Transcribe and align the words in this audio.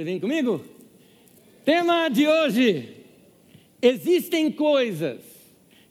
Você 0.00 0.04
vem 0.04 0.18
comigo? 0.18 0.64
Tema 1.62 2.08
de 2.08 2.26
hoje: 2.26 2.88
existem 3.82 4.50
coisas 4.50 5.20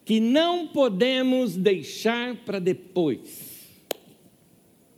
que 0.04 0.20
não 0.20 0.66
podemos 0.70 1.56
deixar 1.56 2.36
para 2.38 2.58
depois. 2.58 3.70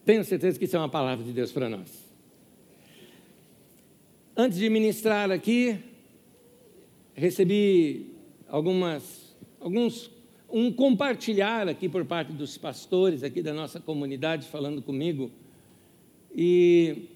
Tenho 0.06 0.24
certeza 0.24 0.58
que 0.58 0.64
isso 0.64 0.78
é 0.78 0.80
uma 0.80 0.88
palavra 0.88 1.26
de 1.26 1.34
Deus 1.34 1.52
para 1.52 1.68
nós. 1.68 1.92
Antes 4.34 4.58
de 4.58 4.70
ministrar 4.70 5.30
aqui, 5.30 5.78
recebi 7.14 8.14
algumas, 8.48 9.36
alguns, 9.60 10.10
um 10.50 10.72
compartilhar 10.72 11.68
aqui 11.68 11.90
por 11.90 12.06
parte 12.06 12.32
dos 12.32 12.58
pastores 12.58 13.24
aqui 13.24 13.42
da 13.42 13.54
nossa 13.54 13.78
comunidade 13.78 14.48
falando 14.48 14.82
comigo. 14.82 15.30
E 16.34 17.10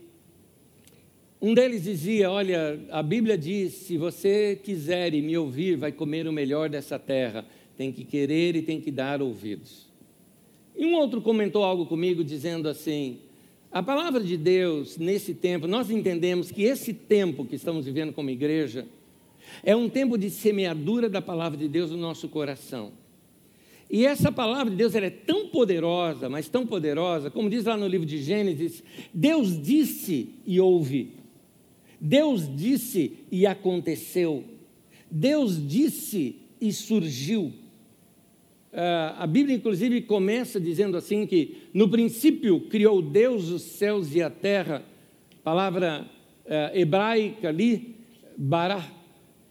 um 1.42 1.54
deles 1.54 1.84
dizia: 1.84 2.32
Olha, 2.32 2.80
a 2.90 3.04
Bíblia 3.04 3.38
diz: 3.38 3.74
se 3.74 3.98
você 3.98 4.60
quiser 4.62 5.14
e 5.14 5.22
me 5.22 5.38
ouvir, 5.38 5.76
vai 5.76 5.92
comer 5.92 6.28
o 6.28 6.34
melhor 6.34 6.70
dessa 6.70 6.98
terra. 6.98 7.46
Tem 7.78 7.92
que 7.92 8.06
querer 8.06 8.56
e 8.56 8.62
tem 8.62 8.80
que 8.80 8.90
dar 8.90 9.22
ouvidos. 9.22 9.86
E 10.76 10.86
um 10.86 10.96
outro 10.96 11.22
comentou 11.22 11.64
algo 11.64 11.86
comigo 11.86 12.24
dizendo 12.24 12.68
assim: 12.70 13.20
a 13.72 13.84
palavra 13.84 14.24
de 14.24 14.38
Deus, 14.38 14.98
nesse 14.98 15.34
tempo, 15.34 15.68
nós 15.68 15.90
entendemos 15.90 16.52
que 16.52 16.64
esse 16.64 16.94
tempo 16.94 17.46
que 17.46 17.56
estamos 17.56 17.86
vivendo 17.86 18.14
como 18.14 18.30
igreja 18.30 18.86
é 19.64 19.76
um 19.76 19.90
tempo 19.90 20.18
de 20.18 20.30
semeadura 20.30 21.10
da 21.10 21.22
palavra 21.22 21.58
de 21.58 21.68
Deus 21.68 21.92
no 21.92 21.98
nosso 21.98 22.28
coração. 22.30 22.92
E 23.90 24.06
essa 24.06 24.32
palavra 24.32 24.72
de 24.72 24.78
Deus 24.78 24.96
é 24.96 25.10
tão 25.10 25.48
poderosa, 25.50 26.28
mas 26.28 26.50
tão 26.50 26.66
poderosa, 26.66 27.30
como 27.30 27.50
diz 27.50 27.66
lá 27.66 27.78
no 27.78 27.88
livro 27.88 28.06
de 28.06 28.18
Gênesis: 28.22 28.84
Deus 29.14 29.62
disse 29.62 30.30
e 30.46 30.60
ouve, 30.60 31.14
Deus 32.06 32.48
disse 32.56 33.14
e 33.32 33.48
aconteceu, 33.48 34.44
Deus 35.10 35.68
disse 35.68 36.36
e 36.62 36.72
surgiu. 36.72 37.46
Uh, 38.72 39.18
a 39.18 39.26
Bíblia, 39.26 39.56
inclusive, 39.56 40.02
começa 40.02 40.60
dizendo 40.60 40.98
assim: 40.98 41.26
que 41.26 41.64
no 41.74 41.90
princípio 41.90 42.62
criou 42.70 43.02
Deus 43.02 43.50
os 43.50 43.64
céus 43.64 44.14
e 44.14 44.22
a 44.22 44.30
terra, 44.30 44.84
palavra 45.44 46.08
uh, 46.46 46.78
hebraica 46.78 47.50
ali, 47.50 47.96
bará, 48.38 48.86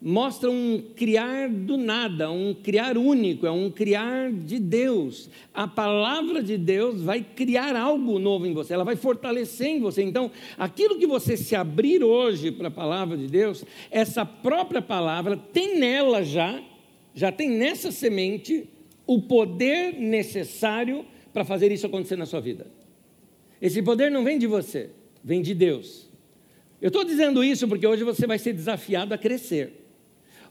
mostra 0.06 0.50
um 0.50 0.83
criar 0.94 1.48
do 1.48 1.78
nada, 1.78 2.30
um 2.30 2.52
criar 2.52 2.98
único, 2.98 3.47
é 3.47 3.50
um 3.50 3.70
criar 3.70 4.30
de 4.30 4.58
Deus. 4.58 5.30
A 5.55 5.66
palavra 5.66 6.42
de 6.42 6.58
Deus 6.58 7.00
vai 7.00 7.22
criar 7.22 7.74
algo 7.74 8.19
novo 8.19 8.47
em 8.47 8.52
você, 8.52 8.75
ela 8.75 8.84
vai 8.84 8.97
fortalecer 8.97 9.69
em 9.69 9.80
você. 9.80 10.02
Então, 10.02 10.30
aquilo 10.58 10.98
que 10.98 11.06
você 11.06 11.38
se 11.38 11.56
abrir 11.56 12.05
hoje 12.05 12.52
para 12.52 12.69
a 12.69 12.70
palavra 12.70 13.16
de 13.16 13.27
Deus, 13.27 13.64
essa 13.91 14.27
própria 14.27 14.82
palavra 14.82 15.38
tem 15.38 15.78
nela 15.78 16.22
já, 16.22 16.62
já 17.14 17.32
tem 17.32 17.48
nessa 17.48 17.91
semente 17.91 18.69
o 19.06 19.22
poder 19.22 19.94
necessário 19.98 21.06
para 21.32 21.47
fazer 21.47 21.72
isso 21.72 21.86
acontecer 21.86 22.16
na 22.16 22.27
sua 22.27 22.42
vida. 22.42 22.66
Esse 23.58 23.80
poder 23.80 24.10
não 24.10 24.22
vem 24.22 24.38
de 24.38 24.47
você, 24.47 24.91
vem 25.22 25.41
de 25.41 25.55
Deus. 25.55 26.10
Eu 26.78 26.88
estou 26.88 27.05
dizendo 27.05 27.42
isso 27.42 27.66
porque 27.66 27.86
hoje 27.86 28.05
você 28.05 28.27
vai 28.27 28.38
ser 28.38 28.52
desafiado 28.52 29.14
a 29.14 29.19
crescer. 29.19 29.84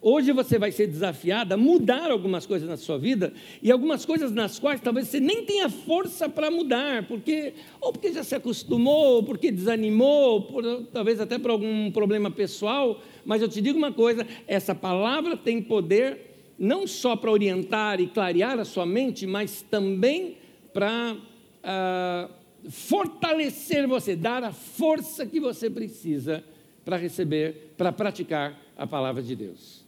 Hoje 0.06 0.34
você 0.34 0.60
vai 0.60 0.70
ser 0.70 0.88
desafiado 0.88 1.54
a 1.54 1.58
mudar 1.58 2.12
algumas 2.12 2.46
coisas 2.46 2.68
na 2.68 2.76
sua 2.76 2.98
vida 2.98 3.32
e 3.62 3.72
algumas 3.72 4.06
coisas 4.06 4.34
nas 4.34 4.60
quais 4.60 4.82
talvez 4.82 5.08
você 5.08 5.18
nem 5.18 5.46
tenha 5.46 5.70
força 5.70 6.28
para 6.28 6.52
mudar, 6.52 7.08
porque 7.08 7.54
ou 7.80 7.94
porque 7.94 8.12
já 8.12 8.22
se 8.22 8.36
acostumou, 8.36 9.16
ou 9.16 9.24
porque 9.24 9.50
desanimou, 9.50 10.34
ou 10.34 10.42
por, 10.42 10.84
talvez 10.92 11.22
até 11.22 11.40
por 11.40 11.52
algum 11.52 11.90
problema 11.90 12.30
pessoal. 12.30 13.02
Mas 13.24 13.42
eu 13.42 13.48
te 13.48 13.62
digo 13.62 13.78
uma 13.78 13.94
coisa: 13.94 14.28
essa 14.46 14.76
palavra 14.76 15.38
tem 15.38 15.62
poder 15.62 16.52
não 16.60 16.86
só 16.86 17.16
para 17.16 17.32
orientar 17.32 18.02
e 18.02 18.08
clarear 18.08 18.60
a 18.60 18.66
sua 18.66 18.86
mente, 18.86 19.26
mas 19.26 19.62
também 19.62 20.36
para 20.74 21.16
ah, 21.64 22.30
fortalecer 22.70 23.88
você, 23.88 24.18
dar 24.18 24.44
a 24.44 24.52
força 24.52 25.26
que 25.26 25.40
você 25.40 25.70
precisa 25.70 26.44
para 26.84 26.98
receber, 26.98 27.74
para 27.78 27.94
praticar 27.94 28.60
a 28.76 28.86
palavra 28.86 29.24
de 29.24 29.34
Deus. 29.34 29.83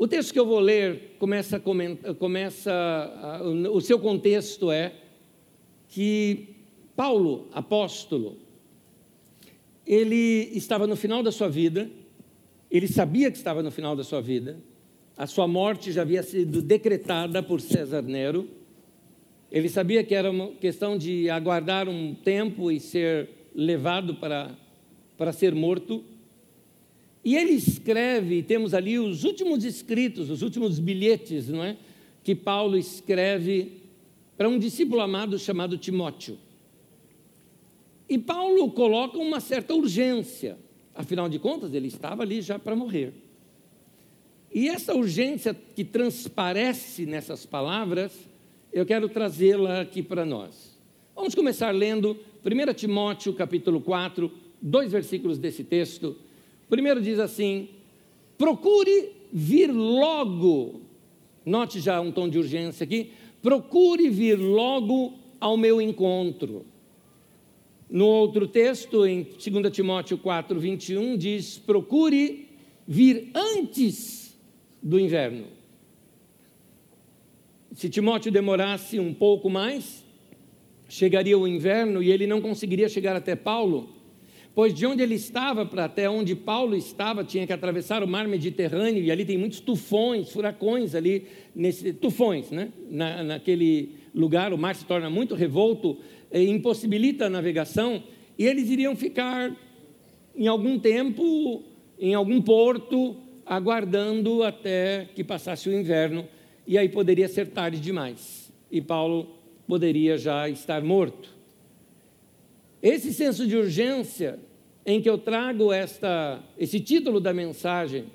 O 0.00 0.08
texto 0.08 0.32
que 0.32 0.40
eu 0.40 0.46
vou 0.46 0.58
ler 0.58 1.16
começa, 1.18 1.60
começa 2.18 2.72
o 3.70 3.80
seu 3.80 3.98
contexto 3.98 4.72
é 4.72 4.94
que 5.88 6.56
Paulo, 6.96 7.48
apóstolo, 7.52 8.38
ele 9.86 10.50
estava 10.54 10.86
no 10.86 10.96
final 10.96 11.22
da 11.22 11.30
sua 11.30 11.48
vida 11.48 11.90
ele 12.70 12.86
sabia 12.86 13.30
que 13.30 13.36
estava 13.36 13.62
no 13.62 13.70
final 13.70 13.96
da 13.96 14.04
sua 14.04 14.20
vida. 14.20 14.62
A 15.16 15.26
sua 15.26 15.48
morte 15.48 15.90
já 15.90 16.02
havia 16.02 16.22
sido 16.22 16.62
decretada 16.62 17.42
por 17.42 17.60
César 17.60 18.02
Nero. 18.02 18.48
Ele 19.50 19.68
sabia 19.68 20.04
que 20.04 20.14
era 20.14 20.30
uma 20.30 20.52
questão 20.52 20.96
de 20.96 21.28
aguardar 21.28 21.88
um 21.88 22.14
tempo 22.14 22.70
e 22.70 22.78
ser 22.78 23.28
levado 23.52 24.14
para, 24.14 24.56
para 25.18 25.32
ser 25.32 25.52
morto. 25.52 26.04
E 27.24 27.36
ele 27.36 27.52
escreve, 27.52 28.42
temos 28.42 28.72
ali 28.72 28.98
os 28.98 29.24
últimos 29.24 29.64
escritos, 29.64 30.30
os 30.30 30.42
últimos 30.42 30.78
bilhetes, 30.78 31.48
não 31.48 31.62
é? 31.62 31.76
Que 32.24 32.34
Paulo 32.34 32.76
escreve 32.76 33.80
para 34.36 34.48
um 34.48 34.58
discípulo 34.58 35.00
amado 35.00 35.38
chamado 35.38 35.76
Timóteo. 35.76 36.38
E 38.08 38.18
Paulo 38.18 38.70
coloca 38.70 39.18
uma 39.18 39.38
certa 39.38 39.74
urgência 39.74 40.58
Afinal 41.00 41.28
de 41.28 41.38
contas, 41.38 41.72
ele 41.72 41.88
estava 41.88 42.22
ali 42.22 42.42
já 42.42 42.58
para 42.58 42.74
morrer. 42.74 43.14
E 44.52 44.68
essa 44.68 44.94
urgência 44.94 45.54
que 45.54 45.84
transparece 45.84 47.06
nessas 47.06 47.46
palavras, 47.46 48.12
eu 48.72 48.84
quero 48.84 49.08
trazê-la 49.08 49.80
aqui 49.80 50.02
para 50.02 50.26
nós. 50.26 50.78
Vamos 51.14 51.34
começar 51.34 51.70
lendo 51.70 52.18
1 52.44 52.74
Timóteo 52.74 53.32
capítulo 53.32 53.80
4, 53.80 54.30
dois 54.60 54.90
versículos 54.90 55.38
desse 55.38 55.62
texto. 55.62 56.16
Primeiro 56.70 57.02
diz 57.02 57.18
assim: 57.18 57.68
procure 58.38 59.12
vir 59.30 59.70
logo, 59.70 60.80
note 61.44 61.80
já 61.80 62.00
um 62.00 62.10
tom 62.10 62.28
de 62.28 62.38
urgência 62.38 62.84
aqui, 62.84 63.10
procure 63.42 64.08
vir 64.08 64.36
logo 64.36 65.12
ao 65.38 65.56
meu 65.56 65.82
encontro. 65.82 66.64
No 67.90 68.06
outro 68.06 68.46
texto, 68.46 69.04
em 69.04 69.24
2 69.24 69.72
Timóteo 69.72 70.16
4, 70.16 70.58
21, 70.58 71.16
diz: 71.16 71.58
procure 71.58 72.48
vir 72.86 73.30
antes 73.34 74.38
do 74.82 74.98
inverno. 74.98 75.46
Se 77.74 77.88
Timóteo 77.88 78.30
demorasse 78.30 78.98
um 78.98 79.12
pouco 79.12 79.48
mais, 79.48 80.04
chegaria 80.88 81.38
o 81.38 81.46
inverno 81.46 82.02
e 82.02 82.10
ele 82.10 82.26
não 82.26 82.40
conseguiria 82.40 82.88
chegar 82.88 83.16
até 83.16 83.36
Paulo, 83.36 83.88
pois 84.54 84.74
de 84.74 84.84
onde 84.86 85.02
ele 85.02 85.14
estava 85.14 85.64
para 85.64 85.84
até 85.84 86.08
onde 86.08 86.34
Paulo 86.34 86.76
estava, 86.76 87.24
tinha 87.24 87.46
que 87.46 87.52
atravessar 87.52 88.02
o 88.02 88.08
mar 88.08 88.26
Mediterrâneo, 88.26 89.02
e 89.02 89.10
ali 89.10 89.24
tem 89.24 89.38
muitos 89.38 89.60
tufões, 89.60 90.30
furacões 90.30 90.94
ali, 90.94 91.26
nesse, 91.54 91.92
tufões, 91.92 92.50
né? 92.50 92.72
Na, 92.90 93.22
naquele 93.22 93.94
lugar, 94.14 94.52
o 94.52 94.58
mar 94.58 94.74
se 94.74 94.84
torna 94.84 95.08
muito 95.08 95.34
revolto, 95.34 95.98
impossibilita 96.32 97.26
a 97.26 97.30
navegação, 97.30 98.02
e 98.38 98.46
eles 98.46 98.68
iriam 98.70 98.96
ficar 98.96 99.54
em 100.34 100.46
algum 100.46 100.78
tempo 100.78 101.64
em 101.98 102.14
algum 102.14 102.40
porto, 102.40 103.14
aguardando 103.44 104.42
até 104.42 105.06
que 105.14 105.22
passasse 105.22 105.68
o 105.68 105.72
inverno, 105.72 106.26
e 106.66 106.78
aí 106.78 106.88
poderia 106.88 107.28
ser 107.28 107.48
tarde 107.48 107.78
demais, 107.78 108.50
e 108.70 108.80
Paulo 108.80 109.36
poderia 109.68 110.16
já 110.16 110.48
estar 110.48 110.82
morto. 110.82 111.39
Esse 112.82 113.12
senso 113.12 113.46
de 113.46 113.56
urgência 113.56 114.38
em 114.86 115.00
que 115.00 115.08
eu 115.08 115.18
trago 115.18 115.72
esta, 115.72 116.42
esse 116.58 116.80
título 116.80 117.20
da 117.20 117.32
mensagem, 117.32 118.06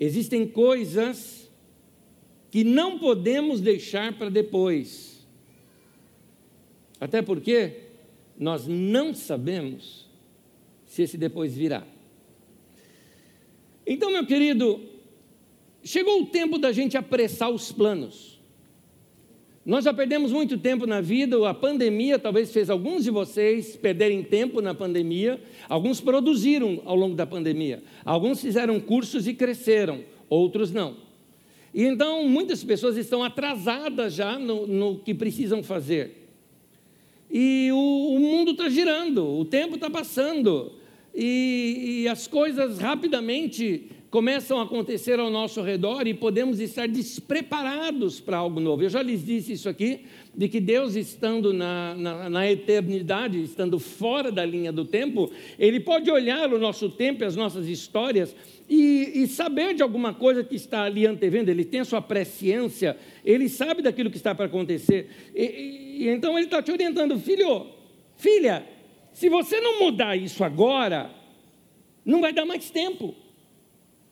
existem 0.00 0.46
coisas 0.46 1.50
que 2.50 2.64
não 2.64 2.98
podemos 2.98 3.60
deixar 3.60 4.16
para 4.16 4.30
depois 4.30 5.16
até 7.00 7.22
porque 7.22 7.72
nós 8.38 8.66
não 8.66 9.14
sabemos 9.14 10.06
se 10.84 11.02
esse 11.02 11.18
depois 11.18 11.54
virá. 11.54 11.86
Então, 13.86 14.10
meu 14.10 14.26
querido, 14.26 14.80
chegou 15.82 16.22
o 16.22 16.26
tempo 16.26 16.58
da 16.58 16.72
gente 16.72 16.96
apressar 16.96 17.50
os 17.50 17.70
planos. 17.70 18.35
Nós 19.66 19.84
já 19.84 19.92
perdemos 19.92 20.30
muito 20.30 20.56
tempo 20.56 20.86
na 20.86 21.00
vida, 21.00 21.36
a 21.48 21.52
pandemia 21.52 22.20
talvez 22.20 22.52
fez 22.52 22.70
alguns 22.70 23.02
de 23.02 23.10
vocês 23.10 23.74
perderem 23.74 24.22
tempo 24.22 24.60
na 24.60 24.72
pandemia, 24.72 25.40
alguns 25.68 26.00
produziram 26.00 26.80
ao 26.84 26.94
longo 26.94 27.16
da 27.16 27.26
pandemia, 27.26 27.82
alguns 28.04 28.40
fizeram 28.40 28.78
cursos 28.78 29.26
e 29.26 29.34
cresceram, 29.34 30.04
outros 30.30 30.70
não. 30.70 30.98
E 31.74 31.82
então 31.82 32.28
muitas 32.28 32.62
pessoas 32.62 32.96
estão 32.96 33.24
atrasadas 33.24 34.14
já 34.14 34.38
no, 34.38 34.68
no 34.68 35.00
que 35.00 35.12
precisam 35.12 35.64
fazer. 35.64 36.28
E 37.28 37.68
o, 37.72 38.14
o 38.14 38.20
mundo 38.20 38.52
está 38.52 38.68
girando, 38.68 39.26
o 39.26 39.44
tempo 39.44 39.74
está 39.74 39.90
passando. 39.90 40.74
e, 41.12 42.02
e 42.02 42.08
as 42.08 42.28
coisas 42.28 42.78
rapidamente 42.78 43.90
começam 44.10 44.60
a 44.60 44.62
acontecer 44.62 45.18
ao 45.18 45.30
nosso 45.30 45.60
redor 45.62 46.06
e 46.06 46.14
podemos 46.14 46.60
estar 46.60 46.86
despreparados 46.86 48.20
para 48.20 48.36
algo 48.36 48.60
novo. 48.60 48.82
Eu 48.82 48.88
já 48.88 49.02
lhes 49.02 49.24
disse 49.24 49.52
isso 49.52 49.68
aqui, 49.68 50.04
de 50.34 50.48
que 50.48 50.60
Deus, 50.60 50.94
estando 50.94 51.52
na, 51.52 51.94
na, 51.94 52.30
na, 52.30 52.50
eternidade, 52.50 53.42
estando 53.42 53.78
fora 53.78 54.30
da 54.30 54.44
linha 54.44 54.72
do 54.72 54.84
tempo, 54.84 55.30
Ele 55.58 55.80
pode 55.80 56.10
olhar 56.10 56.52
o 56.52 56.58
nosso 56.58 56.88
tempo 56.88 57.24
e 57.24 57.26
as 57.26 57.34
nossas 57.34 57.66
histórias 57.66 58.34
e, 58.68 59.22
e 59.22 59.26
saber 59.26 59.74
de 59.74 59.82
alguma 59.82 60.14
coisa 60.14 60.44
que 60.44 60.54
está 60.54 60.84
ali 60.84 61.06
antevendo, 61.06 61.50
Ele 61.50 61.64
tem 61.64 61.80
a 61.80 61.84
sua 61.84 62.00
presciência, 62.00 62.96
Ele 63.24 63.48
sabe 63.48 63.82
daquilo 63.82 64.10
que 64.10 64.16
está 64.16 64.34
para 64.34 64.46
acontecer. 64.46 65.08
E, 65.34 66.04
e, 66.04 66.08
então 66.08 66.36
Ele 66.36 66.46
está 66.46 66.62
te 66.62 66.70
orientando, 66.70 67.18
filho, 67.18 67.66
filha, 68.16 68.64
se 69.12 69.28
você 69.28 69.60
não 69.60 69.80
mudar 69.80 70.16
isso 70.16 70.44
agora, 70.44 71.10
não 72.04 72.20
vai 72.20 72.32
dar 72.32 72.44
mais 72.44 72.70
tempo. 72.70 73.14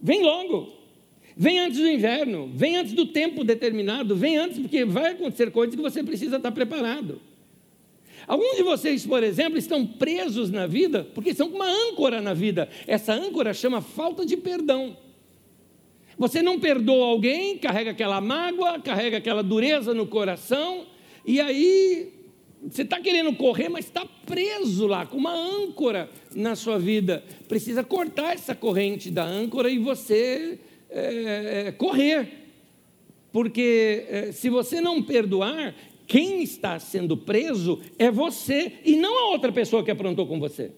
Vem 0.05 0.23
logo. 0.23 0.71
Vem 1.35 1.59
antes 1.59 1.79
do 1.79 1.89
inverno, 1.89 2.51
vem 2.55 2.77
antes 2.77 2.93
do 2.93 3.07
tempo 3.07 3.43
determinado, 3.43 4.15
vem 4.15 4.37
antes, 4.37 4.59
porque 4.59 4.85
vai 4.85 5.13
acontecer 5.13 5.51
coisas 5.51 5.75
que 5.75 5.83
você 5.83 6.05
precisa 6.05 6.37
estar 6.37 6.53
preparado. 6.53 7.21
Alguns 8.27 8.57
de 8.57 8.63
vocês, 8.63 9.05
por 9.07 9.23
exemplo, 9.25 9.59
estão 9.59 9.85
presos 9.85 10.51
na 10.51 10.67
vida 10.67 11.09
porque 11.15 11.31
estão 11.31 11.49
com 11.51 11.57
uma 11.57 11.69
âncora 11.69 12.21
na 12.21 12.35
vida. 12.35 12.69
Essa 12.87 13.15
âncora 13.15 13.53
chama 13.53 13.81
falta 13.81 14.25
de 14.25 14.37
perdão. 14.37 14.97
Você 16.17 16.41
não 16.43 16.61
perdoa 16.61 17.07
alguém, 17.07 17.59
carrega 17.59 17.91
aquela 17.91 18.21
mágoa, 18.21 18.79
carrega 18.79 19.17
aquela 19.17 19.43
dureza 19.43 19.93
no 19.93 20.07
coração, 20.07 20.87
e 21.27 21.41
aí 21.41 22.14
você 22.69 22.83
está 22.83 23.01
querendo 23.01 23.35
correr, 23.35 23.69
mas 23.69 23.85
está 23.85 24.07
preso 24.27 24.87
lá, 24.87 25.05
com 25.05 25.17
uma 25.17 25.35
âncora 25.35 26.09
na 26.35 26.57
sua 26.57 26.79
vida. 26.79 27.23
Precisa 27.47 27.85
cortar 27.85 28.35
essa 28.35 28.55
corrente 28.55 29.11
da 29.11 29.25
âncora 29.25 29.69
e 29.69 29.79
você 29.79 30.59
é, 30.89 31.67
é, 31.67 31.73
correr. 31.73 32.29
Porque 33.31 34.07
é, 34.09 34.33
se 34.33 34.49
você 34.49 34.81
não 34.81 35.03
perdoar, 35.03 35.75
quem 36.07 36.43
está 36.43 36.79
sendo 36.79 37.17
preso 37.17 37.81
é 37.99 38.11
você 38.11 38.73
e 38.85 38.97
não 38.97 39.27
a 39.27 39.31
outra 39.33 39.53
pessoa 39.53 39.85
que 39.85 39.91
aprontou 39.91 40.27
com 40.27 40.39
você. 40.39 40.73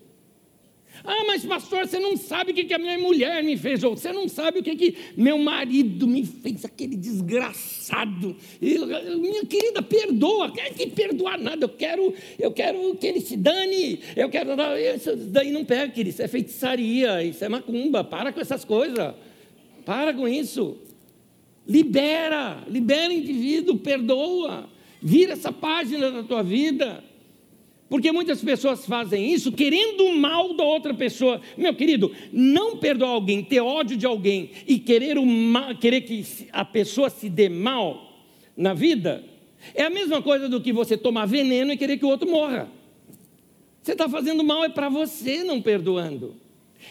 Ah, 1.06 1.22
mas 1.24 1.44
pastor, 1.44 1.86
você 1.86 2.00
não 2.00 2.16
sabe 2.16 2.50
o 2.50 2.54
que, 2.54 2.64
que 2.64 2.74
a 2.74 2.78
minha 2.78 2.98
mulher 2.98 3.40
me 3.44 3.56
fez, 3.56 3.84
ou 3.84 3.96
você 3.96 4.12
não 4.12 4.28
sabe 4.28 4.58
o 4.58 4.62
que, 4.62 4.74
que 4.74 4.96
meu 5.16 5.38
marido 5.38 6.04
me 6.04 6.26
fez, 6.26 6.64
aquele 6.64 6.96
desgraçado. 6.96 8.36
Minha 8.60 9.46
querida, 9.46 9.80
perdoa, 9.80 10.50
quer 10.50 10.74
que 10.74 10.88
perdoar 10.88 11.38
nada, 11.38 11.64
eu 11.64 11.68
quero, 11.68 12.12
eu 12.36 12.50
quero 12.50 12.96
que 12.96 13.06
ele 13.06 13.20
se 13.20 13.36
dane, 13.36 14.00
eu 14.16 14.28
quero. 14.28 14.50
Isso 14.96 15.14
daí 15.14 15.52
não 15.52 15.64
pega, 15.64 15.92
querido, 15.92 16.10
isso 16.10 16.22
é 16.22 16.28
feitiçaria, 16.28 17.22
isso 17.22 17.44
é 17.44 17.48
macumba, 17.48 18.02
para 18.02 18.32
com 18.32 18.40
essas 18.40 18.64
coisas, 18.64 19.14
para 19.84 20.12
com 20.12 20.26
isso. 20.26 20.76
Libera, 21.68 22.64
libera 22.68 23.10
o 23.10 23.16
indivíduo, 23.16 23.78
perdoa, 23.78 24.68
vira 25.00 25.34
essa 25.34 25.52
página 25.52 26.10
da 26.10 26.24
tua 26.24 26.42
vida. 26.42 27.04
Porque 27.88 28.10
muitas 28.10 28.42
pessoas 28.42 28.84
fazem 28.84 29.32
isso 29.32 29.52
querendo 29.52 30.06
o 30.06 30.16
mal 30.16 30.54
da 30.54 30.64
outra 30.64 30.92
pessoa. 30.92 31.40
Meu 31.56 31.72
querido, 31.74 32.12
não 32.32 32.78
perdoar 32.78 33.10
alguém, 33.10 33.44
ter 33.44 33.60
ódio 33.60 33.96
de 33.96 34.04
alguém 34.04 34.50
e 34.66 34.78
querer, 34.78 35.18
o 35.18 35.24
mal, 35.24 35.74
querer 35.76 36.00
que 36.00 36.24
a 36.52 36.64
pessoa 36.64 37.08
se 37.08 37.28
dê 37.28 37.48
mal 37.48 38.24
na 38.56 38.74
vida, 38.74 39.24
é 39.74 39.84
a 39.84 39.90
mesma 39.90 40.20
coisa 40.20 40.48
do 40.48 40.60
que 40.60 40.72
você 40.72 40.96
tomar 40.96 41.26
veneno 41.26 41.72
e 41.72 41.76
querer 41.76 41.96
que 41.96 42.04
o 42.04 42.08
outro 42.08 42.28
morra. 42.28 42.68
Você 43.82 43.92
está 43.92 44.08
fazendo 44.08 44.42
mal 44.42 44.64
é 44.64 44.68
para 44.68 44.88
você 44.88 45.44
não 45.44 45.62
perdoando. 45.62 46.34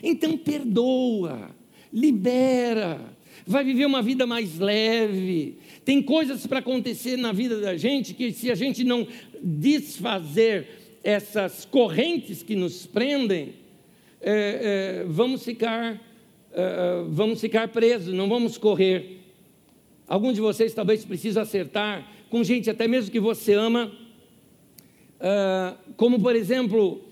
Então 0.01 0.37
perdoa, 0.37 1.53
libera, 1.91 3.01
vai 3.45 3.65
viver 3.65 3.85
uma 3.85 4.01
vida 4.01 4.25
mais 4.25 4.57
leve. 4.59 5.57
Tem 5.83 6.01
coisas 6.01 6.47
para 6.47 6.59
acontecer 6.59 7.17
na 7.17 7.33
vida 7.33 7.59
da 7.59 7.75
gente 7.75 8.13
que 8.13 8.31
se 8.31 8.49
a 8.49 8.55
gente 8.55 8.85
não 8.85 9.05
desfazer 9.43 10.84
essas 11.05 11.65
correntes 11.65 12.41
que 12.41 12.55
nos 12.55 12.87
prendem, 12.87 13.53
é, 14.19 15.01
é, 15.01 15.05
vamos 15.07 15.45
ficar 15.45 16.01
é, 16.51 17.03
vamos 17.09 17.39
ficar 17.39 17.67
presos, 17.67 18.11
não 18.11 18.27
vamos 18.27 18.57
correr. 18.57 19.19
Alguns 20.07 20.33
de 20.33 20.41
vocês 20.41 20.73
talvez 20.73 21.05
precisam 21.05 21.43
acertar 21.43 22.11
com 22.29 22.43
gente 22.43 22.69
até 22.69 22.87
mesmo 22.87 23.11
que 23.11 23.19
você 23.19 23.53
ama, 23.53 23.91
é, 25.19 25.73
como 25.95 26.19
por 26.19 26.35
exemplo, 26.35 27.03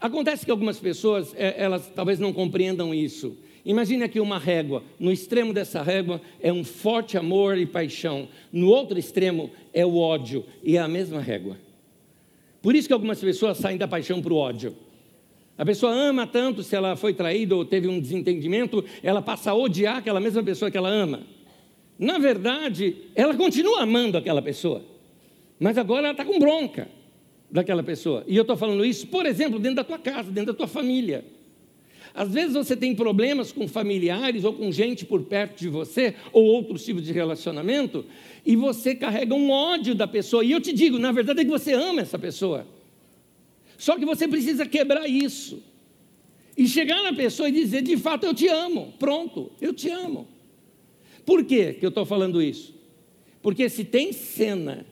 acontece 0.00 0.46
que 0.46 0.50
algumas 0.50 0.78
pessoas 0.78 1.34
é, 1.36 1.62
elas 1.62 1.92
talvez 1.94 2.18
não 2.18 2.32
compreendam 2.32 2.94
isso. 2.94 3.36
Imagine 3.66 4.04
aqui 4.04 4.18
uma 4.18 4.38
régua. 4.38 4.82
No 4.98 5.12
extremo 5.12 5.52
dessa 5.52 5.82
régua 5.82 6.22
é 6.40 6.50
um 6.50 6.64
forte 6.64 7.18
amor 7.18 7.58
e 7.58 7.66
paixão. 7.66 8.28
No 8.50 8.68
outro 8.68 8.98
extremo 8.98 9.50
é 9.74 9.84
o 9.84 9.96
ódio. 9.96 10.44
E 10.62 10.76
é 10.76 10.80
a 10.80 10.88
mesma 10.88 11.20
régua. 11.20 11.56
Por 12.64 12.74
isso 12.74 12.88
que 12.88 12.94
algumas 12.94 13.20
pessoas 13.20 13.58
saem 13.58 13.76
da 13.76 13.86
paixão 13.86 14.22
para 14.22 14.32
o 14.32 14.36
ódio. 14.36 14.74
A 15.58 15.66
pessoa 15.66 15.92
ama 15.92 16.26
tanto, 16.26 16.62
se 16.62 16.74
ela 16.74 16.96
foi 16.96 17.12
traída 17.12 17.54
ou 17.54 17.62
teve 17.62 17.88
um 17.88 18.00
desentendimento, 18.00 18.82
ela 19.02 19.20
passa 19.20 19.50
a 19.50 19.54
odiar 19.54 19.98
aquela 19.98 20.18
mesma 20.18 20.42
pessoa 20.42 20.70
que 20.70 20.78
ela 20.78 20.88
ama. 20.88 21.24
Na 21.98 22.16
verdade, 22.16 22.96
ela 23.14 23.34
continua 23.34 23.82
amando 23.82 24.16
aquela 24.16 24.40
pessoa, 24.40 24.82
mas 25.60 25.76
agora 25.76 26.06
ela 26.06 26.12
está 26.12 26.24
com 26.24 26.38
bronca 26.38 26.88
daquela 27.50 27.82
pessoa. 27.82 28.24
E 28.26 28.34
eu 28.34 28.40
estou 28.40 28.56
falando 28.56 28.82
isso, 28.82 29.08
por 29.08 29.26
exemplo, 29.26 29.58
dentro 29.58 29.76
da 29.76 29.84
tua 29.84 29.98
casa, 29.98 30.30
dentro 30.30 30.54
da 30.54 30.56
tua 30.56 30.66
família. 30.66 31.22
Às 32.14 32.32
vezes 32.32 32.54
você 32.54 32.76
tem 32.76 32.94
problemas 32.94 33.50
com 33.50 33.66
familiares 33.66 34.44
ou 34.44 34.52
com 34.52 34.70
gente 34.70 35.04
por 35.04 35.22
perto 35.24 35.58
de 35.58 35.68
você, 35.68 36.14
ou 36.32 36.44
outros 36.44 36.84
tipos 36.84 37.04
de 37.04 37.12
relacionamento, 37.12 38.06
e 38.46 38.54
você 38.54 38.94
carrega 38.94 39.34
um 39.34 39.50
ódio 39.50 39.96
da 39.96 40.06
pessoa. 40.06 40.44
E 40.44 40.52
eu 40.52 40.60
te 40.60 40.72
digo, 40.72 40.96
na 40.96 41.10
verdade 41.10 41.40
é 41.40 41.44
que 41.44 41.50
você 41.50 41.72
ama 41.72 42.02
essa 42.02 42.16
pessoa. 42.16 42.68
Só 43.76 43.98
que 43.98 44.04
você 44.04 44.28
precisa 44.28 44.64
quebrar 44.64 45.08
isso. 45.08 45.60
E 46.56 46.68
chegar 46.68 47.02
na 47.02 47.12
pessoa 47.12 47.48
e 47.48 47.52
dizer, 47.52 47.82
de 47.82 47.96
fato, 47.96 48.24
eu 48.24 48.32
te 48.32 48.46
amo. 48.46 48.94
Pronto, 48.96 49.50
eu 49.60 49.74
te 49.74 49.90
amo. 49.90 50.28
Por 51.26 51.44
que, 51.44 51.72
que 51.72 51.84
eu 51.84 51.88
estou 51.88 52.06
falando 52.06 52.40
isso? 52.40 52.72
Porque 53.42 53.68
se 53.68 53.84
tem 53.84 54.12
cena 54.12 54.86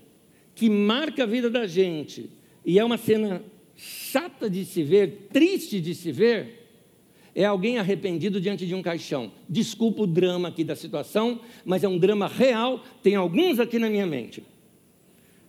que 0.57 0.69
marca 0.69 1.23
a 1.23 1.27
vida 1.27 1.49
da 1.49 1.69
gente, 1.69 2.29
e 2.67 2.81
é 2.81 2.85
uma 2.85 2.99
cena 2.99 3.45
chata 3.77 4.51
de 4.51 4.65
se 4.65 4.83
ver, 4.83 5.29
triste 5.33 5.81
de 5.81 5.95
se 5.95 6.11
ver, 6.11 6.62
é 7.35 7.45
alguém 7.45 7.79
arrependido 7.79 8.41
diante 8.41 8.67
de 8.67 8.75
um 8.75 8.83
caixão. 8.83 9.33
Desculpa 9.49 10.03
o 10.03 10.07
drama 10.07 10.49
aqui 10.49 10.63
da 10.63 10.77
situação, 10.77 11.41
mas 11.65 11.83
é 11.83 11.89
um 11.89 11.99
drama 11.99 12.27
real, 12.27 12.83
tem 13.03 13.15
alguns 13.15 13.59
aqui 13.59 13.79
na 13.79 13.89
minha 13.89 14.07
mente. 14.07 14.43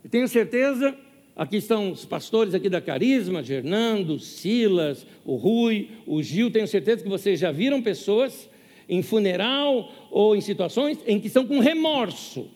Tenho 0.10 0.28
certeza, 0.28 0.96
aqui 1.36 1.58
estão 1.58 1.92
os 1.92 2.06
pastores 2.06 2.54
aqui 2.54 2.70
da 2.70 2.82
Carisma, 2.82 3.44
Fernando, 3.44 4.20
Silas, 4.20 5.06
o 5.26 5.36
Rui, 5.36 5.90
o 6.06 6.22
Gil, 6.22 6.52
tenho 6.52 6.68
certeza 6.68 7.04
que 7.04 7.10
vocês 7.10 7.40
já 7.40 7.52
viram 7.52 7.82
pessoas 7.82 8.50
em 8.88 9.02
funeral 9.02 9.92
ou 10.12 10.36
em 10.36 10.42
situações 10.42 10.98
em 11.06 11.20
que 11.20 11.28
estão 11.28 11.46
com 11.46 11.60
remorso. 11.60 12.50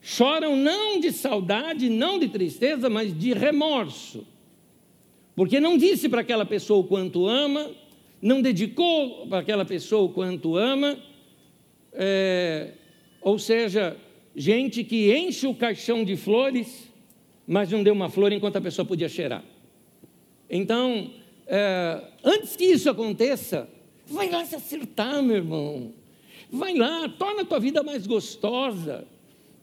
Choram 0.00 0.56
não 0.56 1.00
de 1.00 1.10
saudade, 1.12 1.88
não 1.88 2.18
de 2.18 2.28
tristeza, 2.28 2.90
mas 2.90 3.16
de 3.16 3.32
remorso. 3.32 4.26
Porque 5.34 5.58
não 5.58 5.76
disse 5.76 6.08
para 6.08 6.20
aquela 6.20 6.44
pessoa 6.44 6.80
o 6.80 6.84
quanto 6.84 7.26
ama, 7.26 7.70
não 8.24 8.40
dedicou 8.40 9.26
para 9.26 9.40
aquela 9.40 9.66
pessoa 9.66 10.04
o 10.04 10.08
quanto 10.08 10.56
ama, 10.56 10.98
é, 11.92 12.70
ou 13.20 13.38
seja, 13.38 13.98
gente 14.34 14.82
que 14.82 15.14
enche 15.14 15.46
o 15.46 15.54
caixão 15.54 16.02
de 16.02 16.16
flores, 16.16 16.90
mas 17.46 17.70
não 17.70 17.82
deu 17.82 17.92
uma 17.92 18.08
flor 18.08 18.32
enquanto 18.32 18.56
a 18.56 18.62
pessoa 18.62 18.86
podia 18.86 19.10
cheirar. 19.10 19.44
Então, 20.48 21.10
é, 21.46 22.02
antes 22.24 22.56
que 22.56 22.64
isso 22.64 22.88
aconteça, 22.88 23.68
vai 24.06 24.30
lá 24.30 24.42
se 24.42 24.54
acertar, 24.54 25.22
meu 25.22 25.36
irmão. 25.36 25.92
Vai 26.50 26.74
lá, 26.74 27.06
torna 27.10 27.42
a 27.42 27.44
tua 27.44 27.60
vida 27.60 27.82
mais 27.82 28.06
gostosa. 28.06 29.06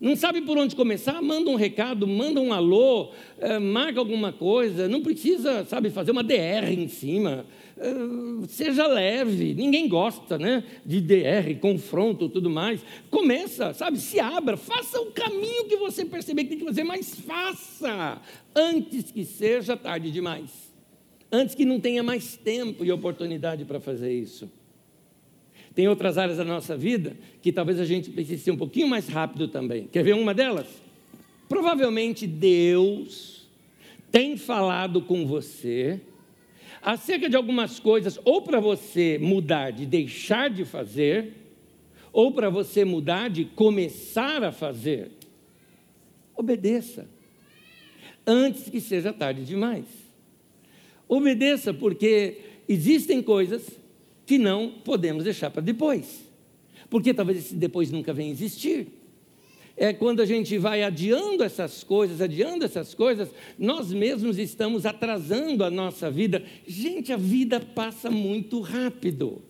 Não 0.01 0.15
sabe 0.15 0.41
por 0.41 0.57
onde 0.57 0.75
começar? 0.75 1.21
Manda 1.21 1.51
um 1.51 1.55
recado, 1.55 2.07
manda 2.07 2.41
um 2.41 2.51
alô, 2.51 3.11
é, 3.37 3.59
marca 3.59 3.99
alguma 3.99 4.33
coisa. 4.33 4.87
Não 4.87 5.03
precisa, 5.03 5.63
sabe, 5.65 5.91
fazer 5.91 6.09
uma 6.09 6.23
DR 6.23 6.71
em 6.71 6.87
cima. 6.87 7.45
É, 7.77 8.47
seja 8.47 8.87
leve, 8.87 9.53
ninguém 9.53 9.87
gosta 9.87 10.39
né, 10.39 10.63
de 10.83 10.99
DR, 10.99 11.53
confronto 11.61 12.27
tudo 12.27 12.49
mais. 12.49 12.83
Começa, 13.11 13.75
sabe, 13.75 13.99
se 13.99 14.19
abra, 14.19 14.57
faça 14.57 14.99
o 14.99 15.11
caminho 15.11 15.65
que 15.65 15.75
você 15.75 16.03
perceber 16.03 16.45
que 16.45 16.49
tem 16.49 16.57
que 16.57 16.65
fazer, 16.65 16.83
mas 16.83 17.13
faça 17.19 18.19
antes 18.55 19.11
que 19.11 19.23
seja 19.23 19.77
tarde 19.77 20.09
demais. 20.09 20.49
Antes 21.31 21.53
que 21.53 21.63
não 21.63 21.79
tenha 21.79 22.01
mais 22.01 22.35
tempo 22.35 22.83
e 22.83 22.91
oportunidade 22.91 23.65
para 23.65 23.79
fazer 23.79 24.11
isso. 24.11 24.49
Tem 25.73 25.87
outras 25.87 26.17
áreas 26.17 26.37
da 26.37 26.43
nossa 26.43 26.75
vida 26.75 27.15
que 27.41 27.51
talvez 27.51 27.79
a 27.79 27.85
gente 27.85 28.09
precise 28.09 28.43
ser 28.43 28.51
um 28.51 28.57
pouquinho 28.57 28.87
mais 28.87 29.07
rápido 29.07 29.47
também. 29.47 29.87
Quer 29.87 30.03
ver 30.03 30.15
uma 30.15 30.33
delas? 30.33 30.67
Provavelmente 31.47 32.27
Deus 32.27 33.47
tem 34.11 34.37
falado 34.37 35.01
com 35.01 35.25
você 35.25 36.01
acerca 36.81 37.29
de 37.29 37.35
algumas 37.35 37.79
coisas, 37.79 38.19
ou 38.25 38.41
para 38.41 38.59
você 38.59 39.17
mudar 39.19 39.71
de 39.71 39.85
deixar 39.85 40.49
de 40.49 40.65
fazer, 40.65 41.33
ou 42.11 42.33
para 42.33 42.49
você 42.49 42.83
mudar 42.83 43.29
de 43.29 43.45
começar 43.45 44.43
a 44.43 44.51
fazer. 44.51 45.11
Obedeça, 46.35 47.07
antes 48.25 48.69
que 48.69 48.81
seja 48.81 49.13
tarde 49.13 49.45
demais. 49.45 49.85
Obedeça, 51.07 51.73
porque 51.73 52.39
existem 52.67 53.21
coisas 53.21 53.79
que 54.25 54.37
não 54.37 54.69
podemos 54.83 55.23
deixar 55.23 55.49
para 55.49 55.61
depois, 55.61 56.25
porque 56.89 57.13
talvez 57.13 57.39
esse 57.39 57.55
depois 57.55 57.91
nunca 57.91 58.13
venha 58.13 58.31
existir 58.31 59.01
é 59.81 59.93
quando 59.93 60.21
a 60.21 60.25
gente 60.25 60.59
vai 60.59 60.83
adiando 60.83 61.43
essas 61.43 61.83
coisas, 61.83 62.21
adiando 62.21 62.63
essas 62.63 62.93
coisas, 62.93 63.29
nós 63.57 63.91
mesmos 63.91 64.37
estamos 64.37 64.85
atrasando 64.85 65.63
a 65.63 65.71
nossa 65.71 66.11
vida. 66.11 66.43
Gente, 66.67 67.11
a 67.11 67.17
vida 67.17 67.59
passa 67.59 68.11
muito 68.11 68.59
rápido. 68.61 69.41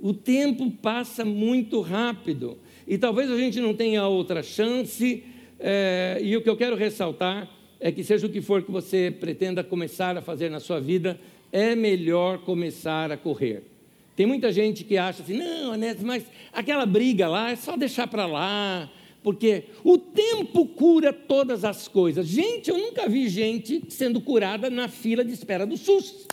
O 0.00 0.14
tempo 0.14 0.70
passa 0.70 1.22
muito 1.24 1.82
rápido. 1.82 2.56
E 2.88 2.96
talvez 2.96 3.30
a 3.30 3.36
gente 3.36 3.60
não 3.60 3.74
tenha 3.74 4.06
outra 4.06 4.42
chance. 4.42 5.22
É, 5.60 6.18
e 6.22 6.36
o 6.36 6.42
que 6.42 6.48
eu 6.48 6.56
quero 6.56 6.74
ressaltar 6.74 7.48
é 7.78 7.92
que, 7.92 8.02
seja 8.02 8.26
o 8.26 8.30
que 8.30 8.40
for 8.40 8.62
que 8.62 8.70
você 8.70 9.10
pretenda 9.10 9.62
começar 9.62 10.16
a 10.16 10.22
fazer 10.22 10.50
na 10.50 10.60
sua 10.60 10.80
vida, 10.80 11.20
é 11.52 11.74
melhor 11.74 12.38
começar 12.38 13.12
a 13.12 13.16
correr. 13.16 13.71
Tem 14.14 14.26
muita 14.26 14.52
gente 14.52 14.84
que 14.84 14.96
acha 14.96 15.22
assim: 15.22 15.38
não, 15.38 15.72
Anésio, 15.72 16.06
mas 16.06 16.24
aquela 16.52 16.86
briga 16.86 17.28
lá 17.28 17.50
é 17.50 17.56
só 17.56 17.76
deixar 17.76 18.06
para 18.06 18.26
lá 18.26 18.90
porque 19.22 19.64
o 19.84 19.96
tempo 19.96 20.66
cura 20.66 21.12
todas 21.12 21.64
as 21.64 21.86
coisas. 21.86 22.26
Gente, 22.26 22.70
eu 22.70 22.76
nunca 22.76 23.08
vi 23.08 23.28
gente 23.28 23.82
sendo 23.88 24.20
curada 24.20 24.68
na 24.68 24.88
fila 24.88 25.24
de 25.24 25.32
espera 25.32 25.64
do 25.64 25.76
SUS. 25.76 26.26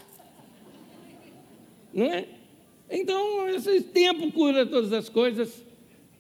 Não 1.93 2.05
é? 2.05 2.25
Então, 2.89 3.48
esse 3.50 3.81
tempo 3.81 4.31
cura 4.31 4.65
todas 4.65 4.91
as 4.91 5.07
coisas. 5.07 5.63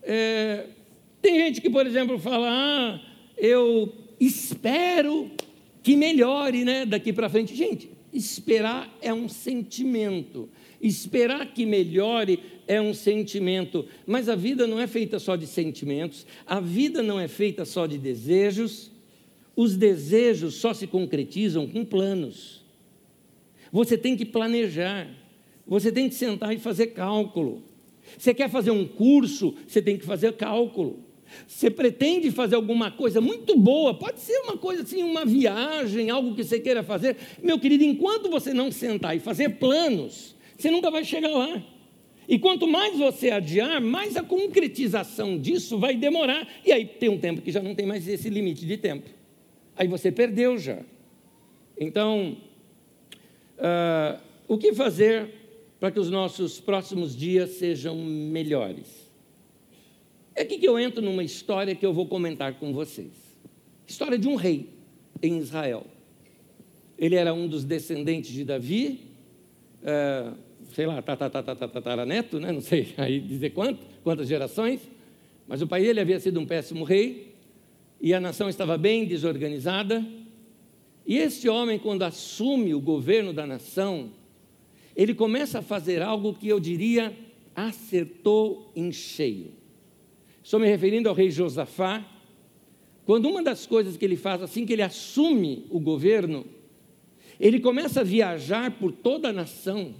É, 0.03 0.67
tem 1.21 1.35
gente 1.39 1.59
que, 1.59 1.69
por 1.69 1.87
exemplo, 1.87 2.19
fala: 2.19 2.47
ah, 2.49 3.01
eu 3.35 3.91
espero 4.19 5.31
que 5.81 5.95
melhore 5.95 6.63
né, 6.63 6.85
daqui 6.85 7.11
para 7.11 7.29
frente. 7.29 7.55
Gente, 7.55 7.89
esperar 8.13 8.95
é 9.01 9.11
um 9.11 9.27
sentimento. 9.27 10.49
Esperar 10.81 11.53
que 11.53 11.65
melhore 11.65 12.39
é 12.67 12.79
um 12.79 12.93
sentimento, 12.93 13.85
mas 14.05 14.29
a 14.29 14.35
vida 14.35 14.65
não 14.65 14.79
é 14.79 14.87
feita 14.87 15.19
só 15.19 15.35
de 15.35 15.45
sentimentos, 15.45 16.25
a 16.45 16.59
vida 16.59 17.01
não 17.03 17.19
é 17.19 17.27
feita 17.27 17.65
só 17.65 17.85
de 17.85 17.97
desejos. 17.97 18.91
Os 19.55 19.75
desejos 19.75 20.55
só 20.55 20.73
se 20.73 20.87
concretizam 20.87 21.67
com 21.67 21.83
planos. 21.83 22.63
Você 23.71 23.97
tem 23.97 24.15
que 24.15 24.25
planejar, 24.25 25.07
você 25.67 25.91
tem 25.91 26.07
que 26.07 26.15
sentar 26.15 26.53
e 26.53 26.57
fazer 26.57 26.87
cálculo. 26.87 27.61
Você 28.17 28.33
quer 28.33 28.49
fazer 28.49 28.71
um 28.71 28.87
curso, 28.87 29.53
você 29.67 29.81
tem 29.81 29.97
que 29.97 30.05
fazer 30.05 30.33
cálculo. 30.33 31.03
Você 31.47 31.69
pretende 31.69 32.31
fazer 32.31 32.55
alguma 32.55 32.89
coisa 32.89 33.21
muito 33.21 33.55
boa, 33.57 33.93
pode 33.93 34.19
ser 34.19 34.39
uma 34.39 34.57
coisa 34.57 34.83
assim, 34.83 35.03
uma 35.03 35.25
viagem, 35.25 36.09
algo 36.09 36.33
que 36.35 36.43
você 36.43 36.59
queira 36.59 36.81
fazer. 36.81 37.17
Meu 37.43 37.59
querido, 37.59 37.83
enquanto 37.83 38.29
você 38.29 38.53
não 38.53 38.71
sentar 38.71 39.15
e 39.15 39.19
fazer 39.19 39.49
planos, 39.57 40.35
você 40.61 40.69
nunca 40.69 40.91
vai 40.91 41.05
chegar 41.05 41.29
lá. 41.29 41.63
E 42.27 42.37
quanto 42.37 42.67
mais 42.67 42.95
você 42.95 43.31
adiar, 43.31 43.81
mais 43.81 44.15
a 44.15 44.21
concretização 44.21 45.39
disso 45.39 45.79
vai 45.79 45.95
demorar. 45.95 46.47
E 46.63 46.71
aí 46.71 46.85
tem 46.85 47.09
um 47.09 47.17
tempo 47.17 47.41
que 47.41 47.51
já 47.51 47.59
não 47.59 47.73
tem 47.73 47.87
mais 47.87 48.07
esse 48.07 48.29
limite 48.29 48.67
de 48.67 48.77
tempo. 48.77 49.09
Aí 49.75 49.87
você 49.87 50.11
perdeu 50.11 50.57
já. 50.57 50.79
Então, 51.79 52.37
uh, 53.57 54.21
o 54.47 54.57
que 54.57 54.73
fazer 54.73 55.33
para 55.79 55.89
que 55.89 55.99
os 55.99 56.11
nossos 56.11 56.59
próximos 56.59 57.15
dias 57.15 57.51
sejam 57.51 57.95
melhores? 57.95 59.09
É 60.35 60.43
aqui 60.43 60.59
que 60.59 60.67
eu 60.67 60.77
entro 60.77 61.01
numa 61.01 61.23
história 61.23 61.73
que 61.73 61.85
eu 61.85 61.93
vou 61.93 62.05
comentar 62.05 62.59
com 62.59 62.73
vocês. 62.73 63.13
História 63.87 64.19
de 64.19 64.27
um 64.27 64.35
rei 64.35 64.69
em 65.23 65.37
Israel. 65.37 65.87
Ele 66.97 67.15
era 67.15 67.33
um 67.33 67.47
dos 67.47 67.63
descendentes 67.63 68.31
de 68.31 68.43
Davi. 68.43 68.99
Uh, 69.81 70.48
sei 70.73 70.85
lá, 70.85 71.01
tataraneto, 71.01 72.39
né? 72.39 72.51
não 72.51 72.61
sei 72.61 72.93
aí 72.97 73.19
dizer 73.19 73.51
quanto, 73.51 73.85
quantas 74.03 74.27
gerações, 74.27 74.79
mas 75.47 75.61
o 75.61 75.67
pai 75.67 75.81
dele 75.81 75.99
havia 75.99 76.19
sido 76.19 76.39
um 76.39 76.45
péssimo 76.45 76.83
rei 76.83 77.35
e 77.99 78.13
a 78.13 78.19
nação 78.19 78.47
estava 78.49 78.77
bem 78.77 79.05
desorganizada. 79.05 80.05
E 81.05 81.17
este 81.17 81.49
homem, 81.49 81.79
quando 81.79 82.03
assume 82.03 82.73
o 82.73 82.79
governo 82.79 83.33
da 83.33 83.47
nação, 83.47 84.11
ele 84.95 85.13
começa 85.13 85.59
a 85.59 85.61
fazer 85.61 86.01
algo 86.01 86.33
que 86.33 86.47
eu 86.47 86.59
diria 86.59 87.15
acertou 87.55 88.71
em 88.75 88.91
cheio. 88.91 89.51
Estou 90.43 90.59
me 90.59 90.67
referindo 90.67 91.09
ao 91.09 91.15
rei 91.15 91.29
Josafá, 91.29 92.05
quando 93.05 93.27
uma 93.27 93.41
das 93.41 93.65
coisas 93.65 93.97
que 93.97 94.05
ele 94.05 94.15
faz 94.15 94.41
assim 94.41 94.65
que 94.65 94.73
ele 94.73 94.83
assume 94.83 95.65
o 95.69 95.79
governo, 95.79 96.45
ele 97.39 97.59
começa 97.59 98.01
a 98.01 98.03
viajar 98.03 98.71
por 98.71 98.91
toda 98.91 99.29
a 99.29 99.33
nação 99.33 99.95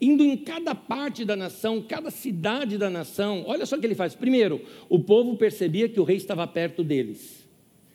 indo 0.00 0.24
em 0.24 0.36
cada 0.36 0.74
parte 0.74 1.24
da 1.24 1.36
nação, 1.36 1.82
cada 1.82 2.10
cidade 2.10 2.78
da 2.78 2.90
nação. 2.90 3.44
Olha 3.46 3.66
só 3.66 3.76
o 3.76 3.80
que 3.80 3.86
ele 3.86 3.94
faz. 3.94 4.14
Primeiro, 4.14 4.60
o 4.88 4.98
povo 4.98 5.36
percebia 5.36 5.88
que 5.88 6.00
o 6.00 6.04
rei 6.04 6.16
estava 6.16 6.46
perto 6.46 6.82
deles. 6.82 7.44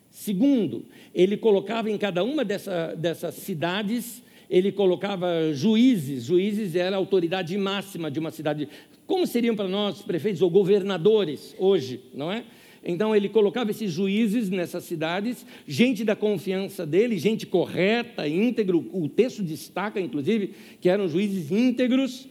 Segundo, 0.10 0.86
ele 1.14 1.38
colocava 1.38 1.90
em 1.90 1.98
cada 1.98 2.24
uma 2.24 2.44
dessa, 2.44 2.96
dessas 2.96 3.36
cidades, 3.36 4.22
ele 4.50 4.72
colocava 4.72 5.54
juízes. 5.54 6.26
Juízes 6.26 6.76
era 6.76 6.96
a 6.96 7.00
autoridade 7.00 7.58
máxima 7.58 8.10
de 8.10 8.20
uma 8.20 8.32
cidade. 8.32 8.68
Como 9.06 9.26
seriam 9.26 9.56
para 9.56 9.68
nós 9.68 10.02
prefeitos 10.02 10.42
ou 10.42 10.50
governadores 10.50 11.56
hoje, 11.58 12.02
não 12.14 12.32
é? 12.32 12.44
Então 12.84 13.16
ele 13.16 13.30
colocava 13.30 13.72
esses 13.72 13.92
juízes 13.92 14.50
nessas 14.50 14.86
cidades, 14.86 15.46
gente 15.68 16.04
da 16.04 16.16
confiança 16.16 16.86
dele, 16.86 17.18
gente 17.18 17.46
correta, 17.46 18.28
íntegro. 18.28 18.90
O 18.94 19.10
texto 19.10 19.44
destaca, 19.44 20.00
inclusive, 20.00 20.52
que 20.80 20.90
eram 20.90 21.08
juízes 21.08 21.52
íntegros. 21.52 22.28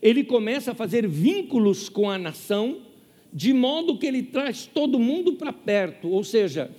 Ele 0.00 0.22
começa 0.22 0.72
a 0.72 0.74
fazer 0.74 1.08
vínculos 1.08 1.88
com 1.88 2.08
a 2.08 2.18
nação, 2.18 2.82
de 3.32 3.52
modo 3.52 3.98
que 3.98 4.06
ele 4.06 4.22
traz 4.22 4.66
todo 4.66 4.98
mundo 4.98 5.34
para 5.34 5.52
perto. 5.52 6.08
Ou 6.08 6.22
seja, 6.22 6.70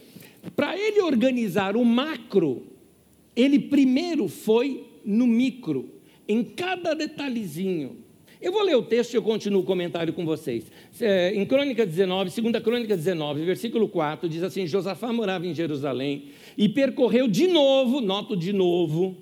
para 0.56 0.78
ele 0.78 1.02
organizar 1.02 1.76
o 1.76 1.84
macro, 1.84 2.64
ele 3.36 3.60
primeiro 3.60 4.28
foi 4.28 4.86
no 5.04 5.26
micro, 5.26 5.90
em 6.28 6.44
cada 6.44 6.94
detalhezinho. 6.94 7.98
Eu 8.42 8.54
vou 8.54 8.64
ler 8.64 8.76
o 8.76 8.84
texto 8.84 9.14
e 9.14 9.18
eu 9.18 9.22
continuo 9.22 9.62
o 9.62 9.66
comentário 9.66 10.14
com 10.14 10.26
vocês. 10.26 10.72
É, 11.02 11.34
em 11.36 11.46
Crônica 11.46 11.86
19, 11.86 12.42
2 12.42 12.64
Crônica 12.64 12.96
19, 12.96 13.44
versículo 13.44 13.90
4, 13.90 14.30
diz 14.30 14.44
assim: 14.44 14.66
Josafá 14.66 15.12
morava 15.12 15.46
em 15.46 15.54
Jerusalém 15.54 16.30
e 16.58 16.70
percorreu 16.70 17.28
de 17.28 17.48
novo, 17.48 18.00
noto 18.00 18.38
de 18.38 18.54
novo, 18.54 19.18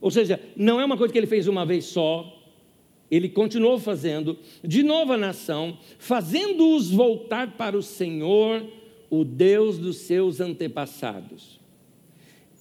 ou 0.00 0.10
seja, 0.10 0.38
não 0.54 0.78
é 0.78 0.84
uma 0.84 0.96
coisa 0.98 1.12
que 1.12 1.18
ele 1.18 1.26
fez 1.26 1.48
uma 1.48 1.64
vez 1.64 1.86
só, 1.86 2.32
ele 3.10 3.28
continuou 3.28 3.78
fazendo, 3.78 4.38
de 4.62 4.82
novo 4.82 5.12
a 5.12 5.16
nação, 5.16 5.78
fazendo-os 5.98 6.90
voltar 6.90 7.56
para 7.56 7.76
o 7.76 7.82
Senhor, 7.82 8.64
o 9.08 9.24
Deus 9.24 9.78
dos 9.78 9.98
seus 9.98 10.40
antepassados. 10.40 11.58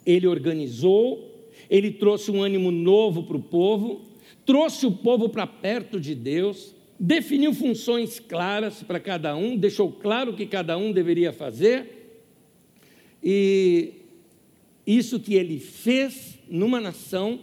Ele 0.05 0.25
organizou, 0.25 1.50
ele 1.70 1.91
trouxe 1.91 2.32
um 2.32 2.41
ânimo 2.41 2.72
novo 2.72 3.24
para 3.24 3.38
o 3.38 3.41
povo, 3.41 4.14
trouxe 4.45 4.85
o 4.85 4.91
povo 4.91 5.29
para 5.29 5.47
perto 5.47 5.99
de 5.99 6.13
Deus, 6.13 6.75
definiu 6.99 7.53
funções 7.53 8.19
claras 8.19 8.83
para 8.83 8.99
cada 8.99 9.35
um, 9.35 9.57
deixou 9.57 9.91
claro 9.91 10.31
o 10.31 10.35
que 10.35 10.45
cada 10.45 10.77
um 10.77 10.91
deveria 10.91 11.33
fazer, 11.33 12.21
e 13.23 13.93
isso 14.85 15.19
que 15.19 15.33
ele 15.33 15.59
fez 15.59 16.37
numa 16.47 16.79
nação, 16.79 17.39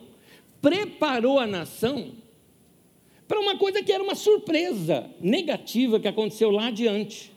preparou 0.60 1.38
a 1.38 1.46
nação 1.46 2.12
para 3.26 3.40
uma 3.40 3.56
coisa 3.56 3.82
que 3.82 3.90
era 3.92 4.02
uma 4.02 4.14
surpresa 4.14 5.10
negativa 5.20 5.98
que 5.98 6.06
aconteceu 6.06 6.50
lá 6.50 6.66
adiante. 6.66 7.32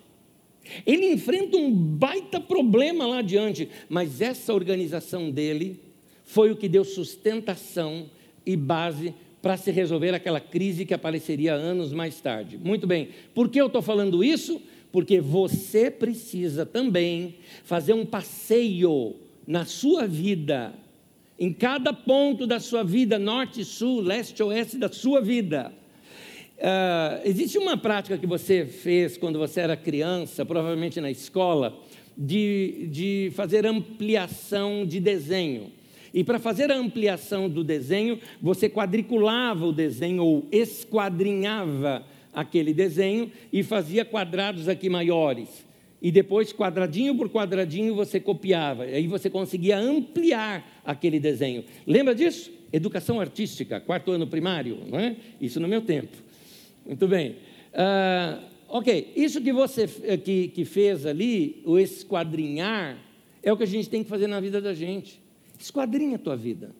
Ele 0.85 1.11
enfrenta 1.11 1.57
um 1.57 1.71
baita 1.71 2.39
problema 2.39 3.07
lá 3.07 3.19
adiante, 3.19 3.69
mas 3.87 4.21
essa 4.21 4.53
organização 4.53 5.31
dele 5.31 5.79
foi 6.23 6.51
o 6.51 6.55
que 6.55 6.67
deu 6.67 6.83
sustentação 6.83 8.09
e 8.45 8.55
base 8.55 9.13
para 9.45 9.57
se 9.57 9.69
resolver 9.69 10.11
aquela 10.15 10.39
crise 10.39 10.87
que 10.87 10.93
apareceria 10.95 11.53
anos 11.53 11.93
mais 11.93 12.19
tarde. 12.19 12.57
Muito 12.57 12.87
bem, 12.87 13.09
por 13.31 13.47
que 13.47 13.61
eu 13.61 13.67
estou 13.67 13.79
falando 13.79 14.23
isso? 14.23 14.59
Porque 14.91 15.21
você 15.21 15.91
precisa 15.91 16.65
também 16.65 17.35
fazer 17.63 17.93
um 17.93 18.07
passeio 18.07 19.15
na 19.45 19.63
sua 19.63 20.07
vida, 20.07 20.73
em 21.37 21.53
cada 21.53 21.93
ponto 21.93 22.47
da 22.47 22.59
sua 22.59 22.83
vida, 22.83 23.19
norte, 23.19 23.63
sul, 23.63 24.01
leste, 24.01 24.41
oeste 24.41 24.79
da 24.79 24.89
sua 24.91 25.21
vida. 25.21 25.71
Uh, 26.57 27.21
existe 27.23 27.59
uma 27.59 27.77
prática 27.77 28.17
que 28.17 28.25
você 28.25 28.65
fez 28.65 29.15
quando 29.15 29.37
você 29.37 29.61
era 29.61 29.77
criança, 29.77 30.43
provavelmente 30.43 30.99
na 30.99 31.11
escola, 31.11 31.79
de, 32.17 32.87
de 32.89 33.31
fazer 33.35 33.63
ampliação 33.67 34.87
de 34.87 34.99
desenho. 34.99 35.71
E 36.15 36.23
para 36.23 36.39
fazer 36.39 36.71
a 36.71 36.77
ampliação 36.77 37.49
do 37.49 37.61
desenho, 37.61 38.17
você 38.41 38.69
quadriculava 38.69 39.65
o 39.65 39.73
desenho 39.73 40.23
ou 40.23 40.47
esquadrinhava 40.49 42.05
aquele 42.33 42.73
desenho 42.73 43.29
e 43.51 43.61
fazia 43.63 44.05
quadrados 44.05 44.69
aqui 44.69 44.89
maiores. 44.89 45.65
E 46.01 46.13
depois, 46.13 46.53
quadradinho 46.53 47.17
por 47.17 47.29
quadradinho, 47.29 47.93
você 47.93 48.17
copiava. 48.17 48.83
Aí 48.83 49.07
você 49.07 49.29
conseguia 49.29 49.77
ampliar 49.77 50.81
aquele 50.85 51.19
desenho. 51.19 51.65
Lembra 51.85 52.15
disso? 52.15 52.49
Educação 52.71 53.19
artística, 53.19 53.81
quarto 53.81 54.09
ano 54.11 54.25
primário, 54.25 54.83
não 54.89 54.97
é? 54.97 55.17
Isso 55.41 55.59
no 55.59 55.67
meu 55.67 55.81
tempo. 55.81 56.15
Muito 56.85 57.09
bem. 57.09 57.31
Uh, 57.73 58.41
ok, 58.69 59.11
isso 59.17 59.41
que 59.41 59.51
você 59.51 59.89
eh, 60.03 60.15
que, 60.15 60.47
que 60.47 60.63
fez 60.63 61.05
ali, 61.05 61.61
o 61.65 61.77
esquadrinhar, 61.77 62.97
é 63.43 63.51
o 63.51 63.57
que 63.57 63.63
a 63.63 63.67
gente 63.67 63.89
tem 63.89 64.01
que 64.01 64.09
fazer 64.09 64.27
na 64.27 64.39
vida 64.39 64.61
da 64.61 64.73
gente. 64.73 65.24
Esquadrinha 65.59 66.15
a 66.15 66.19
tua 66.19 66.35
vida. 66.35 66.75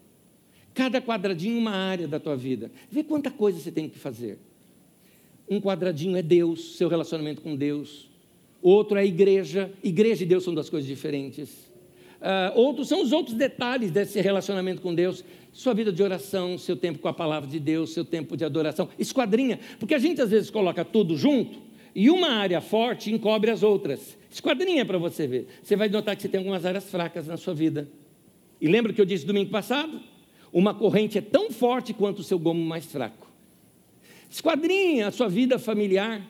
Cada 0.74 1.02
quadradinho 1.02 1.58
uma 1.58 1.72
área 1.72 2.08
da 2.08 2.20
tua 2.20 2.36
vida. 2.36 2.72
Vê 2.92 3.04
quanta 3.04 3.32
coisa 3.32 3.60
você 3.60 3.72
tem 3.72 3.88
que 3.88 3.98
fazer. 3.98 4.38
Um 5.50 5.62
quadradinho 5.62 6.18
é 6.18 6.22
Deus, 6.22 6.76
seu 6.76 6.90
relacionamento 6.90 7.42
com 7.42 7.56
Deus. 7.56 8.10
Outro 8.62 8.98
é 8.98 9.02
a 9.02 9.06
igreja. 9.06 9.72
Igreja 9.84 10.24
e 10.24 10.26
Deus 10.26 10.44
são 10.44 10.54
duas 10.54 10.70
coisas 10.70 10.88
diferentes. 10.88 11.50
Uh, 12.20 12.58
outros 12.60 12.88
são 12.88 13.02
os 13.02 13.12
outros 13.12 13.36
detalhes 13.36 13.92
desse 13.92 14.20
relacionamento 14.20 14.82
com 14.82 14.94
Deus. 14.94 15.24
Sua 15.54 15.74
vida 15.74 15.92
de 15.92 16.02
oração, 16.02 16.58
seu 16.58 16.76
tempo 16.76 17.00
com 17.00 17.08
a 17.08 17.14
palavra 17.14 17.50
de 17.50 17.60
Deus, 17.60 17.94
seu 17.94 18.04
tempo 18.04 18.36
de 18.36 18.44
adoração. 18.44 18.90
Esquadrinha. 18.98 19.60
Porque 19.80 19.94
a 19.94 20.00
gente 20.00 20.22
às 20.22 20.32
vezes 20.32 20.50
coloca 20.50 20.84
tudo 20.84 21.16
junto 21.16 21.60
e 21.94 22.10
uma 22.10 22.32
área 22.32 22.60
forte 22.60 23.10
encobre 23.14 23.50
as 23.50 23.64
outras. 23.64 24.18
Esquadrinha 24.30 24.86
para 24.86 24.98
você 24.98 25.26
ver. 25.26 25.48
Você 25.64 25.78
vai 25.78 25.88
notar 25.88 26.16
que 26.16 26.24
você 26.24 26.28
tem 26.28 26.40
algumas 26.40 26.66
áreas 26.66 26.90
fracas 26.90 27.28
na 27.28 27.38
sua 27.38 27.54
vida. 27.54 27.88
E 28.60 28.68
lembra 28.68 28.94
que 28.94 29.02
eu 29.02 29.06
disse 29.06 29.26
domingo 29.26 29.52
passado? 29.52 30.00
Uma 30.52 30.74
corrente 30.74 31.18
é 31.18 31.22
tão 31.22 31.52
forte 31.52 31.94
quanto 31.94 32.20
o 32.20 32.24
seu 32.24 32.40
gomo 32.40 32.64
mais 32.64 32.86
fraco. 32.86 33.30
Esquadrinha 34.30 35.08
a 35.08 35.12
sua 35.12 35.28
vida 35.28 35.60
familiar. 35.60 36.26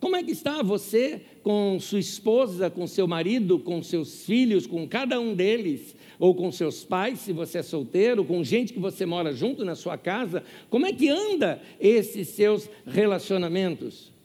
Como 0.00 0.16
é 0.16 0.22
que 0.22 0.30
está 0.30 0.62
você 0.62 1.22
com 1.42 1.78
sua 1.80 1.98
esposa, 1.98 2.68
com 2.68 2.86
seu 2.86 3.06
marido, 3.06 3.58
com 3.58 3.82
seus 3.82 4.24
filhos, 4.24 4.66
com 4.66 4.86
cada 4.86 5.18
um 5.18 5.34
deles, 5.34 5.96
ou 6.18 6.34
com 6.34 6.50
seus 6.52 6.84
pais, 6.84 7.20
se 7.20 7.32
você 7.32 7.58
é 7.58 7.62
solteiro, 7.62 8.24
com 8.24 8.42
gente 8.44 8.72
que 8.72 8.78
você 8.78 9.06
mora 9.06 9.32
junto 9.32 9.64
na 9.64 9.74
sua 9.74 9.96
casa? 9.96 10.42
Como 10.68 10.86
é 10.86 10.92
que 10.92 11.08
anda 11.08 11.60
esses 11.80 12.28
seus 12.28 12.68
relacionamentos? 12.86 14.15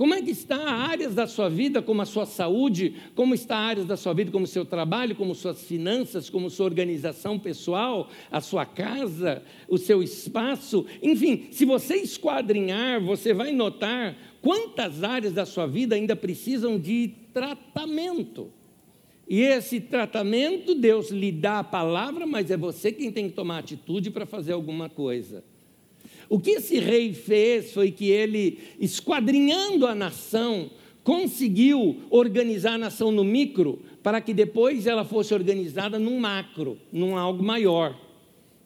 Como 0.00 0.14
é 0.14 0.22
que 0.22 0.30
está 0.30 0.56
áreas 0.56 1.14
da 1.14 1.26
sua 1.26 1.50
vida, 1.50 1.82
como 1.82 2.00
a 2.00 2.06
sua 2.06 2.24
saúde, 2.24 2.94
como 3.14 3.34
está 3.34 3.58
áreas 3.58 3.84
da 3.84 3.98
sua 3.98 4.14
vida, 4.14 4.30
como 4.30 4.46
o 4.46 4.48
seu 4.48 4.64
trabalho, 4.64 5.14
como 5.14 5.34
suas 5.34 5.62
finanças, 5.62 6.30
como 6.30 6.48
sua 6.48 6.64
organização 6.64 7.38
pessoal, 7.38 8.08
a 8.30 8.40
sua 8.40 8.64
casa, 8.64 9.42
o 9.68 9.76
seu 9.76 10.02
espaço, 10.02 10.86
enfim, 11.02 11.48
se 11.50 11.66
você 11.66 11.96
esquadrinhar, 11.96 12.98
você 13.04 13.34
vai 13.34 13.52
notar 13.52 14.16
quantas 14.40 15.04
áreas 15.04 15.34
da 15.34 15.44
sua 15.44 15.66
vida 15.66 15.94
ainda 15.94 16.16
precisam 16.16 16.78
de 16.78 17.12
tratamento. 17.34 18.50
E 19.28 19.42
esse 19.42 19.82
tratamento, 19.82 20.74
Deus 20.74 21.10
lhe 21.10 21.30
dá 21.30 21.58
a 21.58 21.64
palavra, 21.64 22.26
mas 22.26 22.50
é 22.50 22.56
você 22.56 22.90
quem 22.90 23.12
tem 23.12 23.28
que 23.28 23.34
tomar 23.34 23.58
atitude 23.58 24.10
para 24.10 24.24
fazer 24.24 24.52
alguma 24.52 24.88
coisa. 24.88 25.44
O 26.30 26.38
que 26.38 26.50
esse 26.52 26.78
rei 26.78 27.12
fez 27.12 27.72
foi 27.72 27.90
que 27.90 28.08
ele, 28.08 28.60
esquadrinhando 28.78 29.84
a 29.84 29.96
nação, 29.96 30.70
conseguiu 31.02 32.02
organizar 32.08 32.74
a 32.74 32.78
nação 32.78 33.10
no 33.10 33.24
micro 33.24 33.80
para 34.00 34.20
que 34.20 34.32
depois 34.32 34.86
ela 34.86 35.04
fosse 35.04 35.34
organizada 35.34 35.98
num 35.98 36.20
macro, 36.20 36.78
num 36.92 37.18
algo 37.18 37.42
maior. 37.42 37.98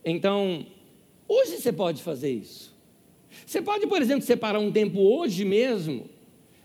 Então, 0.04 0.66
hoje 1.26 1.56
você 1.56 1.72
pode 1.72 2.02
fazer 2.02 2.32
isso. 2.32 2.70
Você 3.46 3.62
pode, 3.62 3.86
por 3.86 4.02
exemplo, 4.02 4.26
separar 4.26 4.58
um 4.58 4.70
tempo 4.70 5.00
hoje 5.00 5.42
mesmo 5.42 6.04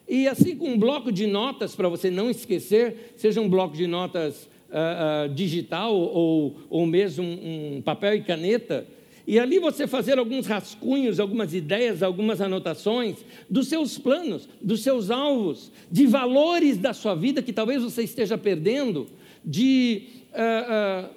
e 0.06 0.28
assim 0.28 0.54
com 0.54 0.72
um 0.72 0.78
bloco 0.78 1.14
de 1.14 1.26
notas 1.26 1.76
para 1.76 1.88
você 1.88 2.12
não 2.12 2.30
esquecer, 2.30 3.14
seja 3.16 3.40
um 3.40 3.48
bloco 3.48 3.78
de 3.78 3.88
notas 3.88 4.50
uh, 4.70 5.28
uh, 5.28 5.34
digital 5.34 5.96
ou, 5.96 6.58
ou 6.70 6.86
mesmo 6.86 7.24
um, 7.24 7.82
papel 7.82 8.16
e 8.16 8.22
caneta, 8.22 8.86
e 9.30 9.38
ali 9.38 9.60
você 9.60 9.86
fazer 9.86 10.18
alguns 10.18 10.48
rascunhos, 10.48 11.20
algumas 11.20 11.54
ideias, 11.54 12.02
algumas 12.02 12.42
anotações 12.42 13.18
dos 13.48 13.68
seus 13.68 13.96
planos, 13.96 14.50
dos 14.60 14.82
seus 14.82 15.12
alvos, 15.12 15.72
de 15.92 16.08
valores 16.08 16.80
da 16.80 16.96
sua 16.96 17.14
vida 17.14 17.44
que 17.44 17.54
talvez 17.54 17.84
você 17.84 18.02
esteja 18.02 18.40
perdendo, 18.40 19.06
de, 19.46 20.02
uh, 20.34 21.06
uh, 21.06 21.10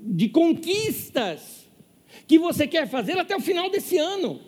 de 0.00 0.28
conquistas 0.30 1.68
que 2.26 2.36
você 2.36 2.66
quer 2.66 2.90
fazer 2.90 3.16
até 3.16 3.36
o 3.36 3.40
final 3.40 3.70
desse 3.70 3.96
ano. 3.96 4.40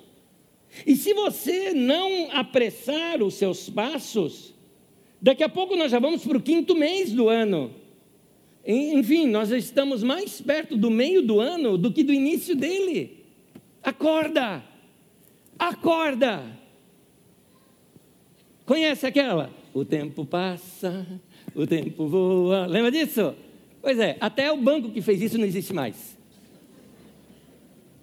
E 0.85 0.97
se 0.97 1.15
você 1.15 1.73
não 1.73 2.33
apressar 2.33 3.23
os 3.23 3.35
seus 3.35 3.71
passos, 3.71 4.53
daqui 5.23 5.45
a 5.45 5.49
pouco 5.49 5.77
nós 5.77 5.93
já 5.93 6.01
vamos 6.01 6.25
para 6.25 6.37
o 6.37 6.43
quinto 6.43 6.75
mês 6.75 7.13
do 7.13 7.29
ano. 7.29 7.73
Enfim, 8.67 9.27
nós 9.27 9.51
estamos 9.51 10.03
mais 10.03 10.41
perto 10.41 10.77
do 10.77 10.91
meio 10.91 11.21
do 11.21 11.39
ano 11.39 11.77
do 11.77 11.93
que 11.93 12.03
do 12.03 12.13
início 12.13 12.57
dele. 12.57 13.25
Acorda! 13.83 14.65
Acorda! 15.59 16.43
Conhece 18.65 19.07
aquela? 19.07 19.51
O 19.75 19.85
tempo 19.85 20.25
passa, 20.25 21.07
o 21.55 21.67
tempo 21.67 22.07
voa. 22.09 22.67
Lembra 22.67 22.91
disso? 22.91 23.35
Pois 23.83 23.99
é, 23.99 24.17
até 24.19 24.51
o 24.51 24.57
banco 24.57 24.91
que 24.91 25.03
fez 25.03 25.21
isso 25.21 25.37
não 25.37 25.45
existe 25.45 25.75
mais. 25.75 26.17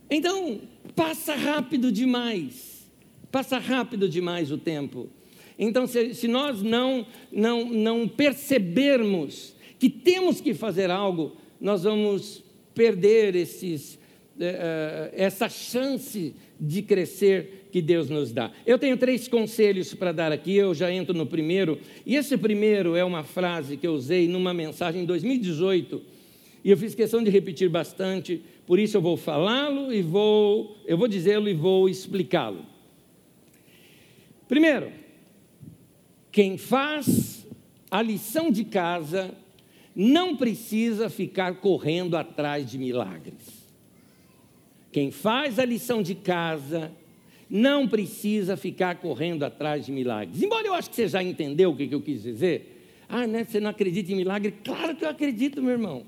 Então, 0.10 0.62
passa 0.96 1.34
rápido 1.34 1.92
demais. 1.92 2.88
Passa 3.32 3.58
rápido 3.58 4.08
demais 4.08 4.52
o 4.52 4.58
tempo. 4.58 5.10
Então, 5.58 5.88
se, 5.88 6.14
se 6.14 6.28
nós 6.28 6.62
não, 6.62 7.08
não, 7.32 7.66
não 7.66 8.08
percebermos 8.08 9.56
que 9.82 9.90
temos 9.90 10.40
que 10.40 10.54
fazer 10.54 10.92
algo, 10.92 11.36
nós 11.60 11.86
vamos 11.86 12.44
perder 12.72 13.36
esses, 13.36 13.98
eh, 14.40 14.46
eh, 14.46 15.12
essa 15.16 15.50
chance 15.50 16.36
de 16.60 16.84
crescer 16.84 17.68
que 17.72 17.82
Deus 17.82 18.08
nos 18.08 18.32
dá. 18.32 18.52
Eu 18.64 18.78
tenho 18.78 18.96
três 18.96 19.28
conselhos 19.28 19.92
para 19.96 20.12
dar 20.12 20.32
aqui, 20.32 20.56
eu 20.56 20.76
já 20.76 20.92
entro 20.94 21.16
no 21.16 21.26
primeiro, 21.26 21.80
e 22.06 22.16
esse 22.16 22.38
primeiro 22.38 22.96
é 22.96 23.04
uma 23.04 23.24
frase 23.24 23.76
que 23.76 23.88
eu 23.88 23.94
usei 23.94 24.28
numa 24.28 24.54
mensagem 24.54 25.02
em 25.02 25.06
2018, 25.06 26.00
e 26.64 26.70
eu 26.70 26.78
fiz 26.78 26.94
questão 26.94 27.24
de 27.24 27.32
repetir 27.32 27.68
bastante, 27.68 28.40
por 28.68 28.78
isso 28.78 28.98
eu 28.98 29.02
vou 29.02 29.18
falá-lo 29.18 29.92
e 29.92 30.04
vou, 30.04 30.78
eu 30.86 30.96
vou 30.96 31.08
dizê-lo 31.08 31.50
e 31.50 31.56
vou 31.56 31.90
explicá-lo. 31.90 32.68
Primeiro, 34.48 34.92
quem 36.32 36.56
faz 36.56 37.48
a 37.90 38.00
lição 38.00 38.52
de 38.52 38.64
casa 38.64 39.41
não 39.96 40.36
precisa 40.36 41.10
ficar 41.10 41.56
correndo 41.56 42.16
atrás 42.16 42.70
de 42.70 42.78
milagres. 42.78 43.62
Quem 44.92 45.12
faz 45.12 45.58
a 45.60 45.66
lição 45.66 46.02
de 46.02 46.16
casa 46.16 46.92
não 47.50 47.88
precisa 47.88 48.56
ficar 48.56 48.96
correndo 48.96 49.44
atrás 49.44 49.86
de 49.86 49.92
milagres. 49.92 50.42
Embora 50.42 50.66
eu 50.66 50.74
acho 50.74 50.90
que 50.90 50.96
você 50.96 51.08
já 51.08 51.22
entendeu 51.22 51.72
o 51.72 51.76
que 51.76 51.90
eu 51.92 52.02
quis 52.02 52.24
dizer. 52.24 52.78
Ah, 53.10 53.28
né, 53.28 53.44
você 53.44 53.60
não 53.60 53.70
acredita 53.70 54.12
em 54.12 54.16
milagre? 54.16 54.54
Claro 54.64 54.96
que 54.96 55.04
eu 55.04 55.10
acredito, 55.10 55.62
meu 55.62 55.72
irmão. 55.72 56.06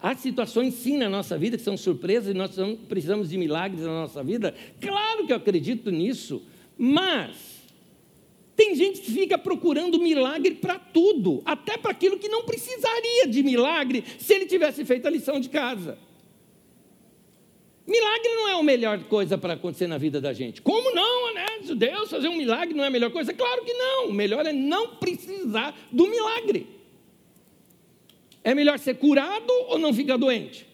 Há 0.00 0.14
situações 0.14 0.74
sim 0.74 0.96
na 0.96 1.08
nossa 1.08 1.36
vida 1.36 1.56
que 1.56 1.62
são 1.62 1.76
surpresas 1.76 2.34
e 2.34 2.38
nós 2.38 2.56
precisamos 2.88 3.28
de 3.30 3.36
milagres 3.36 3.82
na 3.82 3.88
nossa 3.88 4.22
vida. 4.22 4.54
Claro 4.80 5.26
que 5.26 5.32
eu 5.32 5.36
acredito 5.36 5.90
nisso. 5.90 6.42
Mas 6.78 7.55
tem 8.56 8.74
gente 8.74 9.02
que 9.02 9.12
fica 9.12 9.36
procurando 9.36 10.00
milagre 10.00 10.54
para 10.54 10.78
tudo, 10.78 11.42
até 11.44 11.76
para 11.76 11.90
aquilo 11.90 12.18
que 12.18 12.28
não 12.28 12.44
precisaria 12.44 13.26
de 13.28 13.42
milagre 13.42 14.02
se 14.18 14.32
ele 14.32 14.46
tivesse 14.46 14.82
feito 14.84 15.06
a 15.06 15.10
lição 15.10 15.38
de 15.38 15.50
casa. 15.50 15.98
Milagre 17.86 18.34
não 18.34 18.48
é 18.48 18.58
a 18.58 18.62
melhor 18.62 19.04
coisa 19.04 19.38
para 19.38 19.52
acontecer 19.52 19.86
na 19.86 19.98
vida 19.98 20.20
da 20.20 20.32
gente. 20.32 20.60
Como 20.62 20.92
não, 20.92 21.34
né? 21.34 21.46
Deus 21.76 22.10
fazer 22.10 22.28
um 22.28 22.36
milagre 22.36 22.74
não 22.74 22.82
é 22.82 22.88
a 22.88 22.90
melhor 22.90 23.10
coisa? 23.12 23.32
Claro 23.32 23.62
que 23.64 23.72
não. 23.72 24.08
O 24.08 24.12
melhor 24.12 24.44
é 24.44 24.52
não 24.52 24.96
precisar 24.96 25.78
do 25.92 26.08
milagre. 26.08 26.66
É 28.42 28.54
melhor 28.54 28.78
ser 28.78 28.94
curado 28.94 29.52
ou 29.68 29.78
não 29.78 29.92
ficar 29.92 30.16
doente? 30.16 30.66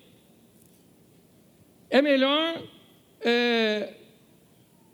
É 1.90 2.00
melhor 2.00 2.62
é, 3.20 3.94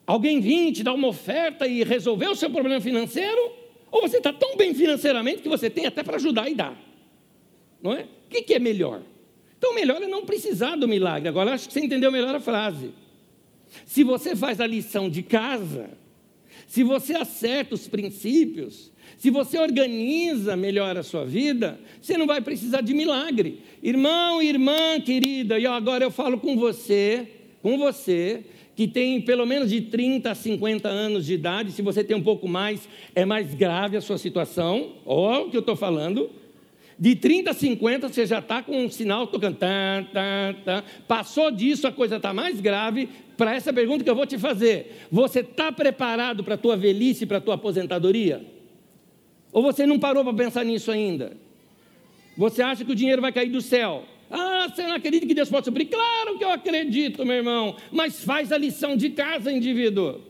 alguém 0.08 0.40
vir 0.40 0.72
te 0.72 0.82
dar 0.82 0.94
uma 0.94 1.08
oferta 1.08 1.66
e 1.66 1.84
resolver 1.84 2.28
o 2.28 2.34
seu 2.34 2.48
problema 2.48 2.80
financeiro, 2.80 3.52
ou 3.90 4.00
você 4.00 4.16
está 4.16 4.32
tão 4.32 4.56
bem 4.56 4.72
financeiramente 4.72 5.42
que 5.42 5.48
você 5.50 5.68
tem 5.68 5.84
até 5.84 6.02
para 6.02 6.16
ajudar 6.16 6.48
e 6.48 6.54
dar. 6.54 6.74
Não 7.82 7.92
é? 7.92 8.04
O 8.04 8.30
que, 8.30 8.40
que 8.40 8.54
é 8.54 8.58
melhor? 8.58 9.02
Então, 9.58 9.74
melhor 9.74 10.02
é 10.02 10.06
não 10.06 10.24
precisar 10.24 10.76
do 10.76 10.88
milagre. 10.88 11.28
Agora, 11.28 11.52
acho 11.52 11.68
que 11.68 11.74
você 11.74 11.80
entendeu 11.80 12.10
melhor 12.10 12.34
a 12.34 12.40
frase. 12.40 12.90
Se 13.84 14.02
você 14.02 14.34
faz 14.34 14.62
a 14.62 14.66
lição 14.66 15.10
de 15.10 15.22
casa, 15.22 15.90
se 16.66 16.82
você 16.82 17.14
acerta 17.14 17.74
os 17.74 17.86
princípios, 17.86 18.90
se 19.18 19.28
você 19.28 19.58
organiza 19.58 20.56
melhor 20.56 20.96
a 20.96 21.02
sua 21.02 21.26
vida, 21.26 21.78
você 22.00 22.16
não 22.16 22.26
vai 22.26 22.40
precisar 22.40 22.80
de 22.80 22.94
milagre. 22.94 23.60
Irmão, 23.82 24.40
irmã 24.40 24.98
querida, 25.04 25.58
e 25.58 25.66
agora 25.66 26.04
eu 26.04 26.10
falo 26.10 26.38
com 26.38 26.56
você, 26.56 27.28
com 27.60 27.76
você, 27.76 28.44
que 28.78 28.86
tem 28.86 29.20
pelo 29.20 29.44
menos 29.44 29.70
de 29.70 29.80
30 29.80 30.30
a 30.30 30.36
50 30.36 30.88
anos 30.88 31.26
de 31.26 31.34
idade, 31.34 31.72
se 31.72 31.82
você 31.82 32.04
tem 32.04 32.16
um 32.16 32.22
pouco 32.22 32.46
mais, 32.46 32.88
é 33.12 33.24
mais 33.24 33.52
grave 33.52 33.96
a 33.96 34.00
sua 34.00 34.18
situação, 34.18 34.92
olha 35.04 35.46
o 35.46 35.50
que 35.50 35.56
eu 35.56 35.62
estou 35.62 35.74
falando. 35.74 36.30
De 36.96 37.16
30 37.16 37.50
a 37.50 37.54
50, 37.54 38.08
você 38.08 38.24
já 38.24 38.38
está 38.38 38.62
com 38.62 38.84
um 38.84 38.88
sinal 38.88 39.26
tocando. 39.26 39.56
Tá, 39.56 40.06
tá, 40.12 40.54
tá. 40.64 40.84
Passou 41.08 41.50
disso, 41.50 41.88
a 41.88 41.92
coisa 41.92 42.18
está 42.18 42.32
mais 42.32 42.60
grave. 42.60 43.08
Para 43.36 43.52
essa 43.52 43.72
pergunta 43.72 44.04
que 44.04 44.10
eu 44.10 44.14
vou 44.14 44.26
te 44.26 44.38
fazer: 44.38 45.08
você 45.10 45.40
está 45.40 45.72
preparado 45.72 46.44
para 46.44 46.54
a 46.54 46.58
tua 46.58 46.76
velhice, 46.76 47.26
para 47.26 47.38
a 47.38 47.40
tua 47.40 47.56
aposentadoria? 47.56 48.46
Ou 49.50 49.60
você 49.60 49.86
não 49.86 49.98
parou 49.98 50.22
para 50.22 50.34
pensar 50.34 50.62
nisso 50.62 50.92
ainda? 50.92 51.36
Você 52.36 52.62
acha 52.62 52.84
que 52.84 52.92
o 52.92 52.94
dinheiro 52.94 53.20
vai 53.20 53.32
cair 53.32 53.50
do 53.50 53.60
céu? 53.60 54.04
Ah, 54.30 54.72
não 54.76 54.94
acredita 54.94 55.26
que 55.26 55.34
Deus 55.34 55.48
pode 55.48 55.64
suprir? 55.64 55.88
Claro 55.88 56.36
que 56.36 56.44
eu 56.44 56.50
acredito, 56.50 57.24
meu 57.24 57.36
irmão. 57.36 57.76
Mas 57.90 58.22
faz 58.22 58.52
a 58.52 58.58
lição 58.58 58.96
de 58.96 59.10
casa, 59.10 59.50
indivíduo. 59.50 60.20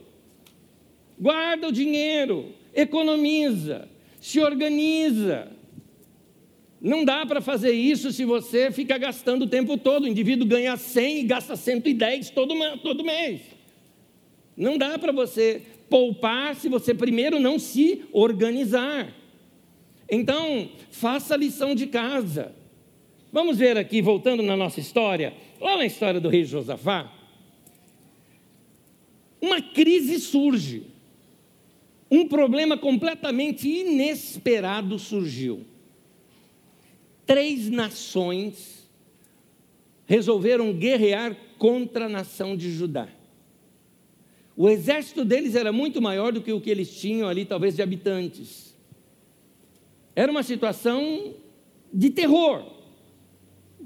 Guarda 1.19 1.69
o 1.69 1.73
dinheiro, 1.73 2.53
economiza, 2.73 3.89
se 4.21 4.41
organiza. 4.41 5.51
Não 6.81 7.05
dá 7.05 7.27
para 7.27 7.41
fazer 7.41 7.73
isso 7.73 8.13
se 8.13 8.25
você 8.25 8.71
fica 8.71 8.97
gastando 8.97 9.43
o 9.43 9.49
tempo 9.49 9.77
todo. 9.77 10.05
O 10.05 10.09
indivíduo 10.09 10.47
ganha 10.47 10.77
100 10.77 11.19
e 11.19 11.23
gasta 11.25 11.57
110 11.57 12.31
todo, 12.31 12.55
todo 12.79 13.05
mês. 13.05 13.41
Não 14.57 14.79
dá 14.79 14.97
para 14.97 15.11
você 15.11 15.63
poupar 15.89 16.55
se 16.55 16.69
você 16.69 16.95
primeiro 16.95 17.41
não 17.41 17.59
se 17.59 18.05
organizar. 18.13 19.13
Então, 20.09 20.71
faça 20.91 21.35
a 21.35 21.37
lição 21.37 21.75
de 21.75 21.87
casa. 21.87 22.55
Vamos 23.33 23.59
ver 23.59 23.77
aqui, 23.77 24.01
voltando 24.01 24.43
na 24.43 24.57
nossa 24.57 24.81
história, 24.81 25.35
lá 25.61 25.77
na 25.77 25.85
história 25.85 26.21
do 26.21 26.29
rei 26.29 26.45
Josafá, 26.45 27.13
uma 29.41 29.61
crise 29.61 30.19
surge. 30.19 30.85
Um 32.11 32.27
problema 32.27 32.77
completamente 32.79 33.69
inesperado 33.69 34.99
surgiu 34.99 35.67
três 37.29 37.69
nações 37.69 38.89
resolveram 40.07 40.73
guerrear 40.73 41.37
contra 41.59 42.07
a 42.07 42.09
nação 42.09 42.57
de 42.57 42.73
Judá. 42.73 43.07
O 44.57 44.67
exército 44.67 45.27
deles 45.27 45.55
era 45.55 45.71
muito 45.71 46.01
maior 46.01 46.33
do 46.33 46.41
que 46.41 46.51
o 46.51 46.61
que 46.61 46.71
eles 46.71 46.91
tinham 46.99 47.29
ali, 47.29 47.45
talvez 47.45 47.77
de 47.77 47.83
habitantes. 47.83 48.75
Era 50.17 50.33
uma 50.33 50.43
situação 50.43 51.35
de 51.93 52.09
terror. 52.09 52.78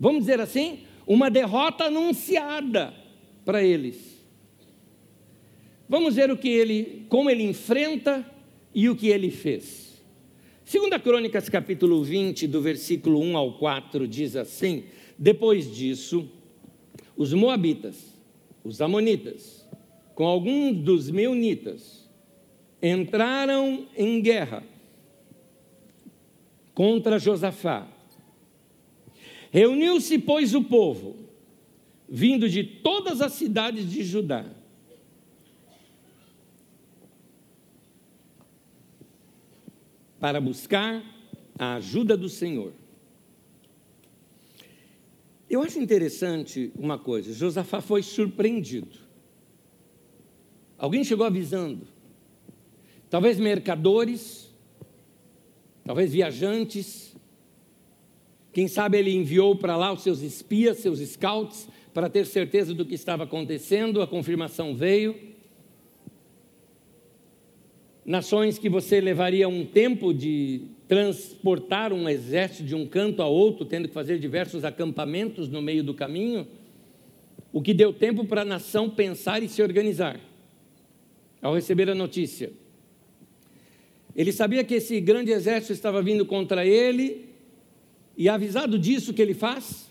Vamos 0.02 0.22
dizer 0.22 0.40
assim, 0.40 0.80
uma 1.06 1.30
derrota 1.30 1.84
anunciada 1.84 2.92
para 3.44 3.62
eles. 3.62 4.20
Vamos 5.88 6.16
ver 6.16 6.28
o 6.28 6.36
que 6.36 6.48
ele, 6.48 7.06
como 7.08 7.30
ele 7.30 7.44
enfrenta 7.44 8.28
e 8.74 8.88
o 8.88 8.96
que 8.96 9.06
ele 9.06 9.30
fez. 9.30 10.02
Segunda 10.64 10.98
Crônicas, 10.98 11.48
capítulo 11.48 12.02
20, 12.02 12.48
do 12.48 12.60
versículo 12.60 13.20
1 13.20 13.36
ao 13.36 13.52
4, 13.58 14.08
diz 14.08 14.34
assim: 14.34 14.86
Depois 15.16 15.72
disso, 15.72 16.28
os 17.16 17.32
moabitas, 17.32 18.18
os 18.64 18.82
amonitas, 18.82 19.64
com 20.16 20.26
alguns 20.26 20.78
dos 20.78 21.12
meunitas, 21.12 22.10
entraram 22.82 23.86
em 23.96 24.20
guerra 24.20 24.64
contra 26.74 27.20
Josafá. 27.20 27.91
Reuniu-se, 29.52 30.18
pois, 30.18 30.54
o 30.54 30.64
povo, 30.64 31.14
vindo 32.08 32.48
de 32.48 32.64
todas 32.64 33.20
as 33.20 33.34
cidades 33.34 33.90
de 33.90 34.02
Judá, 34.02 34.46
para 40.18 40.40
buscar 40.40 41.04
a 41.58 41.74
ajuda 41.74 42.16
do 42.16 42.30
Senhor. 42.30 42.72
Eu 45.50 45.62
acho 45.62 45.78
interessante 45.78 46.72
uma 46.74 46.98
coisa: 46.98 47.34
Josafá 47.34 47.82
foi 47.82 48.02
surpreendido. 48.02 48.96
Alguém 50.78 51.04
chegou 51.04 51.26
avisando. 51.26 51.86
Talvez 53.10 53.38
mercadores, 53.38 54.50
talvez 55.84 56.10
viajantes. 56.10 57.11
Quem 58.52 58.68
sabe 58.68 58.98
ele 58.98 59.14
enviou 59.14 59.56
para 59.56 59.76
lá 59.76 59.92
os 59.92 60.02
seus 60.02 60.20
espias, 60.20 60.78
seus 60.78 60.98
scouts, 61.00 61.68
para 61.94 62.08
ter 62.08 62.26
certeza 62.26 62.74
do 62.74 62.84
que 62.84 62.94
estava 62.94 63.24
acontecendo. 63.24 64.02
A 64.02 64.06
confirmação 64.06 64.74
veio 64.74 65.16
nações 68.04 68.58
que 68.58 68.68
você 68.68 69.00
levaria 69.00 69.48
um 69.48 69.64
tempo 69.64 70.12
de 70.12 70.62
transportar 70.86 71.92
um 71.92 72.08
exército 72.08 72.64
de 72.64 72.74
um 72.74 72.86
canto 72.86 73.22
a 73.22 73.26
outro, 73.26 73.64
tendo 73.64 73.88
que 73.88 73.94
fazer 73.94 74.18
diversos 74.18 74.64
acampamentos 74.64 75.48
no 75.48 75.62
meio 75.62 75.82
do 75.82 75.94
caminho, 75.94 76.46
o 77.52 77.62
que 77.62 77.72
deu 77.72 77.92
tempo 77.92 78.24
para 78.26 78.42
a 78.42 78.44
nação 78.44 78.90
pensar 78.90 79.42
e 79.42 79.48
se 79.48 79.62
organizar. 79.62 80.20
Ao 81.40 81.54
receber 81.54 81.88
a 81.88 81.94
notícia, 81.94 82.52
ele 84.14 84.32
sabia 84.32 84.62
que 84.62 84.74
esse 84.74 85.00
grande 85.00 85.30
exército 85.32 85.72
estava 85.72 86.02
vindo 86.02 86.26
contra 86.26 86.66
ele, 86.66 87.31
e 88.16 88.28
avisado 88.28 88.78
disso, 88.78 89.10
o 89.10 89.14
que 89.14 89.22
ele 89.22 89.34
faz? 89.34 89.90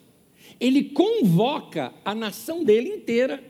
Ele 0.59 0.83
convoca 0.85 1.93
a 2.05 2.13
nação 2.13 2.63
dele 2.63 2.89
inteira 2.89 3.43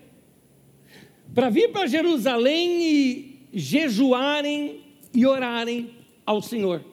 para 1.33 1.49
vir 1.49 1.71
para 1.71 1.87
Jerusalém 1.87 2.81
e 2.83 3.47
jejuarem 3.53 4.81
e 5.13 5.25
orarem 5.25 5.91
ao 6.25 6.41
Senhor. 6.41 6.83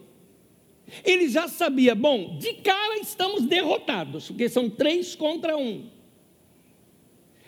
Ele 1.04 1.28
já 1.28 1.46
sabia, 1.48 1.94
bom, 1.94 2.38
de 2.38 2.54
cara 2.54 2.98
estamos 2.98 3.42
derrotados, 3.42 4.28
porque 4.28 4.48
são 4.48 4.70
três 4.70 5.14
contra 5.14 5.56
um. 5.56 5.88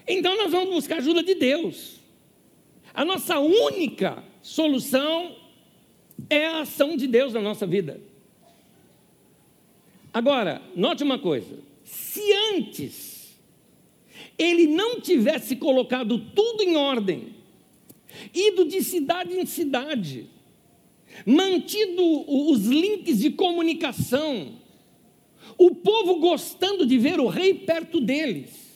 Então 0.06 0.36
nós 0.36 0.50
vamos 0.50 0.74
buscar 0.74 0.98
ajuda 0.98 1.22
de 1.22 1.34
Deus. 1.34 2.00
A 2.92 3.04
nossa 3.04 3.38
única 3.38 4.22
solução 4.42 5.36
é 6.28 6.46
a 6.46 6.60
ação 6.60 6.96
de 6.96 7.06
Deus 7.06 7.32
na 7.32 7.40
nossa 7.40 7.66
vida. 7.66 8.00
Agora, 10.12 10.62
note 10.74 11.02
uma 11.02 11.18
coisa: 11.18 11.58
se 11.84 12.22
antes 12.52 13.38
ele 14.38 14.66
não 14.66 15.00
tivesse 15.00 15.56
colocado 15.56 16.18
tudo 16.34 16.62
em 16.62 16.76
ordem, 16.76 17.34
ido 18.34 18.64
de 18.64 18.82
cidade 18.82 19.34
em 19.38 19.46
cidade, 19.46 20.26
mantido 21.26 22.02
os 22.26 22.66
links 22.66 23.18
de 23.18 23.30
comunicação, 23.30 24.54
o 25.58 25.74
povo 25.74 26.18
gostando 26.18 26.86
de 26.86 26.98
ver 26.98 27.20
o 27.20 27.26
rei 27.26 27.54
perto 27.54 28.00
deles. 28.00 28.70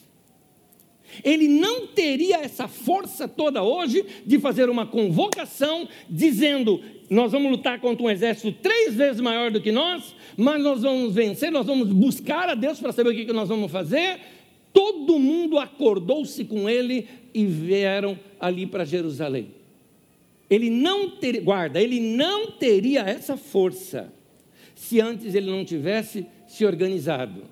Ele 1.23 1.47
não 1.47 1.87
teria 1.87 2.39
essa 2.39 2.67
força 2.67 3.29
toda 3.29 3.63
hoje 3.63 4.05
de 4.27 4.39
fazer 4.39 4.69
uma 4.69 4.87
convocação 4.87 5.89
dizendo: 6.11 6.83
nós 7.11 7.33
vamos 7.33 7.51
lutar 7.51 7.81
contra 7.81 8.05
um 8.05 8.11
exército 8.11 8.53
três 8.63 8.95
vezes 8.95 9.21
maior 9.21 9.51
do 9.51 9.61
que 9.61 9.71
nós, 9.71 10.15
mas 10.37 10.63
nós 10.63 10.83
vamos 10.83 11.15
vencer, 11.15 11.51
nós 11.51 11.67
vamos 11.67 11.89
buscar 11.89 12.49
a 12.49 12.55
Deus 12.55 12.81
para 12.81 12.93
saber 12.93 13.11
o 13.11 13.15
que 13.15 13.33
nós 13.33 13.49
vamos 13.49 13.71
fazer. 13.71 14.21
Todo 14.73 15.19
mundo 15.19 15.59
acordou-se 15.59 16.45
com 16.45 16.69
ele 16.69 17.07
e 17.33 17.45
vieram 17.45 18.19
ali 18.41 18.67
para 18.67 18.85
Jerusalém. 18.85 19.49
Ele 20.49 20.71
não 20.71 21.11
teria, 21.11 21.41
guarda, 21.41 21.81
ele 21.81 22.01
não 22.01 22.51
teria 22.53 23.01
essa 23.01 23.37
força 23.37 24.13
se 24.75 25.01
antes 25.01 25.35
ele 25.35 25.51
não 25.51 25.65
tivesse 25.65 26.27
se 26.47 26.65
organizado. 26.65 27.43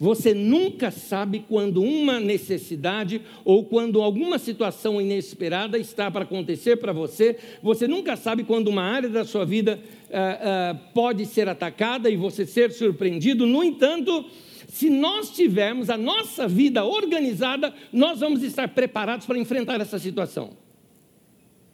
Você 0.00 0.32
nunca 0.32 0.90
sabe 0.90 1.44
quando 1.46 1.82
uma 1.82 2.18
necessidade 2.18 3.20
ou 3.44 3.66
quando 3.66 4.00
alguma 4.00 4.38
situação 4.38 4.98
inesperada 4.98 5.76
está 5.76 6.10
para 6.10 6.22
acontecer 6.22 6.78
para 6.78 6.90
você. 6.90 7.38
Você 7.62 7.86
nunca 7.86 8.16
sabe 8.16 8.42
quando 8.42 8.68
uma 8.68 8.82
área 8.82 9.10
da 9.10 9.26
sua 9.26 9.44
vida 9.44 9.78
uh, 9.78 10.74
uh, 10.74 10.80
pode 10.94 11.26
ser 11.26 11.50
atacada 11.50 12.08
e 12.08 12.16
você 12.16 12.46
ser 12.46 12.72
surpreendido. 12.72 13.46
No 13.46 13.62
entanto, 13.62 14.24
se 14.68 14.88
nós 14.88 15.32
tivermos 15.32 15.90
a 15.90 15.98
nossa 15.98 16.48
vida 16.48 16.82
organizada, 16.82 17.74
nós 17.92 18.20
vamos 18.20 18.42
estar 18.42 18.68
preparados 18.68 19.26
para 19.26 19.38
enfrentar 19.38 19.82
essa 19.82 19.98
situação. 19.98 20.56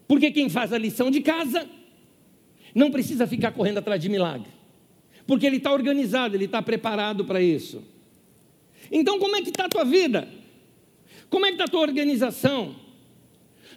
Porque 0.09 0.33
quem 0.33 0.49
faz 0.49 0.73
a 0.73 0.79
lição 0.79 1.13
de 1.13 1.21
casa 1.21 1.65
não 2.75 2.91
precisa 2.91 3.25
ficar 3.25 3.53
correndo 3.53 3.79
atrás 3.79 4.03
de 4.03 4.09
milagre, 4.09 4.51
porque 5.29 5.47
ele 5.47 5.59
está 5.59 5.73
organizado, 5.73 6.35
ele 6.35 6.47
está 6.47 6.61
preparado 6.61 7.25
para 7.25 7.41
isso. 7.41 7.95
Então, 8.91 9.19
como 9.19 9.37
é 9.37 9.43
que 9.43 9.51
está 9.51 9.65
a 9.67 9.69
tua 9.69 9.85
vida? 9.85 10.29
Como 11.29 11.45
é 11.45 11.49
que 11.49 11.55
está 11.55 11.65
a 11.65 11.69
tua 11.69 11.81
organização? 11.81 12.77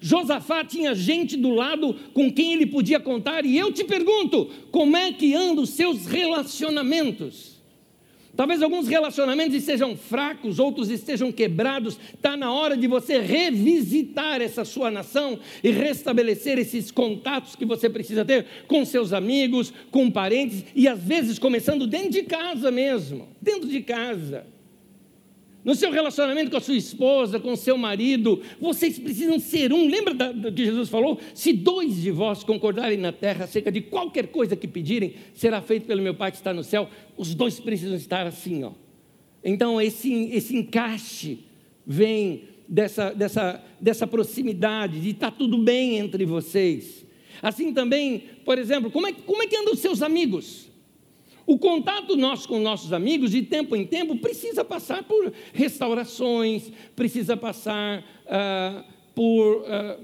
Josafá 0.02 0.64
tinha 0.64 0.96
gente 0.96 1.36
do 1.36 1.50
lado 1.50 1.94
com 2.14 2.32
quem 2.32 2.54
ele 2.54 2.66
podia 2.66 3.00
contar, 3.00 3.46
e 3.46 3.58
eu 3.58 3.72
te 3.72 3.84
pergunto: 3.84 4.50
como 4.72 4.96
é 4.96 5.12
que 5.12 5.34
andam 5.34 5.64
os 5.64 5.72
seus 5.72 6.06
relacionamentos? 6.06 7.60
Talvez 8.36 8.62
alguns 8.62 8.88
relacionamentos 8.88 9.54
estejam 9.54 9.98
fracos, 9.98 10.60
outros 10.60 10.90
estejam 10.90 11.30
quebrados. 11.30 12.00
Está 12.14 12.38
na 12.38 12.54
hora 12.54 12.78
de 12.78 12.88
você 12.88 13.20
revisitar 13.20 14.42
essa 14.42 14.64
sua 14.64 14.90
nação 14.90 15.38
e 15.62 15.72
restabelecer 15.72 16.58
esses 16.58 16.90
contatos 16.90 17.58
que 17.58 17.66
você 17.66 17.90
precisa 17.90 18.24
ter 18.24 18.46
com 18.66 18.86
seus 18.86 19.12
amigos, 19.12 19.74
com 19.92 20.10
parentes 20.10 20.64
e 20.74 20.88
às 20.88 21.04
vezes 21.04 21.38
começando 21.38 21.86
dentro 21.86 22.12
de 22.12 22.24
casa 22.24 22.72
mesmo 22.72 23.28
dentro 23.42 23.68
de 23.68 23.82
casa 23.82 24.48
no 25.64 25.76
seu 25.76 25.92
relacionamento 25.92 26.52
com 26.52 26.58
a 26.58 26.62
sua 26.62 26.76
esposa, 26.76 27.40
com 27.40 27.52
o 27.52 27.58
seu 27.58 27.78
marido, 27.78 28.42
vocês 28.60 28.98
precisam 28.98 29.40
ser 29.40 29.74
um. 29.74 29.88
Lembra 29.88 30.14
do 30.34 30.52
que 30.52 30.66
Jesus 30.66 30.90
falou? 30.90 31.20
Se 31.34 31.52
dois 31.52 32.02
de 32.02 32.12
vós 32.12 32.44
concordarem 32.44 32.98
na 32.98 33.12
terra 33.12 33.46
acerca 33.46 33.72
de 33.72 33.82
qualquer 33.82 34.28
coisa 34.28 34.56
que 34.56 34.68
pedirem, 34.68 35.16
será 35.34 35.62
feito 35.62 35.86
pelo 35.86 36.02
meu 36.02 36.16
Pai 36.16 36.32
que 36.32 36.38
está 36.38 36.54
no 36.54 36.64
céu. 36.64 36.90
Os 37.18 37.36
dois 37.36 37.60
precisam 37.60 37.96
estar 37.96 38.26
assim, 38.26 38.64
ó. 38.64 38.72
Então 39.44 39.82
esse, 39.82 40.30
esse 40.32 40.56
encaixe 40.56 41.40
vem 41.86 42.44
dessa, 42.68 43.12
dessa, 43.12 43.64
dessa 43.82 44.08
proximidade, 44.08 45.02
de 45.02 45.10
estar 45.10 45.32
tudo 45.32 45.58
bem 45.58 45.98
entre 45.98 46.26
vocês. 46.26 47.06
Assim 47.42 47.74
também, 47.74 48.24
por 48.46 48.58
exemplo, 48.58 48.92
como 48.92 49.08
é, 49.08 49.14
como 49.14 49.42
é 49.42 49.48
que 49.48 49.56
andam 49.56 49.74
os 49.74 49.80
seus 49.80 50.02
amigos? 50.02 50.69
O 51.50 51.58
contato 51.58 52.16
nosso 52.16 52.48
com 52.48 52.60
nossos 52.60 52.94
amigos, 52.94 53.32
de 53.32 53.42
tempo 53.42 53.76
em 53.76 53.84
tempo, 53.84 54.16
precisa 54.18 54.64
passar 54.64 55.02
por 55.02 55.34
restaurações, 55.52 56.72
precisa 56.96 57.36
passar 57.36 58.06
ah, 58.28 58.86
por, 59.16 59.66
ah, 59.66 59.98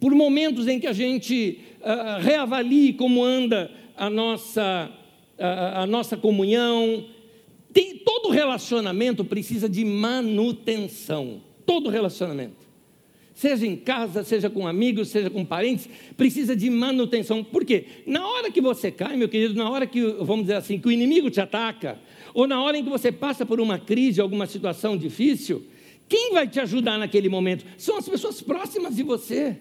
por 0.00 0.14
momentos 0.14 0.66
em 0.66 0.80
que 0.80 0.86
a 0.86 0.92
gente 0.94 1.60
ah, 1.82 2.18
reavalie 2.18 2.94
como 2.94 3.22
anda 3.22 3.70
a 3.94 4.08
nossa, 4.08 4.90
a 5.38 5.86
nossa 5.86 6.16
comunhão. 6.16 7.04
Tem, 7.70 7.98
todo 7.98 8.30
relacionamento 8.30 9.26
precisa 9.26 9.68
de 9.68 9.84
manutenção. 9.84 11.42
Todo 11.66 11.90
relacionamento 11.90 12.61
seja 13.42 13.66
em 13.66 13.74
casa, 13.74 14.22
seja 14.22 14.48
com 14.48 14.68
amigos, 14.68 15.08
seja 15.08 15.28
com 15.28 15.44
parentes, 15.44 15.88
precisa 16.16 16.54
de 16.54 16.70
manutenção. 16.70 17.42
Por 17.42 17.64
quê? 17.64 17.86
Na 18.06 18.24
hora 18.24 18.52
que 18.52 18.60
você 18.60 18.88
cai, 18.88 19.16
meu 19.16 19.28
querido, 19.28 19.54
na 19.54 19.68
hora 19.68 19.84
que, 19.84 20.00
vamos 20.00 20.42
dizer 20.42 20.54
assim, 20.54 20.78
que 20.78 20.86
o 20.86 20.92
inimigo 20.92 21.28
te 21.28 21.40
ataca, 21.40 21.98
ou 22.32 22.46
na 22.46 22.62
hora 22.62 22.78
em 22.78 22.84
que 22.84 22.88
você 22.88 23.10
passa 23.10 23.44
por 23.44 23.60
uma 23.60 23.80
crise, 23.80 24.20
alguma 24.20 24.46
situação 24.46 24.96
difícil, 24.96 25.66
quem 26.08 26.32
vai 26.32 26.46
te 26.46 26.60
ajudar 26.60 26.96
naquele 26.98 27.28
momento? 27.28 27.64
São 27.76 27.98
as 27.98 28.08
pessoas 28.08 28.40
próximas 28.40 28.94
de 28.94 29.02
você. 29.02 29.56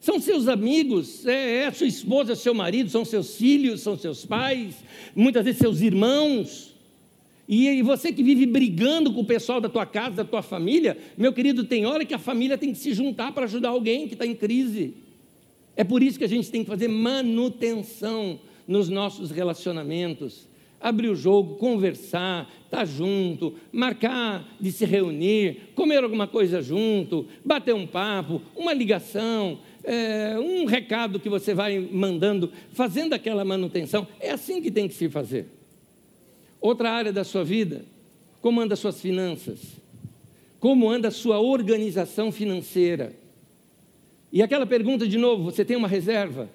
São 0.00 0.18
seus 0.18 0.48
amigos, 0.48 1.26
é, 1.26 1.64
é 1.64 1.70
sua 1.70 1.86
esposa, 1.86 2.34
seu 2.34 2.54
marido, 2.54 2.88
são 2.88 3.04
seus 3.04 3.36
filhos, 3.36 3.82
são 3.82 3.98
seus 3.98 4.24
pais, 4.24 4.76
muitas 5.14 5.44
vezes 5.44 5.60
seus 5.60 5.82
irmãos. 5.82 6.74
E 7.48 7.80
você 7.80 8.12
que 8.12 8.22
vive 8.22 8.44
brigando 8.44 9.10
com 9.10 9.22
o 9.22 9.24
pessoal 9.24 9.58
da 9.58 9.70
tua 9.70 9.86
casa, 9.86 10.16
da 10.16 10.24
tua 10.24 10.42
família, 10.42 10.98
meu 11.16 11.32
querido, 11.32 11.64
tem 11.64 11.86
hora 11.86 12.04
que 12.04 12.12
a 12.12 12.18
família 12.18 12.58
tem 12.58 12.72
que 12.72 12.78
se 12.78 12.92
juntar 12.92 13.32
para 13.32 13.44
ajudar 13.44 13.70
alguém 13.70 14.06
que 14.06 14.12
está 14.12 14.26
em 14.26 14.34
crise. 14.34 14.92
É 15.74 15.82
por 15.82 16.02
isso 16.02 16.18
que 16.18 16.24
a 16.24 16.28
gente 16.28 16.50
tem 16.50 16.62
que 16.62 16.68
fazer 16.68 16.88
manutenção 16.88 18.38
nos 18.66 18.90
nossos 18.90 19.30
relacionamentos. 19.30 20.46
Abrir 20.78 21.08
o 21.08 21.16
jogo, 21.16 21.56
conversar, 21.56 22.52
estar 22.66 22.78
tá 22.78 22.84
junto, 22.84 23.54
marcar 23.72 24.46
de 24.60 24.70
se 24.70 24.84
reunir, 24.84 25.70
comer 25.74 26.04
alguma 26.04 26.26
coisa 26.26 26.60
junto, 26.60 27.26
bater 27.42 27.74
um 27.74 27.86
papo, 27.86 28.42
uma 28.54 28.74
ligação, 28.74 29.58
é, 29.82 30.38
um 30.38 30.66
recado 30.66 31.18
que 31.18 31.30
você 31.30 31.54
vai 31.54 31.78
mandando, 31.78 32.52
fazendo 32.72 33.14
aquela 33.14 33.42
manutenção. 33.42 34.06
É 34.20 34.30
assim 34.30 34.60
que 34.60 34.70
tem 34.70 34.86
que 34.86 34.94
se 34.94 35.08
fazer. 35.08 35.57
Outra 36.60 36.90
área 36.90 37.12
da 37.12 37.24
sua 37.24 37.44
vida, 37.44 37.84
como 38.40 38.60
anda 38.60 38.76
suas 38.76 39.00
finanças? 39.00 39.58
Como 40.60 40.90
anda 40.90 41.10
sua 41.10 41.38
organização 41.38 42.32
financeira? 42.32 43.12
E 44.32 44.42
aquela 44.42 44.66
pergunta 44.66 45.06
de 45.06 45.16
novo, 45.16 45.44
você 45.44 45.64
tem 45.64 45.76
uma 45.76 45.88
reserva? 45.88 46.48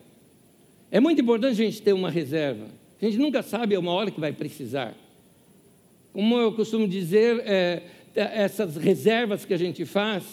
É 0.91 0.99
muito 0.99 1.21
importante 1.21 1.53
a 1.53 1.65
gente 1.65 1.81
ter 1.81 1.93
uma 1.93 2.09
reserva. 2.09 2.67
A 3.01 3.05
gente 3.05 3.17
nunca 3.17 3.41
sabe 3.41 3.75
a 3.75 3.79
uma 3.79 3.91
hora 3.91 4.11
que 4.11 4.19
vai 4.19 4.31
precisar. 4.31 4.93
Como 6.13 6.37
eu 6.37 6.53
costumo 6.53 6.87
dizer, 6.87 7.41
é, 7.45 7.81
essas 8.15 8.77
reservas 8.77 9.43
que 9.43 9.53
a 9.53 9.57
gente 9.57 9.85
faz 9.85 10.23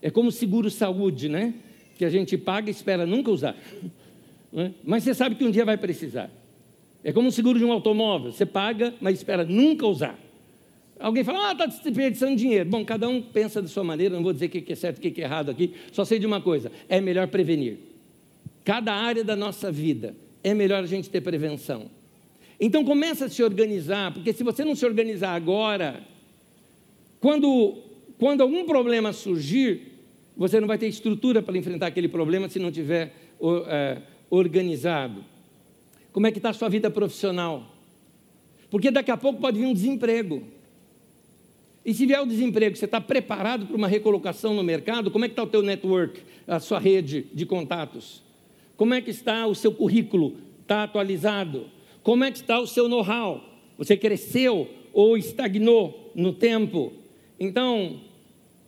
é 0.00 0.10
como 0.10 0.30
seguro 0.30 0.70
saúde, 0.70 1.28
né? 1.28 1.54
Que 1.98 2.04
a 2.04 2.10
gente 2.10 2.38
paga 2.38 2.68
e 2.68 2.70
espera 2.70 3.06
nunca 3.06 3.30
usar. 3.30 3.56
Né? 4.52 4.72
Mas 4.84 5.02
você 5.02 5.12
sabe 5.12 5.34
que 5.34 5.44
um 5.44 5.50
dia 5.50 5.66
vai 5.66 5.76
precisar. 5.76 6.30
É 7.06 7.12
como 7.12 7.28
um 7.28 7.30
seguro 7.30 7.56
de 7.56 7.64
um 7.64 7.70
automóvel. 7.70 8.32
Você 8.32 8.44
paga, 8.44 8.92
mas 9.00 9.18
espera 9.18 9.44
nunca 9.44 9.86
usar. 9.86 10.18
Alguém 10.98 11.22
fala, 11.22 11.50
ah, 11.50 11.52
está 11.52 11.66
desperdiçando 11.66 12.34
dinheiro. 12.34 12.68
Bom, 12.68 12.84
cada 12.84 13.08
um 13.08 13.22
pensa 13.22 13.62
da 13.62 13.68
sua 13.68 13.84
maneira, 13.84 14.16
não 14.16 14.24
vou 14.24 14.32
dizer 14.32 14.46
o 14.46 14.48
que 14.48 14.72
é 14.72 14.74
certo 14.74 14.96
e 15.04 15.08
o 15.08 15.12
que 15.12 15.20
é 15.20 15.24
errado 15.24 15.48
aqui, 15.48 15.72
só 15.92 16.04
sei 16.04 16.18
de 16.18 16.26
uma 16.26 16.40
coisa: 16.40 16.72
é 16.88 17.00
melhor 17.00 17.28
prevenir. 17.28 17.78
Cada 18.64 18.92
área 18.92 19.22
da 19.22 19.36
nossa 19.36 19.70
vida 19.70 20.16
é 20.42 20.52
melhor 20.52 20.82
a 20.82 20.86
gente 20.86 21.08
ter 21.08 21.20
prevenção. 21.20 21.88
Então 22.58 22.84
começa 22.84 23.26
a 23.26 23.28
se 23.28 23.40
organizar, 23.40 24.12
porque 24.12 24.32
se 24.32 24.42
você 24.42 24.64
não 24.64 24.74
se 24.74 24.84
organizar 24.84 25.36
agora, 25.36 26.02
quando, 27.20 27.84
quando 28.18 28.40
algum 28.40 28.66
problema 28.66 29.12
surgir, 29.12 29.92
você 30.36 30.58
não 30.58 30.66
vai 30.66 30.76
ter 30.76 30.88
estrutura 30.88 31.40
para 31.40 31.56
enfrentar 31.56 31.86
aquele 31.86 32.08
problema 32.08 32.48
se 32.48 32.58
não 32.58 32.72
tiver 32.72 33.14
é, 33.68 33.98
organizado. 34.28 35.35
Como 36.16 36.26
é 36.26 36.32
que 36.32 36.38
está 36.38 36.48
a 36.48 36.54
sua 36.54 36.70
vida 36.70 36.90
profissional? 36.90 37.76
Porque 38.70 38.90
daqui 38.90 39.10
a 39.10 39.18
pouco 39.18 39.38
pode 39.38 39.58
vir 39.58 39.66
um 39.66 39.74
desemprego. 39.74 40.44
E 41.84 41.92
se 41.92 42.06
vier 42.06 42.22
o 42.22 42.26
desemprego, 42.26 42.74
você 42.74 42.86
está 42.86 42.98
preparado 42.98 43.66
para 43.66 43.76
uma 43.76 43.86
recolocação 43.86 44.54
no 44.54 44.62
mercado? 44.62 45.10
Como 45.10 45.26
é 45.26 45.28
que 45.28 45.32
está 45.32 45.42
o 45.42 45.46
teu 45.46 45.60
network, 45.60 46.22
a 46.48 46.58
sua 46.58 46.78
rede 46.78 47.26
de 47.34 47.44
contatos? 47.44 48.22
Como 48.78 48.94
é 48.94 49.02
que 49.02 49.10
está 49.10 49.46
o 49.46 49.54
seu 49.54 49.70
currículo? 49.70 50.38
Está 50.62 50.84
atualizado? 50.84 51.66
Como 52.02 52.24
é 52.24 52.30
que 52.30 52.38
está 52.38 52.58
o 52.60 52.66
seu 52.66 52.88
know-how? 52.88 53.44
Você 53.76 53.94
cresceu 53.94 54.70
ou 54.94 55.18
estagnou 55.18 56.12
no 56.14 56.32
tempo? 56.32 56.94
Então, 57.38 58.00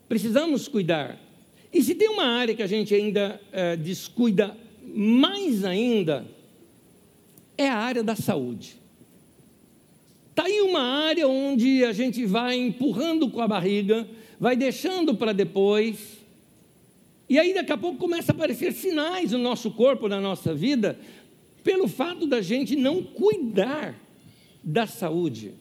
precisamos 0.07 0.69
cuidar. 0.69 1.19
E 1.73 1.83
se 1.83 1.95
tem 1.95 2.11
uma 2.11 2.27
área 2.27 2.55
que 2.55 2.63
a 2.63 2.67
gente 2.67 2.95
ainda 2.95 3.41
é, 3.51 3.75
descuida 3.75 4.55
mais 4.95 5.65
ainda, 5.65 6.27
é 7.59 7.69
a 7.69 7.77
área 7.77 8.03
da 8.03 8.17
saúde. 8.17 8.79
Está 10.31 10.45
aí 10.45 10.61
uma 10.61 10.81
área 10.81 11.27
onde 11.27 11.85
a 11.85 11.93
gente 11.93 12.25
vai 12.25 12.57
empurrando 12.57 13.29
com 13.29 13.41
a 13.41 13.49
barriga, 13.49 14.09
vai 14.39 14.57
deixando 14.57 15.15
para 15.17 15.33
depois, 15.33 16.19
e 17.29 17.39
aí 17.39 17.53
daqui 17.53 17.73
a 17.73 17.77
pouco 17.77 17.99
começa 17.99 18.33
a 18.33 18.35
aparecer 18.35 18.73
sinais 18.73 19.33
no 19.33 19.39
nosso 19.39 19.71
corpo, 19.73 20.09
na 20.09 20.21
nossa 20.21 20.55
vida, 20.55 20.99
pelo 21.63 21.87
fato 21.87 22.27
da 22.27 22.41
gente 22.41 22.75
não 22.75 23.03
cuidar 23.03 23.95
da 24.65 24.87
saúde. 24.87 25.53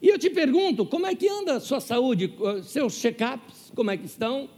E 0.00 0.08
eu 0.08 0.18
te 0.18 0.30
pergunto, 0.30 0.86
como 0.86 1.06
é 1.06 1.14
que 1.14 1.28
anda 1.28 1.56
a 1.56 1.60
sua 1.60 1.80
saúde, 1.80 2.32
seus 2.62 2.98
check-ups, 2.98 3.72
como 3.74 3.90
é 3.90 3.96
que 3.96 4.06
estão? 4.06 4.48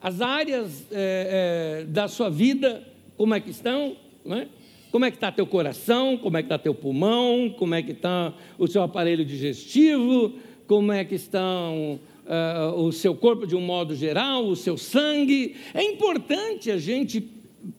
As 0.00 0.20
áreas 0.20 0.84
é, 0.92 1.80
é, 1.80 1.84
da 1.86 2.06
sua 2.06 2.28
vida, 2.28 2.86
como 3.16 3.34
é 3.34 3.40
que 3.40 3.50
estão? 3.50 3.96
Não 4.24 4.36
é? 4.36 4.48
Como 4.94 5.04
é 5.04 5.10
que 5.10 5.16
está 5.16 5.32
teu 5.32 5.44
coração? 5.44 6.16
Como 6.16 6.36
é 6.36 6.40
que 6.40 6.46
está 6.46 6.56
teu 6.56 6.72
pulmão? 6.72 7.52
Como 7.58 7.74
é 7.74 7.82
que 7.82 7.90
está 7.90 8.32
o 8.56 8.68
seu 8.68 8.80
aparelho 8.80 9.24
digestivo? 9.24 10.34
Como 10.68 10.92
é 10.92 11.04
que 11.04 11.16
está 11.16 11.44
uh, 11.68 12.80
o 12.80 12.92
seu 12.92 13.12
corpo 13.12 13.44
de 13.44 13.56
um 13.56 13.60
modo 13.60 13.96
geral? 13.96 14.46
O 14.46 14.54
seu 14.54 14.78
sangue? 14.78 15.56
É 15.74 15.82
importante 15.82 16.70
a 16.70 16.78
gente 16.78 17.28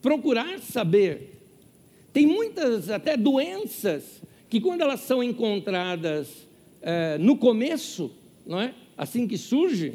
procurar 0.02 0.60
saber. 0.60 1.40
Tem 2.12 2.28
muitas 2.28 2.90
até 2.90 3.16
doenças 3.16 4.22
que 4.50 4.60
quando 4.60 4.82
elas 4.82 5.00
são 5.00 5.24
encontradas 5.24 6.28
uh, 6.82 7.18
no 7.18 7.38
começo, 7.38 8.12
não 8.46 8.60
é? 8.60 8.74
Assim 8.98 9.26
que 9.26 9.38
surge, 9.38 9.94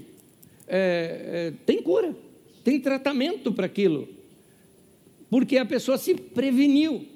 é, 0.66 1.50
é, 1.52 1.52
tem 1.66 1.83
cura, 1.83 2.16
tem 2.64 2.80
tratamento 2.80 3.52
para 3.52 3.66
aquilo 3.66 4.09
porque 5.30 5.56
a 5.56 5.64
pessoa 5.64 5.96
se 5.96 6.14
preveniu. 6.14 7.06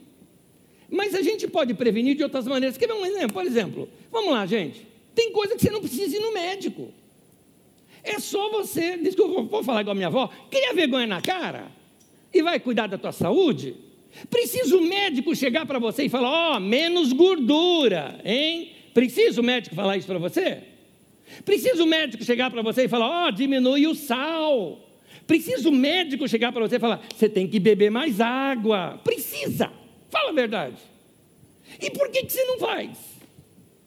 Mas 0.88 1.14
a 1.14 1.22
gente 1.22 1.48
pode 1.48 1.74
prevenir 1.74 2.16
de 2.16 2.22
outras 2.22 2.46
maneiras. 2.46 2.78
Quer 2.78 2.86
ver 2.86 2.94
um 2.94 3.04
exemplo? 3.04 3.32
Por 3.32 3.44
exemplo, 3.44 3.88
vamos 4.12 4.30
lá, 4.30 4.46
gente. 4.46 4.86
Tem 5.14 5.32
coisa 5.32 5.56
que 5.56 5.62
você 5.62 5.70
não 5.70 5.80
precisa 5.80 6.16
ir 6.16 6.20
no 6.20 6.32
médico. 6.32 6.92
É 8.02 8.18
só 8.20 8.50
você, 8.50 9.00
eu 9.16 9.44
vou 9.46 9.64
falar 9.64 9.80
igual 9.80 9.92
a 9.92 9.94
minha 9.94 10.08
avó, 10.08 10.30
cria 10.50 10.74
vergonha 10.74 11.06
na 11.06 11.22
cara 11.22 11.72
e 12.32 12.42
vai 12.42 12.60
cuidar 12.60 12.86
da 12.86 12.98
tua 12.98 13.12
saúde. 13.12 13.74
Precisa 14.28 14.76
o 14.76 14.80
médico 14.82 15.34
chegar 15.34 15.66
para 15.66 15.78
você 15.78 16.04
e 16.04 16.08
falar: 16.08 16.28
ó, 16.28 16.56
oh, 16.56 16.60
menos 16.60 17.12
gordura, 17.12 18.20
hein? 18.24 18.72
Precisa 18.92 19.40
o 19.40 19.44
médico 19.44 19.74
falar 19.74 19.96
isso 19.96 20.06
para 20.06 20.18
você? 20.18 20.62
Precisa 21.44 21.82
o 21.82 21.86
médico 21.86 22.22
chegar 22.22 22.50
para 22.50 22.62
você 22.62 22.84
e 22.84 22.88
falar: 22.88 23.08
ó, 23.08 23.28
oh, 23.28 23.30
diminui 23.32 23.86
o 23.86 23.94
sal. 23.94 24.83
Precisa 25.26 25.68
o 25.68 25.72
médico 25.72 26.28
chegar 26.28 26.52
para 26.52 26.66
você 26.66 26.76
e 26.76 26.80
falar: 26.80 27.02
você 27.14 27.28
tem 27.28 27.46
que 27.46 27.58
beber 27.58 27.90
mais 27.90 28.20
água. 28.20 29.00
Precisa. 29.02 29.70
Fala 30.10 30.30
a 30.30 30.34
verdade. 30.34 30.76
E 31.80 31.90
por 31.90 32.10
que, 32.10 32.24
que 32.24 32.32
você 32.32 32.44
não 32.44 32.58
faz? 32.58 32.90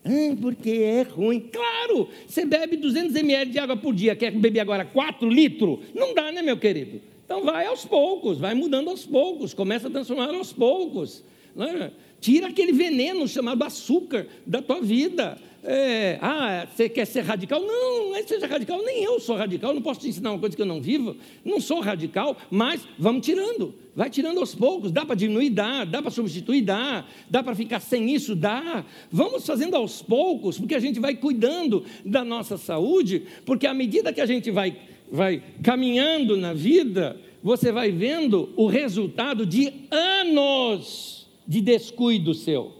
Ah, 0.03 0.35
porque 0.41 0.69
é 0.69 1.01
ruim. 1.03 1.39
Claro, 1.39 2.09
você 2.27 2.45
bebe 2.45 2.77
200 2.77 3.15
ml 3.15 3.51
de 3.51 3.59
água 3.59 3.75
por 3.75 3.93
dia, 3.93 4.15
quer 4.15 4.31
beber 4.31 4.61
agora 4.61 4.85
4 4.85 5.29
litros? 5.29 5.79
Não 5.93 6.13
dá, 6.13 6.31
né, 6.31 6.41
meu 6.41 6.57
querido? 6.57 7.01
Então 7.25 7.43
vai 7.43 7.65
aos 7.65 7.85
poucos, 7.85 8.37
vai 8.37 8.55
mudando 8.55 8.89
aos 8.89 9.05
poucos, 9.05 9.53
começa 9.53 9.89
a 9.89 9.91
transformar 9.91 10.33
aos 10.33 10.53
poucos. 10.53 11.23
É? 11.57 11.91
Tira 12.21 12.47
aquele 12.47 12.71
veneno 12.71 13.27
chamado 13.27 13.63
açúcar 13.63 14.27
da 14.45 14.61
tua 14.61 14.79
vida. 14.79 15.37
É, 15.63 16.17
ah, 16.21 16.65
você 16.65 16.87
quer 16.87 17.05
ser 17.05 17.21
radical? 17.21 17.59
Não, 17.59 18.09
não 18.09 18.15
é 18.15 18.23
seja 18.23 18.47
radical, 18.47 18.81
nem 18.83 19.03
eu 19.03 19.19
sou 19.19 19.35
radical, 19.35 19.73
não 19.73 19.81
posso 19.81 19.99
te 19.99 20.07
ensinar 20.07 20.31
uma 20.31 20.39
coisa 20.39 20.55
que 20.55 20.61
eu 20.61 20.65
não 20.65 20.81
vivo. 20.81 21.15
Não 21.43 21.59
sou 21.59 21.79
radical, 21.79 22.37
mas 22.49 22.87
vamos 22.97 23.25
tirando, 23.25 23.73
vai 23.95 24.09
tirando 24.09 24.39
aos 24.39 24.53
poucos. 24.53 24.91
Dá 24.91 25.05
para 25.05 25.15
diminuir? 25.15 25.49
Dá. 25.49 25.83
Dá 25.83 26.01
para 26.01 26.11
substituir? 26.11 26.61
Dá. 26.61 27.05
Dá 27.29 27.43
para 27.43 27.55
ficar 27.55 27.79
sem 27.79 28.13
isso? 28.13 28.35
Dá. 28.35 28.85
Vamos 29.11 29.45
fazendo 29.45 29.75
aos 29.75 30.01
poucos, 30.01 30.57
porque 30.57 30.75
a 30.75 30.79
gente 30.79 30.99
vai 30.99 31.15
cuidando 31.15 31.83
da 32.05 32.23
nossa 32.23 32.57
saúde, 32.57 33.23
porque 33.45 33.67
à 33.67 33.73
medida 33.73 34.13
que 34.13 34.21
a 34.21 34.25
gente 34.25 34.51
vai, 34.51 34.77
vai 35.11 35.43
caminhando 35.63 36.37
na 36.37 36.53
vida, 36.53 37.19
você 37.41 37.71
vai 37.71 37.91
vendo 37.91 38.53
o 38.55 38.67
resultado 38.67 39.45
de 39.45 39.73
anos 39.91 41.27
de 41.47 41.61
descuido 41.61 42.33
seu. 42.33 42.76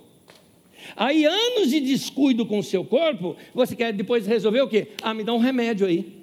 Aí, 0.95 1.26
anos 1.26 1.69
de 1.69 1.80
descuido 1.80 2.45
com 2.45 2.60
o 2.60 2.63
seu 2.63 2.84
corpo, 2.84 3.36
você 3.54 3.76
quer 3.76 3.93
depois 3.93 4.26
resolver 4.26 4.62
o 4.62 4.67
quê? 4.67 4.89
Ah, 5.02 5.13
me 5.13 5.23
dá 5.23 5.34
um 5.34 5.39
remédio 5.39 5.86
aí. 5.86 6.17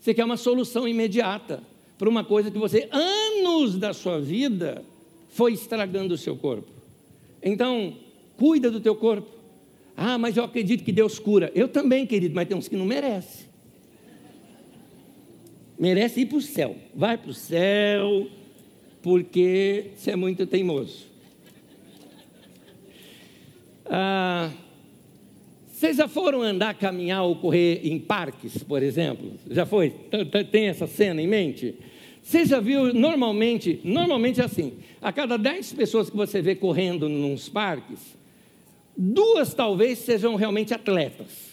Você 0.00 0.12
quer 0.12 0.24
uma 0.24 0.36
solução 0.36 0.88
imediata 0.88 1.62
para 1.98 2.08
uma 2.08 2.24
coisa 2.24 2.50
que 2.50 2.58
você, 2.58 2.88
anos 2.90 3.78
da 3.78 3.92
sua 3.92 4.20
vida, 4.20 4.84
foi 5.30 5.52
estragando 5.52 6.14
o 6.14 6.18
seu 6.18 6.36
corpo. 6.36 6.68
Então, 7.42 7.94
cuida 8.36 8.70
do 8.70 8.80
teu 8.80 8.96
corpo. 8.96 9.28
Ah, 9.96 10.18
mas 10.18 10.36
eu 10.36 10.44
acredito 10.44 10.82
que 10.82 10.92
Deus 10.92 11.18
cura. 11.18 11.52
Eu 11.54 11.68
também, 11.68 12.06
querido, 12.06 12.34
mas 12.34 12.48
tem 12.48 12.56
uns 12.56 12.68
que 12.68 12.76
não 12.76 12.86
merecem. 12.86 13.46
Merece 15.78 16.20
ir 16.20 16.26
para 16.26 16.38
o 16.38 16.42
céu. 16.42 16.76
Vai 16.94 17.16
para 17.16 17.30
o 17.30 17.34
céu, 17.34 18.26
porque 19.02 19.92
você 19.96 20.12
é 20.12 20.16
muito 20.16 20.46
teimoso. 20.46 21.11
Ah, 23.86 24.50
vocês 25.72 25.96
já 25.96 26.06
foram 26.06 26.42
andar, 26.42 26.74
caminhar 26.74 27.24
ou 27.24 27.34
correr 27.36 27.80
em 27.84 27.98
parques, 27.98 28.62
por 28.62 28.82
exemplo? 28.82 29.32
Já 29.50 29.66
foi? 29.66 29.90
Tem 30.50 30.68
essa 30.68 30.86
cena 30.86 31.20
em 31.20 31.26
mente? 31.26 31.74
Você 32.22 32.44
já 32.46 32.60
viu, 32.60 32.94
normalmente, 32.94 33.80
normalmente 33.82 34.40
é 34.40 34.44
assim, 34.44 34.74
a 35.00 35.12
cada 35.12 35.36
10 35.36 35.72
pessoas 35.72 36.08
que 36.08 36.16
você 36.16 36.40
vê 36.40 36.54
correndo 36.54 37.08
nos 37.08 37.48
parques, 37.48 38.16
duas 38.96 39.54
talvez 39.54 39.98
sejam 39.98 40.36
realmente 40.36 40.72
atletas. 40.72 41.50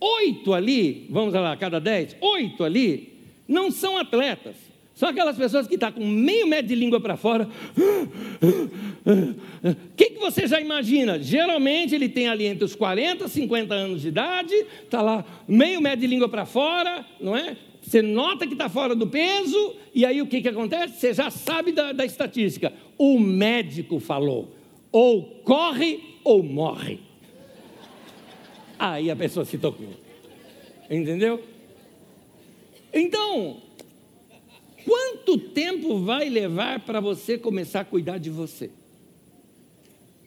Oito 0.00 0.54
ali, 0.54 1.08
vamos 1.10 1.34
lá, 1.34 1.52
a 1.52 1.56
cada 1.56 1.80
dez, 1.80 2.16
oito 2.20 2.62
ali, 2.62 3.12
não 3.48 3.72
são 3.72 3.98
atletas. 3.98 4.69
São 5.00 5.08
aquelas 5.08 5.34
pessoas 5.34 5.66
que 5.66 5.76
estão 5.76 5.90
tá 5.90 5.98
com 5.98 6.06
meio 6.06 6.46
metro 6.46 6.66
de 6.66 6.74
língua 6.74 7.00
para 7.00 7.16
fora. 7.16 7.48
O 9.02 9.96
que, 9.96 10.10
que 10.10 10.18
você 10.20 10.46
já 10.46 10.60
imagina? 10.60 11.18
Geralmente 11.18 11.94
ele 11.94 12.06
tem 12.06 12.28
ali 12.28 12.44
entre 12.44 12.66
os 12.66 12.74
40 12.74 13.24
e 13.24 13.28
50 13.30 13.74
anos 13.74 14.02
de 14.02 14.08
idade, 14.08 14.54
está 14.84 15.00
lá 15.00 15.24
meio 15.48 15.80
metro 15.80 16.00
de 16.00 16.06
língua 16.06 16.28
para 16.28 16.44
fora, 16.44 17.02
não 17.18 17.34
é? 17.34 17.56
Você 17.80 18.02
nota 18.02 18.46
que 18.46 18.52
está 18.52 18.68
fora 18.68 18.94
do 18.94 19.06
peso, 19.06 19.74
e 19.94 20.04
aí 20.04 20.20
o 20.20 20.26
que, 20.26 20.42
que 20.42 20.48
acontece? 20.50 21.00
Você 21.00 21.14
já 21.14 21.30
sabe 21.30 21.72
da, 21.72 21.92
da 21.92 22.04
estatística. 22.04 22.70
O 22.98 23.18
médico 23.18 24.00
falou: 24.00 24.54
ou 24.92 25.22
corre 25.44 26.18
ou 26.22 26.42
morre. 26.42 27.00
Aí 28.78 29.10
a 29.10 29.16
pessoa 29.16 29.46
se 29.46 29.56
tocou. 29.56 29.94
Entendeu? 30.90 31.42
Então, 32.92 33.62
Quanto 34.84 35.38
tempo 35.38 36.00
vai 36.00 36.28
levar 36.28 36.80
para 36.80 37.00
você 37.00 37.38
começar 37.38 37.80
a 37.80 37.84
cuidar 37.84 38.18
de 38.18 38.30
você? 38.30 38.70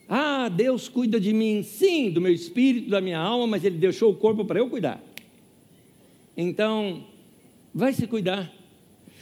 Ah, 0.08 0.50
Deus 0.50 0.88
cuida 0.90 1.20
de 1.20 1.34
mim, 1.34 1.64
sim, 1.64 2.12
do 2.12 2.22
meu 2.22 2.34
espírito, 2.34 2.90
da 2.90 3.02
minha 3.02 3.18
alma, 3.18 3.48
mas 3.48 3.64
Ele 3.64 3.78
deixou 3.78 4.12
o 4.12 4.16
corpo 4.16 4.46
para 4.46 4.60
eu 4.60 4.70
cuidar. 4.70 5.02
Então, 6.36 7.04
vai 7.74 7.94
se 7.94 8.06
cuidar. 8.06 8.52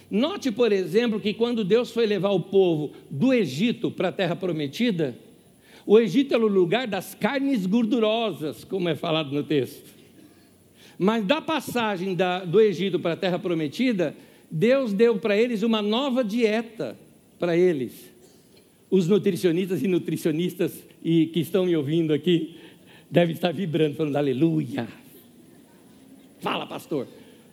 Note, 0.10 0.52
por 0.52 0.72
exemplo, 0.72 1.20
que 1.20 1.34
quando 1.34 1.64
Deus 1.64 1.92
foi 1.92 2.06
levar 2.06 2.32
o 2.32 2.42
povo 2.42 2.92
do 3.10 3.34
Egito 3.34 3.90
para 3.90 4.10
a 4.10 4.12
terra 4.12 4.36
prometida, 4.36 5.18
o 5.86 5.98
Egito 6.00 6.34
era 6.34 6.44
o 6.44 6.50
lugar 6.50 6.88
das 6.88 7.16
carnes 7.16 7.66
gordurosas, 7.66 8.64
como 8.64 8.90
é 8.90 8.96
falado 8.96 9.32
no 9.32 9.44
texto. 9.44 9.90
Mas 10.98 11.26
da 11.26 11.42
passagem 11.42 12.14
da, 12.14 12.44
do 12.44 12.60
Egito 12.60 13.00
para 13.00 13.14
a 13.14 13.18
terra 13.18 13.40
prometida, 13.40 14.16
Deus 14.52 14.92
deu 14.92 15.18
para 15.18 15.38
eles 15.38 15.64
uma 15.64 15.82
nova 15.82 16.24
dieta 16.24 16.98
para 17.40 17.56
eles. 17.56 18.12
Os 18.90 19.08
nutricionistas 19.08 19.82
e 19.82 19.88
nutricionistas 19.88 20.74
e 21.02 21.28
que 21.28 21.40
estão 21.40 21.66
me 21.66 21.76
ouvindo 21.76 22.14
aqui 22.14 22.58
devem 23.10 23.34
estar 23.34 23.54
vibrando, 23.54 23.96
falando 23.96 24.18
aleluia. 24.18 24.88
Fala, 26.42 26.68
pastor. 26.68 27.08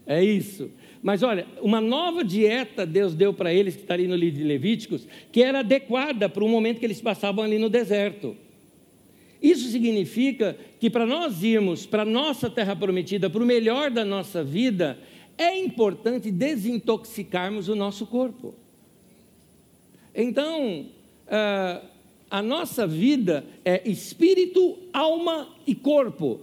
É 0.04 0.24
isso. 0.24 0.70
Mas 1.02 1.22
olha, 1.22 1.46
uma 1.62 1.80
nova 1.80 2.24
dieta 2.24 2.84
Deus 2.84 3.14
deu 3.14 3.32
para 3.32 3.52
eles, 3.52 3.76
que 3.76 3.82
está 3.82 3.94
ali 3.94 4.08
no 4.08 4.16
livro 4.16 4.38
de 4.38 4.44
Levíticos, 4.44 5.06
que 5.30 5.42
era 5.42 5.60
adequada 5.60 6.28
para 6.28 6.42
o 6.42 6.48
momento 6.48 6.80
que 6.80 6.86
eles 6.86 7.00
passavam 7.00 7.44
ali 7.44 7.58
no 7.58 7.68
deserto. 7.68 8.36
Isso 9.40 9.70
significa 9.70 10.58
que 10.80 10.90
para 10.90 11.06
nós 11.06 11.44
irmos 11.44 11.86
para 11.86 12.02
a 12.02 12.06
nossa 12.06 12.50
terra 12.50 12.74
prometida, 12.74 13.30
para 13.30 13.42
o 13.42 13.46
melhor 13.46 13.90
da 13.90 14.04
nossa 14.04 14.42
vida, 14.42 14.98
é 15.38 15.56
importante 15.56 16.30
desintoxicarmos 16.32 17.68
o 17.68 17.76
nosso 17.76 18.04
corpo. 18.04 18.54
Então, 20.14 20.86
ah, 21.28 21.80
a 22.30 22.42
nossa 22.42 22.86
vida 22.86 23.46
é 23.64 23.88
espírito, 23.88 24.76
alma 24.92 25.48
e 25.66 25.74
corpo. 25.74 26.40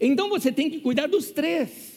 Então 0.00 0.28
você 0.28 0.52
tem 0.52 0.68
que 0.68 0.80
cuidar 0.80 1.06
dos 1.06 1.30
três. 1.30 1.94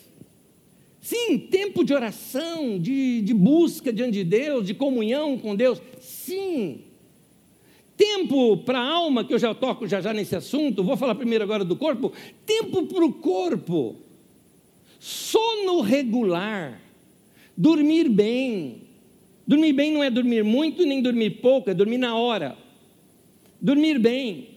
Sim, 1.01 1.37
tempo 1.37 1.83
de 1.83 1.93
oração, 1.93 2.77
de, 2.77 3.21
de 3.21 3.33
busca 3.33 3.91
diante 3.91 4.13
de 4.13 4.23
Deus, 4.23 4.67
de 4.67 4.73
comunhão 4.73 5.37
com 5.37 5.55
Deus. 5.55 5.81
Sim. 5.99 6.81
Tempo 7.97 8.57
para 8.57 8.79
a 8.79 8.87
alma, 8.87 9.25
que 9.25 9.33
eu 9.33 9.39
já 9.39 9.53
toco 9.53 9.87
já 9.87 9.99
já 9.99 10.13
nesse 10.13 10.35
assunto, 10.35 10.83
vou 10.83 10.95
falar 10.95 11.15
primeiro 11.15 11.43
agora 11.43 11.65
do 11.65 11.75
corpo. 11.75 12.13
Tempo 12.45 12.85
para 12.85 13.03
o 13.03 13.13
corpo 13.13 13.97
sono 14.99 15.81
regular, 15.81 16.79
dormir 17.55 18.09
bem. 18.09 18.83
Dormir 19.47 19.73
bem 19.73 19.91
não 19.91 20.03
é 20.03 20.12
dormir 20.12 20.43
muito 20.43 20.85
nem 20.85 21.01
dormir 21.01 21.41
pouco, 21.41 21.71
é 21.71 21.73
dormir 21.73 21.97
na 21.97 22.15
hora. 22.15 22.55
Dormir 23.59 23.97
bem, 23.97 24.49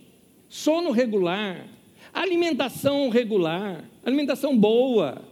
sono 0.49 0.91
regular, 0.91 1.67
alimentação 2.13 3.09
regular, 3.09 3.89
alimentação 4.05 4.57
boa. 4.57 5.23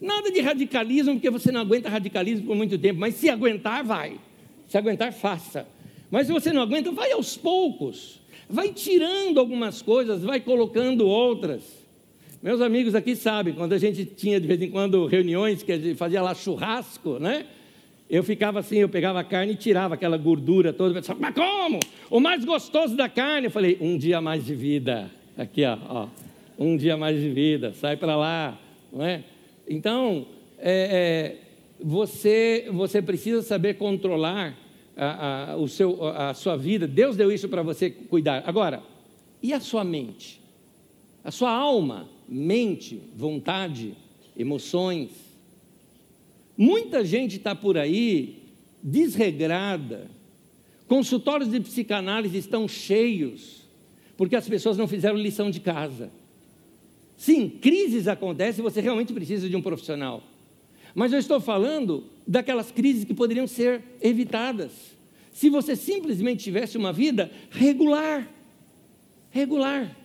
Nada 0.00 0.30
de 0.30 0.40
radicalismo, 0.40 1.14
porque 1.14 1.30
você 1.30 1.50
não 1.50 1.60
aguenta 1.62 1.88
radicalismo 1.88 2.46
por 2.46 2.56
muito 2.56 2.76
tempo, 2.76 3.00
mas 3.00 3.14
se 3.14 3.30
aguentar, 3.30 3.84
vai. 3.84 4.20
Se 4.68 4.76
aguentar, 4.76 5.12
faça. 5.12 5.66
Mas 6.10 6.26
se 6.26 6.32
você 6.32 6.52
não 6.52 6.62
aguenta, 6.62 6.90
vai 6.90 7.12
aos 7.12 7.36
poucos. 7.36 8.20
Vai 8.48 8.72
tirando 8.72 9.40
algumas 9.40 9.80
coisas, 9.80 10.22
vai 10.22 10.40
colocando 10.40 11.06
outras. 11.06 11.81
Meus 12.42 12.60
amigos 12.60 12.96
aqui 12.96 13.14
sabem, 13.14 13.54
quando 13.54 13.72
a 13.72 13.78
gente 13.78 14.04
tinha 14.04 14.40
de 14.40 14.48
vez 14.48 14.60
em 14.60 14.68
quando 14.68 15.06
reuniões 15.06 15.62
que 15.62 15.70
a 15.70 15.78
gente 15.78 15.94
fazia 15.94 16.20
lá 16.20 16.34
churrasco, 16.34 17.20
né? 17.20 17.46
Eu 18.10 18.24
ficava 18.24 18.58
assim, 18.58 18.78
eu 18.78 18.88
pegava 18.88 19.20
a 19.20 19.24
carne 19.24 19.52
e 19.52 19.56
tirava 19.56 19.94
aquela 19.94 20.16
gordura 20.16 20.72
toda. 20.72 20.92
Pensava, 20.92 21.20
mas 21.20 21.32
como? 21.34 21.78
O 22.10 22.18
mais 22.18 22.44
gostoso 22.44 22.96
da 22.96 23.08
carne. 23.08 23.46
Eu 23.46 23.50
falei, 23.52 23.78
um 23.80 23.96
dia 23.96 24.20
mais 24.20 24.44
de 24.44 24.56
vida. 24.56 25.08
Aqui, 25.38 25.64
ó, 25.64 25.78
ó 25.88 26.08
um 26.58 26.76
dia 26.76 26.96
mais 26.96 27.18
de 27.18 27.30
vida. 27.30 27.72
Sai 27.74 27.96
para 27.96 28.16
lá, 28.16 28.58
não 28.92 29.04
é? 29.04 29.22
Então, 29.68 30.26
é, 30.58 31.38
é, 31.38 31.82
você, 31.82 32.68
você 32.72 33.00
precisa 33.00 33.40
saber 33.40 33.74
controlar 33.74 34.58
a, 34.96 35.52
a, 35.52 35.56
o 35.56 35.68
seu, 35.68 36.04
a 36.04 36.34
sua 36.34 36.56
vida. 36.56 36.88
Deus 36.88 37.16
deu 37.16 37.30
isso 37.30 37.48
para 37.48 37.62
você 37.62 37.88
cuidar. 37.88 38.42
Agora, 38.44 38.82
e 39.40 39.52
a 39.52 39.60
sua 39.60 39.84
mente? 39.84 40.42
A 41.24 41.30
sua 41.30 41.52
alma? 41.52 42.08
Mente, 42.32 43.00
vontade, 43.14 43.94
emoções. 44.36 45.10
Muita 46.56 47.04
gente 47.04 47.36
está 47.36 47.54
por 47.54 47.76
aí 47.76 48.42
desregrada. 48.82 50.10
Consultórios 50.88 51.50
de 51.50 51.60
psicanálise 51.60 52.38
estão 52.38 52.66
cheios, 52.66 53.62
porque 54.16 54.34
as 54.34 54.48
pessoas 54.48 54.78
não 54.78 54.88
fizeram 54.88 55.16
lição 55.16 55.50
de 55.50 55.60
casa. 55.60 56.10
Sim, 57.16 57.48
crises 57.48 58.08
acontecem 58.08 58.60
e 58.60 58.68
você 58.68 58.80
realmente 58.80 59.12
precisa 59.12 59.48
de 59.48 59.54
um 59.54 59.62
profissional. 59.62 60.22
Mas 60.94 61.12
eu 61.12 61.18
estou 61.18 61.40
falando 61.40 62.04
daquelas 62.26 62.70
crises 62.70 63.04
que 63.04 63.14
poderiam 63.14 63.46
ser 63.46 63.82
evitadas. 64.00 64.72
Se 65.32 65.48
você 65.48 65.76
simplesmente 65.76 66.42
tivesse 66.44 66.76
uma 66.76 66.92
vida 66.92 67.30
regular. 67.50 68.28
Regular. 69.30 70.01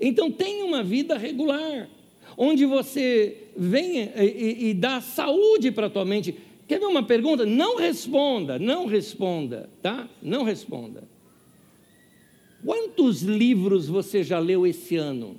Então 0.00 0.30
tenha 0.30 0.64
uma 0.64 0.82
vida 0.82 1.16
regular, 1.16 1.88
onde 2.36 2.64
você 2.64 3.36
e, 3.56 4.20
e, 4.20 4.70
e 4.70 4.74
dá 4.74 5.00
saúde 5.00 5.70
para 5.70 5.86
a 5.86 5.90
tua 5.90 6.04
mente. 6.04 6.34
Quer 6.66 6.78
ver 6.78 6.86
uma 6.86 7.02
pergunta? 7.02 7.44
Não 7.44 7.76
responda, 7.76 8.58
não 8.58 8.86
responda, 8.86 9.68
tá? 9.82 10.08
Não 10.22 10.42
responda. 10.42 11.04
Quantos 12.64 13.22
livros 13.22 13.88
você 13.88 14.22
já 14.22 14.38
leu 14.38 14.66
esse 14.66 14.96
ano? 14.96 15.36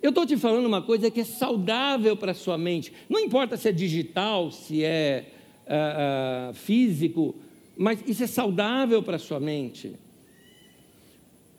Eu 0.00 0.10
estou 0.10 0.26
te 0.26 0.36
falando 0.36 0.66
uma 0.66 0.82
coisa 0.82 1.10
que 1.10 1.20
é 1.20 1.24
saudável 1.24 2.16
para 2.16 2.32
a 2.32 2.34
sua 2.34 2.56
mente. 2.56 2.92
Não 3.08 3.18
importa 3.18 3.56
se 3.56 3.68
é 3.68 3.72
digital, 3.72 4.50
se 4.50 4.84
é 4.84 5.30
uh, 5.66 6.50
uh, 6.50 6.54
físico, 6.54 7.34
mas 7.76 8.04
isso 8.06 8.22
é 8.22 8.26
saudável 8.26 9.02
para 9.02 9.16
a 9.16 9.18
sua 9.18 9.40
mente. 9.40 9.94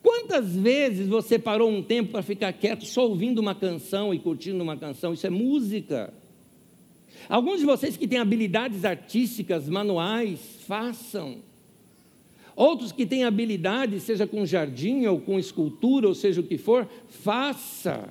Quantas 0.05 0.55
vezes 0.55 1.07
você 1.07 1.39
parou 1.39 1.67
um 1.67 1.81
tempo 1.81 2.11
para 2.11 2.21
ficar 2.21 2.53
quieto 2.53 2.85
só 2.85 3.07
ouvindo 3.07 3.39
uma 3.39 3.55
canção 3.55 4.13
e 4.13 4.19
curtindo 4.19 4.61
uma 4.61 4.77
canção? 4.77 5.15
Isso 5.15 5.25
é 5.25 5.31
música. 5.31 6.13
Alguns 7.27 7.59
de 7.59 7.65
vocês 7.65 7.97
que 7.97 8.07
têm 8.07 8.19
habilidades 8.19 8.85
artísticas, 8.85 9.67
manuais, 9.67 10.39
façam. 10.67 11.37
Outros 12.55 12.91
que 12.91 13.03
têm 13.03 13.23
habilidade, 13.23 13.99
seja 13.99 14.27
com 14.27 14.45
jardim 14.45 15.07
ou 15.07 15.19
com 15.19 15.39
escultura, 15.39 16.07
ou 16.07 16.13
seja 16.13 16.39
o 16.39 16.43
que 16.43 16.59
for, 16.59 16.87
faça. 17.09 18.07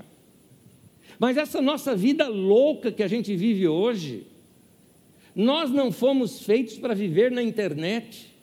Mas 1.17 1.37
essa 1.37 1.63
nossa 1.63 1.95
vida 1.95 2.27
louca 2.27 2.91
que 2.91 3.05
a 3.05 3.09
gente 3.09 3.37
vive 3.37 3.69
hoje, 3.69 4.27
nós 5.33 5.71
não 5.71 5.93
fomos 5.93 6.43
feitos 6.43 6.77
para 6.77 6.93
viver 6.93 7.31
na 7.31 7.41
internet. 7.41 8.34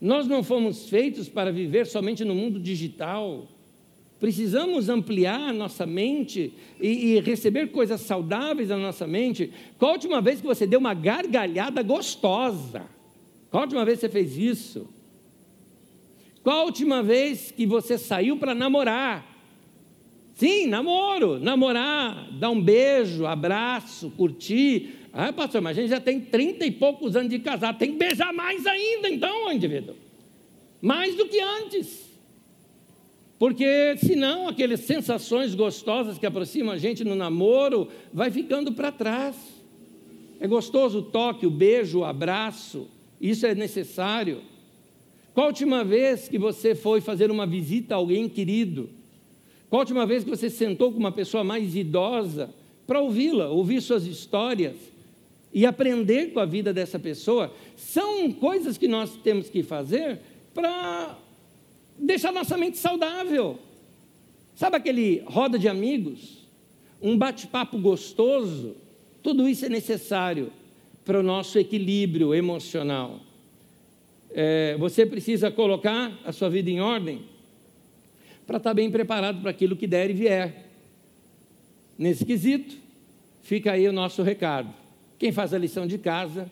Nós 0.00 0.26
não 0.26 0.42
fomos 0.42 0.88
feitos 0.88 1.28
para 1.28 1.50
viver 1.50 1.86
somente 1.86 2.24
no 2.24 2.34
mundo 2.34 2.60
digital. 2.60 3.48
Precisamos 4.18 4.88
ampliar 4.88 5.52
nossa 5.52 5.84
mente 5.84 6.52
e, 6.80 7.16
e, 7.16 7.20
receber 7.20 7.70
coisas 7.70 8.00
saudáveis 8.00 8.70
na 8.70 8.78
nossa 8.78 9.06
mente. 9.06 9.52
Qual 9.78 9.90
a 9.90 9.94
última 9.94 10.20
vez 10.20 10.40
que 10.40 10.46
você 10.46 10.66
deu 10.66 10.80
uma 10.80 10.94
gargalhada 10.94 11.82
gostosa? 11.82 12.86
Qual 13.50 13.62
a 13.62 13.64
última 13.64 13.84
vez 13.84 13.98
que 13.98 14.06
você 14.06 14.12
fez 14.12 14.36
isso? 14.38 14.88
Qual 16.42 16.60
a 16.60 16.64
última 16.64 17.02
vez 17.02 17.50
que 17.50 17.66
você 17.66 17.98
saiu 17.98 18.38
para 18.38 18.54
namorar? 18.54 19.36
Sim, 20.34 20.66
namoro, 20.66 21.38
namorar, 21.38 22.30
dar 22.32 22.50
um 22.50 22.60
beijo, 22.60 23.26
abraço, 23.26 24.10
curtir. 24.10 24.95
Ah, 25.18 25.32
pastor, 25.32 25.62
mas 25.62 25.78
a 25.78 25.80
gente 25.80 25.88
já 25.88 25.98
tem 25.98 26.20
trinta 26.20 26.66
e 26.66 26.70
poucos 26.70 27.16
anos 27.16 27.30
de 27.30 27.38
casado, 27.38 27.78
tem 27.78 27.92
que 27.92 27.96
beijar 27.96 28.34
mais 28.34 28.66
ainda, 28.66 29.08
então, 29.08 29.50
indivíduo. 29.50 29.94
Mais 30.82 31.14
do 31.14 31.26
que 31.26 31.40
antes. 31.40 32.04
Porque 33.38 33.96
senão 33.96 34.46
aquelas 34.46 34.80
sensações 34.80 35.54
gostosas 35.54 36.18
que 36.18 36.26
aproximam 36.26 36.74
a 36.74 36.76
gente 36.76 37.02
no 37.02 37.14
namoro 37.14 37.88
vai 38.12 38.30
ficando 38.30 38.72
para 38.72 38.92
trás. 38.92 39.34
É 40.38 40.46
gostoso 40.46 40.98
o 40.98 41.02
toque, 41.02 41.46
o 41.46 41.50
beijo, 41.50 42.00
o 42.00 42.04
abraço, 42.04 42.86
isso 43.18 43.46
é 43.46 43.54
necessário. 43.54 44.42
Qual 45.32 45.46
a 45.46 45.48
última 45.48 45.82
vez 45.82 46.28
que 46.28 46.36
você 46.36 46.74
foi 46.74 47.00
fazer 47.00 47.30
uma 47.30 47.46
visita 47.46 47.94
a 47.94 47.96
alguém 47.96 48.28
querido? 48.28 48.90
Qual 49.70 49.80
a 49.80 49.82
última 49.82 50.04
vez 50.04 50.24
que 50.24 50.30
você 50.30 50.50
sentou 50.50 50.92
com 50.92 50.98
uma 50.98 51.12
pessoa 51.12 51.42
mais 51.42 51.74
idosa 51.74 52.50
para 52.86 53.00
ouvi-la, 53.00 53.48
ouvir 53.48 53.80
suas 53.80 54.04
histórias 54.04 54.94
e 55.56 55.64
aprender 55.64 56.34
com 56.34 56.38
a 56.38 56.44
vida 56.44 56.70
dessa 56.70 56.98
pessoa? 56.98 57.50
São 57.78 58.30
coisas 58.30 58.76
que 58.76 58.86
nós 58.86 59.16
temos 59.16 59.48
que 59.48 59.62
fazer 59.62 60.20
para 60.52 61.18
deixar 61.98 62.30
nossa 62.30 62.58
mente 62.58 62.76
saudável. 62.76 63.58
Sabe 64.54 64.76
aquele 64.76 65.22
roda 65.24 65.58
de 65.58 65.66
amigos? 65.66 66.46
Um 67.00 67.16
bate-papo 67.16 67.78
gostoso? 67.78 68.76
Tudo 69.22 69.48
isso 69.48 69.64
é 69.64 69.70
necessário 69.70 70.52
para 71.06 71.18
o 71.18 71.22
nosso 71.22 71.58
equilíbrio 71.58 72.34
emocional. 72.34 73.18
É, 74.32 74.76
você 74.78 75.06
precisa 75.06 75.50
colocar 75.50 76.20
a 76.22 76.32
sua 76.32 76.50
vida 76.50 76.68
em 76.68 76.82
ordem 76.82 77.22
para 78.46 78.58
estar 78.58 78.74
bem 78.74 78.90
preparado 78.90 79.40
para 79.40 79.52
aquilo 79.52 79.74
que 79.74 79.86
der 79.86 80.10
e 80.10 80.12
vier. 80.12 80.66
Nesse 81.96 82.26
quesito, 82.26 82.76
fica 83.42 83.72
aí 83.72 83.88
o 83.88 83.92
nosso 83.92 84.22
recado. 84.22 84.84
Quem 85.18 85.32
faz 85.32 85.52
a 85.54 85.58
lição 85.58 85.86
de 85.86 85.98
casa 85.98 86.50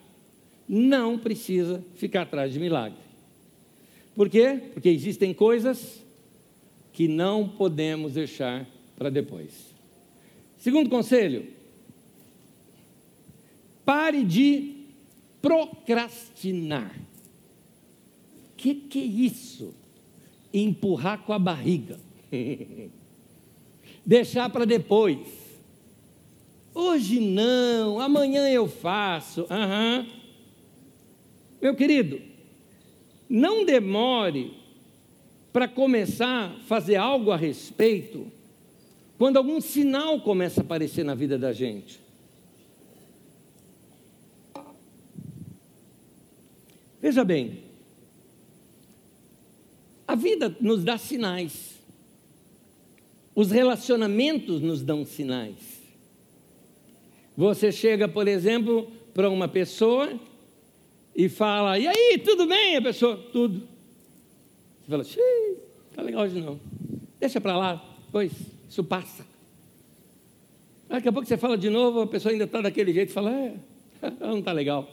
não 0.67 1.17
precisa 1.17 1.83
ficar 1.95 2.23
atrás 2.23 2.53
de 2.53 2.59
milagre. 2.59 2.97
Por 4.15 4.29
quê? 4.29 4.61
Porque 4.73 4.89
existem 4.89 5.33
coisas 5.33 6.03
que 6.93 7.07
não 7.07 7.47
podemos 7.47 8.13
deixar 8.13 8.65
para 8.97 9.09
depois. 9.09 9.51
Segundo 10.57 10.89
conselho, 10.89 11.45
pare 13.83 14.23
de 14.23 14.73
procrastinar. 15.41 16.95
O 18.53 18.55
que, 18.57 18.73
que 18.73 18.99
é 18.99 19.05
isso? 19.05 19.73
empurrar 20.61 21.19
com 21.19 21.33
a 21.33 21.39
barriga. 21.39 21.99
Deixar 24.05 24.49
para 24.49 24.65
depois. 24.65 25.44
Hoje 26.75 27.21
não, 27.21 28.01
amanhã 28.01 28.49
eu 28.49 28.67
faço. 28.67 29.43
Uhum. 29.43 30.05
Meu 31.61 31.73
querido, 31.73 32.21
não 33.29 33.63
demore 33.63 34.53
para 35.53 35.69
começar 35.69 36.51
a 36.51 36.59
fazer 36.63 36.97
algo 36.97 37.31
a 37.31 37.37
respeito 37.37 38.29
quando 39.17 39.37
algum 39.37 39.61
sinal 39.61 40.19
começa 40.19 40.59
a 40.59 40.63
aparecer 40.65 41.05
na 41.05 41.15
vida 41.15 41.37
da 41.37 41.53
gente. 41.53 42.01
Veja 47.01 47.23
bem, 47.23 47.63
a 50.05 50.15
vida 50.15 50.53
nos 50.59 50.83
dá 50.83 50.97
sinais. 50.97 51.75
Os 53.33 53.49
relacionamentos 53.49 54.59
nos 54.59 54.81
dão 54.83 55.05
sinais. 55.05 55.74
Você 57.37 57.71
chega, 57.71 58.07
por 58.07 58.27
exemplo, 58.27 58.89
para 59.13 59.29
uma 59.29 59.47
pessoa 59.47 60.17
e 61.15 61.27
fala: 61.27 61.77
E 61.77 61.87
aí, 61.87 62.17
tudo 62.23 62.47
bem? 62.47 62.77
A 62.77 62.81
pessoa, 62.81 63.17
tudo. 63.31 63.59
Você 64.81 64.91
fala: 64.91 65.03
Xiii, 65.03 65.57
tá 65.93 66.01
legal 66.01 66.23
hoje 66.23 66.39
não. 66.39 66.59
Deixa 67.19 67.41
para 67.41 67.57
lá, 67.57 67.85
pois, 68.11 68.31
isso 68.69 68.83
passa. 68.83 69.25
Daqui 70.87 71.09
a 71.09 71.11
pouco 71.11 71.27
você 71.27 71.37
fala 71.37 71.57
de 71.57 71.69
novo, 71.69 72.01
a 72.01 72.07
pessoa 72.07 72.31
ainda 72.31 72.45
está 72.45 72.61
daquele 72.61 72.93
jeito, 72.93 73.11
fala: 73.11 73.31
É, 73.31 73.53
não 74.19 74.39
está 74.39 74.53
legal. 74.53 74.89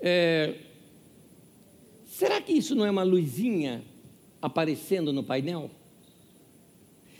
É, 0.00 0.54
será 2.06 2.40
que 2.40 2.52
isso 2.52 2.74
não 2.74 2.84
é 2.84 2.90
uma 2.90 3.04
luzinha 3.04 3.82
aparecendo 4.42 5.12
no 5.12 5.22
painel? 5.22 5.70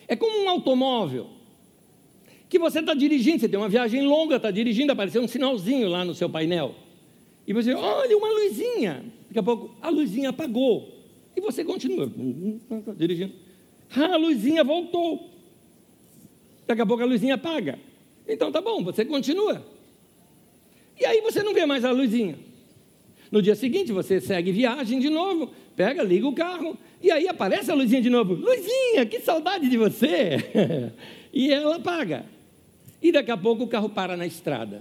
É 0.08 0.16
como 0.16 0.44
um 0.44 0.48
automóvel 0.48 1.33
que 2.54 2.58
você 2.60 2.78
está 2.78 2.94
dirigindo, 2.94 3.40
você 3.40 3.48
tem 3.48 3.58
uma 3.58 3.68
viagem 3.68 4.02
longa, 4.02 4.36
está 4.36 4.48
dirigindo, 4.48 4.92
apareceu 4.92 5.20
um 5.20 5.26
sinalzinho 5.26 5.88
lá 5.88 6.04
no 6.04 6.14
seu 6.14 6.30
painel. 6.30 6.72
E 7.44 7.52
você, 7.52 7.74
olha, 7.74 8.16
uma 8.16 8.28
luzinha. 8.28 9.04
Daqui 9.26 9.40
a 9.40 9.42
pouco 9.42 9.74
a 9.82 9.90
luzinha 9.90 10.28
apagou. 10.28 10.88
E 11.36 11.40
você 11.40 11.64
continua 11.64 12.08
dirigindo. 12.96 13.32
Ah, 13.96 14.14
a 14.14 14.16
luzinha 14.16 14.62
voltou. 14.62 15.30
Daqui 16.64 16.80
a 16.80 16.86
pouco 16.86 17.02
a 17.02 17.06
luzinha 17.06 17.34
apaga. 17.34 17.76
Então 18.28 18.52
tá 18.52 18.60
bom, 18.60 18.84
você 18.84 19.04
continua. 19.04 19.66
E 21.00 21.04
aí 21.04 21.20
você 21.22 21.42
não 21.42 21.52
vê 21.52 21.66
mais 21.66 21.84
a 21.84 21.90
luzinha. 21.90 22.38
No 23.32 23.42
dia 23.42 23.56
seguinte 23.56 23.90
você 23.90 24.20
segue 24.20 24.52
viagem 24.52 25.00
de 25.00 25.10
novo, 25.10 25.50
pega, 25.74 26.04
liga 26.04 26.28
o 26.28 26.32
carro, 26.32 26.78
e 27.02 27.10
aí 27.10 27.26
aparece 27.26 27.72
a 27.72 27.74
luzinha 27.74 28.00
de 28.00 28.10
novo. 28.10 28.34
Luzinha, 28.34 29.04
que 29.06 29.18
saudade 29.18 29.68
de 29.68 29.76
você! 29.76 30.92
e 31.34 31.52
ela 31.52 31.74
apaga. 31.74 32.32
E 33.04 33.12
daqui 33.12 33.30
a 33.30 33.36
pouco 33.36 33.64
o 33.64 33.68
carro 33.68 33.90
para 33.90 34.16
na 34.16 34.26
estrada. 34.26 34.80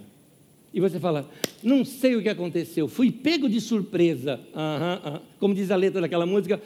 E 0.74 0.80
você 0.80 0.98
fala, 0.98 1.30
não 1.62 1.84
sei 1.84 2.16
o 2.16 2.22
que 2.22 2.30
aconteceu, 2.30 2.88
fui 2.88 3.12
pego 3.12 3.50
de 3.50 3.60
surpresa. 3.60 4.40
Uhum, 4.56 5.12
uhum. 5.12 5.20
Como 5.38 5.54
diz 5.54 5.70
a 5.70 5.76
letra 5.76 6.00
daquela 6.00 6.26
música. 6.26 6.60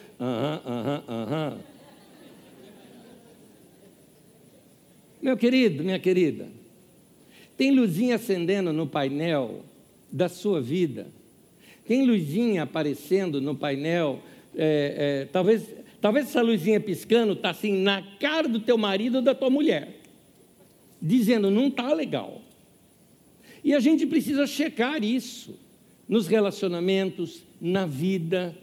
Meu 5.19 5.35
querido, 5.35 5.83
minha 5.83 5.97
querida, 5.97 6.47
tem 7.57 7.71
luzinha 7.71 8.15
acendendo 8.15 8.71
no 8.71 8.85
painel 8.85 9.65
da 10.11 10.29
sua 10.29 10.61
vida. 10.61 11.07
Tem 11.87 12.05
luzinha 12.05 12.63
aparecendo 12.63 13.41
no 13.41 13.55
painel 13.55 14.21
é, 14.55 15.23
é, 15.23 15.25
talvez, 15.25 15.63
talvez 16.01 16.27
essa 16.27 16.41
luzinha 16.41 16.79
piscando 16.79 17.33
está 17.33 17.51
assim 17.51 17.73
na 17.73 18.01
cara 18.19 18.47
do 18.47 18.59
teu 18.59 18.77
marido 18.77 19.15
ou 19.15 19.21
da 19.21 19.35
tua 19.35 19.49
mulher, 19.49 19.96
dizendo 21.07 21.49
não 21.49 21.67
está 21.67 21.93
legal. 21.93 22.41
E 23.63 23.73
a 23.73 23.79
gente 23.79 24.05
precisa 24.05 24.45
checar 24.45 25.03
isso 25.03 25.57
nos 26.07 26.27
relacionamentos, 26.27 27.43
na 27.59 27.85
vida, 27.85 28.55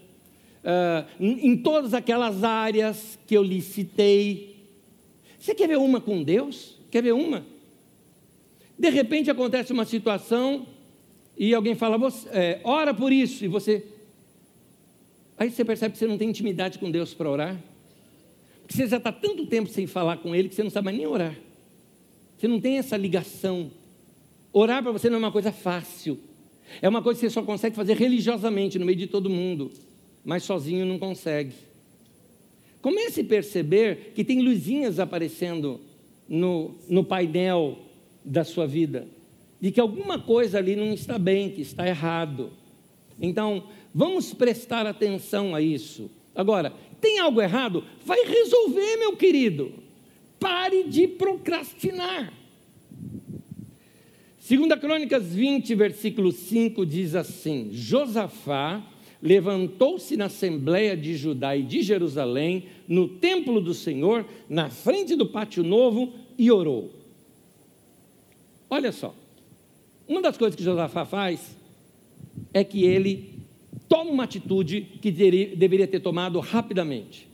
uh, 0.62 1.06
em 1.18 1.56
todas 1.56 1.94
aquelas 1.94 2.44
áreas 2.44 3.18
que 3.26 3.36
eu 3.36 3.42
lhe 3.42 3.60
citei. 3.60 4.56
Você 5.38 5.54
quer 5.54 5.68
ver 5.68 5.78
uma 5.78 6.00
com 6.00 6.22
Deus? 6.22 6.78
Quer 6.90 7.02
ver 7.02 7.12
uma? 7.12 7.44
De 8.78 8.90
repente 8.90 9.30
acontece 9.30 9.72
uma 9.72 9.84
situação 9.84 10.66
e 11.36 11.54
alguém 11.54 11.74
fala, 11.74 11.98
você, 11.98 12.28
é, 12.30 12.60
ora 12.62 12.94
por 12.94 13.12
isso, 13.12 13.44
e 13.44 13.48
você. 13.48 13.84
Aí 15.36 15.50
você 15.50 15.64
percebe 15.64 15.92
que 15.92 15.98
você 15.98 16.06
não 16.06 16.16
tem 16.16 16.28
intimidade 16.28 16.78
com 16.78 16.90
Deus 16.90 17.12
para 17.12 17.28
orar. 17.28 17.60
Porque 18.62 18.74
você 18.74 18.86
já 18.86 18.98
está 18.98 19.12
tanto 19.12 19.46
tempo 19.46 19.68
sem 19.68 19.86
falar 19.86 20.18
com 20.18 20.34
Ele 20.34 20.48
que 20.48 20.54
você 20.54 20.62
não 20.62 20.70
sabe 20.70 20.86
mais 20.86 20.96
nem 20.96 21.06
orar. 21.06 21.36
Você 22.44 22.48
não 22.48 22.60
tem 22.60 22.76
essa 22.76 22.94
ligação. 22.94 23.70
Orar 24.52 24.82
para 24.82 24.92
você 24.92 25.08
não 25.08 25.16
é 25.16 25.18
uma 25.18 25.32
coisa 25.32 25.50
fácil. 25.50 26.20
É 26.82 26.86
uma 26.86 27.00
coisa 27.00 27.18
que 27.18 27.26
você 27.26 27.32
só 27.32 27.42
consegue 27.42 27.74
fazer 27.74 27.96
religiosamente, 27.96 28.78
no 28.78 28.84
meio 28.84 28.98
de 28.98 29.06
todo 29.06 29.30
mundo. 29.30 29.72
Mas 30.22 30.42
sozinho 30.42 30.84
não 30.84 30.98
consegue. 30.98 31.54
Comece 32.82 33.22
a 33.22 33.24
perceber 33.24 34.12
que 34.14 34.22
tem 34.22 34.42
luzinhas 34.42 35.00
aparecendo 35.00 35.80
no, 36.28 36.74
no 36.86 37.02
painel 37.02 37.78
da 38.22 38.44
sua 38.44 38.66
vida. 38.66 39.08
De 39.58 39.70
que 39.70 39.80
alguma 39.80 40.18
coisa 40.18 40.58
ali 40.58 40.76
não 40.76 40.92
está 40.92 41.18
bem, 41.18 41.48
que 41.48 41.62
está 41.62 41.88
errado. 41.88 42.50
Então, 43.18 43.68
vamos 43.94 44.34
prestar 44.34 44.86
atenção 44.86 45.54
a 45.54 45.62
isso. 45.62 46.10
Agora, 46.34 46.74
tem 47.00 47.18
algo 47.20 47.40
errado? 47.40 47.82
Vai 48.04 48.22
resolver, 48.22 48.98
meu 48.98 49.16
querido. 49.16 49.83
Pare 50.44 50.84
de 50.84 51.08
procrastinar. 51.08 52.30
Segunda 54.38 54.76
Crônicas 54.76 55.34
20, 55.34 55.74
versículo 55.74 56.30
5 56.30 56.84
diz 56.84 57.14
assim: 57.14 57.70
Josafá 57.72 58.86
levantou-se 59.22 60.14
na 60.18 60.26
assembleia 60.26 60.94
de 60.94 61.16
Judá 61.16 61.56
e 61.56 61.62
de 61.62 61.80
Jerusalém, 61.80 62.66
no 62.86 63.08
templo 63.08 63.58
do 63.58 63.72
Senhor, 63.72 64.26
na 64.46 64.68
frente 64.68 65.16
do 65.16 65.24
pátio 65.24 65.64
novo, 65.64 66.12
e 66.36 66.50
orou. 66.50 66.92
Olha 68.68 68.92
só, 68.92 69.14
uma 70.06 70.20
das 70.20 70.36
coisas 70.36 70.54
que 70.54 70.62
Josafá 70.62 71.06
faz 71.06 71.56
é 72.52 72.62
que 72.62 72.84
ele 72.84 73.32
toma 73.88 74.10
uma 74.10 74.24
atitude 74.24 74.82
que 75.00 75.10
deveria 75.10 75.88
ter 75.88 76.00
tomado 76.00 76.38
rapidamente. 76.38 77.32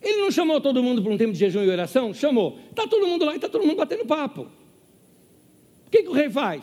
Ele 0.00 0.20
não 0.20 0.30
chamou 0.30 0.60
todo 0.60 0.82
mundo 0.82 1.02
para 1.02 1.12
um 1.12 1.18
tempo 1.18 1.32
de 1.32 1.38
jejum 1.38 1.62
e 1.62 1.68
oração? 1.68 2.14
Chamou. 2.14 2.58
Está 2.70 2.86
todo 2.86 3.06
mundo 3.06 3.24
lá 3.24 3.32
e 3.32 3.36
está 3.36 3.48
todo 3.48 3.66
mundo 3.66 3.76
batendo 3.76 4.06
papo. 4.06 4.42
O 5.86 5.90
que, 5.90 6.02
que 6.02 6.08
o 6.08 6.12
rei 6.12 6.30
faz? 6.30 6.62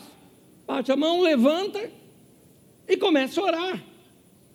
Bate 0.65 0.91
a 0.91 0.95
mão, 0.95 1.21
levanta 1.21 1.89
e 2.88 2.95
começa 2.95 3.41
a 3.41 3.43
orar. 3.43 3.83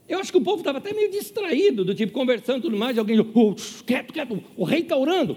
Eu 0.08 0.18
acho 0.18 0.32
que 0.32 0.38
o 0.38 0.42
povo 0.42 0.58
estava 0.58 0.78
até 0.78 0.92
meio 0.92 1.10
distraído, 1.10 1.84
do 1.84 1.94
tipo 1.94 2.12
conversando 2.12 2.58
e 2.58 2.62
tudo 2.62 2.76
mais, 2.76 2.96
e 2.96 2.98
alguém, 2.98 3.20
oh, 3.20 3.54
quieto, 3.86 4.12
quieto, 4.12 4.42
o 4.56 4.64
rei 4.64 4.80
está 4.80 4.96
orando. 4.96 5.36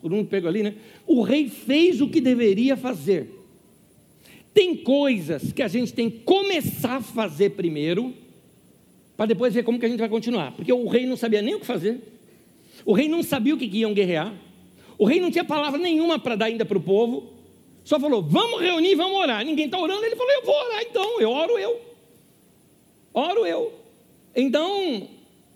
Todo 0.00 0.14
mundo 0.14 0.28
pegou 0.28 0.48
ali, 0.48 0.62
né? 0.62 0.74
O 1.04 1.22
rei 1.22 1.48
fez 1.48 2.00
o 2.00 2.08
que 2.08 2.20
deveria 2.20 2.76
fazer. 2.76 3.28
Tem 4.54 4.76
coisas 4.76 5.52
que 5.52 5.62
a 5.62 5.68
gente 5.68 5.92
tem 5.92 6.08
que 6.08 6.20
começar 6.20 6.96
a 6.96 7.00
fazer 7.00 7.50
primeiro, 7.50 8.14
para 9.16 9.26
depois 9.26 9.52
ver 9.52 9.64
como 9.64 9.80
que 9.80 9.86
a 9.86 9.88
gente 9.88 9.98
vai 9.98 10.08
continuar. 10.08 10.52
Porque 10.52 10.72
o 10.72 10.86
rei 10.86 11.06
não 11.06 11.16
sabia 11.16 11.42
nem 11.42 11.54
o 11.54 11.60
que 11.60 11.66
fazer, 11.66 12.00
o 12.86 12.92
rei 12.92 13.08
não 13.08 13.22
sabia 13.22 13.52
o 13.52 13.58
que, 13.58 13.66
iam 13.66 13.92
guerrear, 13.92 14.32
o 14.96 15.04
rei 15.04 15.20
não 15.20 15.30
tinha 15.30 15.44
palavra 15.44 15.78
nenhuma 15.78 16.20
para 16.20 16.36
dar 16.36 16.46
ainda 16.46 16.64
para 16.64 16.78
o 16.78 16.80
povo, 16.80 17.34
só 17.84 17.98
falou: 17.98 18.22
vamos 18.22 18.60
reunir, 18.60 18.94
vamos 18.94 19.18
orar. 19.18 19.44
Ninguém 19.44 19.66
está 19.66 19.78
orando, 19.78 20.04
ele 20.04 20.14
falou: 20.14 20.32
eu 20.32 20.44
vou 20.44 20.54
orar 20.54 20.82
então, 20.82 21.20
eu 21.20 21.30
oro 21.30 21.58
eu. 21.58 21.80
Oro 23.12 23.44
eu. 23.44 23.72
Então, 24.34 25.08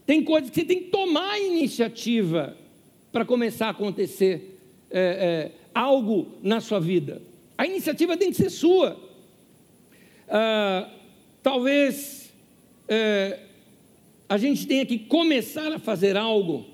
tem 0.05 0.25
coisas 0.25 0.51
que 0.51 0.57
você 0.57 0.67
tem 0.67 0.81
que 0.81 0.91
tomar 0.91 1.41
iniciativa 1.41 2.57
para 3.13 3.25
começar 3.25 3.69
a 3.69 3.71
acontecer 3.71 4.59
é, 4.91 5.01
é, 5.01 5.53
algo 5.73 6.27
na 6.43 6.61
sua 6.61 6.81
vida. 6.81 7.23
A 7.57 7.67
iniciativa 7.67 8.17
tem 8.17 8.31
que 8.31 8.37
ser 8.37 8.51
sua. 8.51 8.97
Ah, 10.29 10.89
talvez 11.43 12.33
é, 12.89 13.41
a 14.29 14.39
gente 14.39 14.67
tenha 14.67 14.87
que 14.87 14.99
começar 14.99 15.73
a 15.73 15.79
fazer 15.79 16.17
algo 16.17 16.70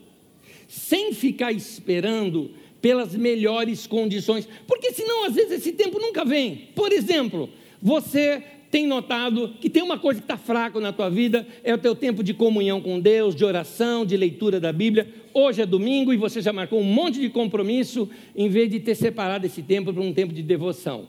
sem 0.68 1.12
ficar 1.12 1.52
esperando 1.52 2.50
pelas 2.80 3.14
melhores 3.14 3.86
condições, 3.86 4.48
porque 4.66 4.92
senão 4.92 5.24
às 5.24 5.34
vezes 5.34 5.52
esse 5.52 5.72
tempo 5.72 5.98
nunca 5.98 6.24
vem. 6.24 6.68
Por 6.74 6.92
exemplo, 6.92 7.48
você 7.82 8.42
tem 8.70 8.86
notado 8.86 9.54
que 9.60 9.70
tem 9.70 9.82
uma 9.82 9.98
coisa 9.98 10.20
que 10.20 10.24
está 10.24 10.36
fraca 10.36 10.78
na 10.80 10.92
tua 10.92 11.08
vida, 11.08 11.46
é 11.64 11.74
o 11.74 11.78
teu 11.78 11.94
tempo 11.94 12.22
de 12.22 12.34
comunhão 12.34 12.80
com 12.80 13.00
Deus, 13.00 13.34
de 13.34 13.44
oração, 13.44 14.04
de 14.04 14.16
leitura 14.16 14.60
da 14.60 14.72
Bíblia. 14.72 15.08
Hoje 15.32 15.62
é 15.62 15.66
domingo 15.66 16.12
e 16.12 16.16
você 16.16 16.40
já 16.40 16.52
marcou 16.52 16.80
um 16.80 16.84
monte 16.84 17.20
de 17.20 17.28
compromisso, 17.28 18.08
em 18.34 18.48
vez 18.48 18.70
de 18.70 18.80
ter 18.80 18.94
separado 18.94 19.46
esse 19.46 19.62
tempo 19.62 19.92
para 19.92 20.02
um 20.02 20.12
tempo 20.12 20.32
de 20.32 20.42
devoção. 20.42 21.06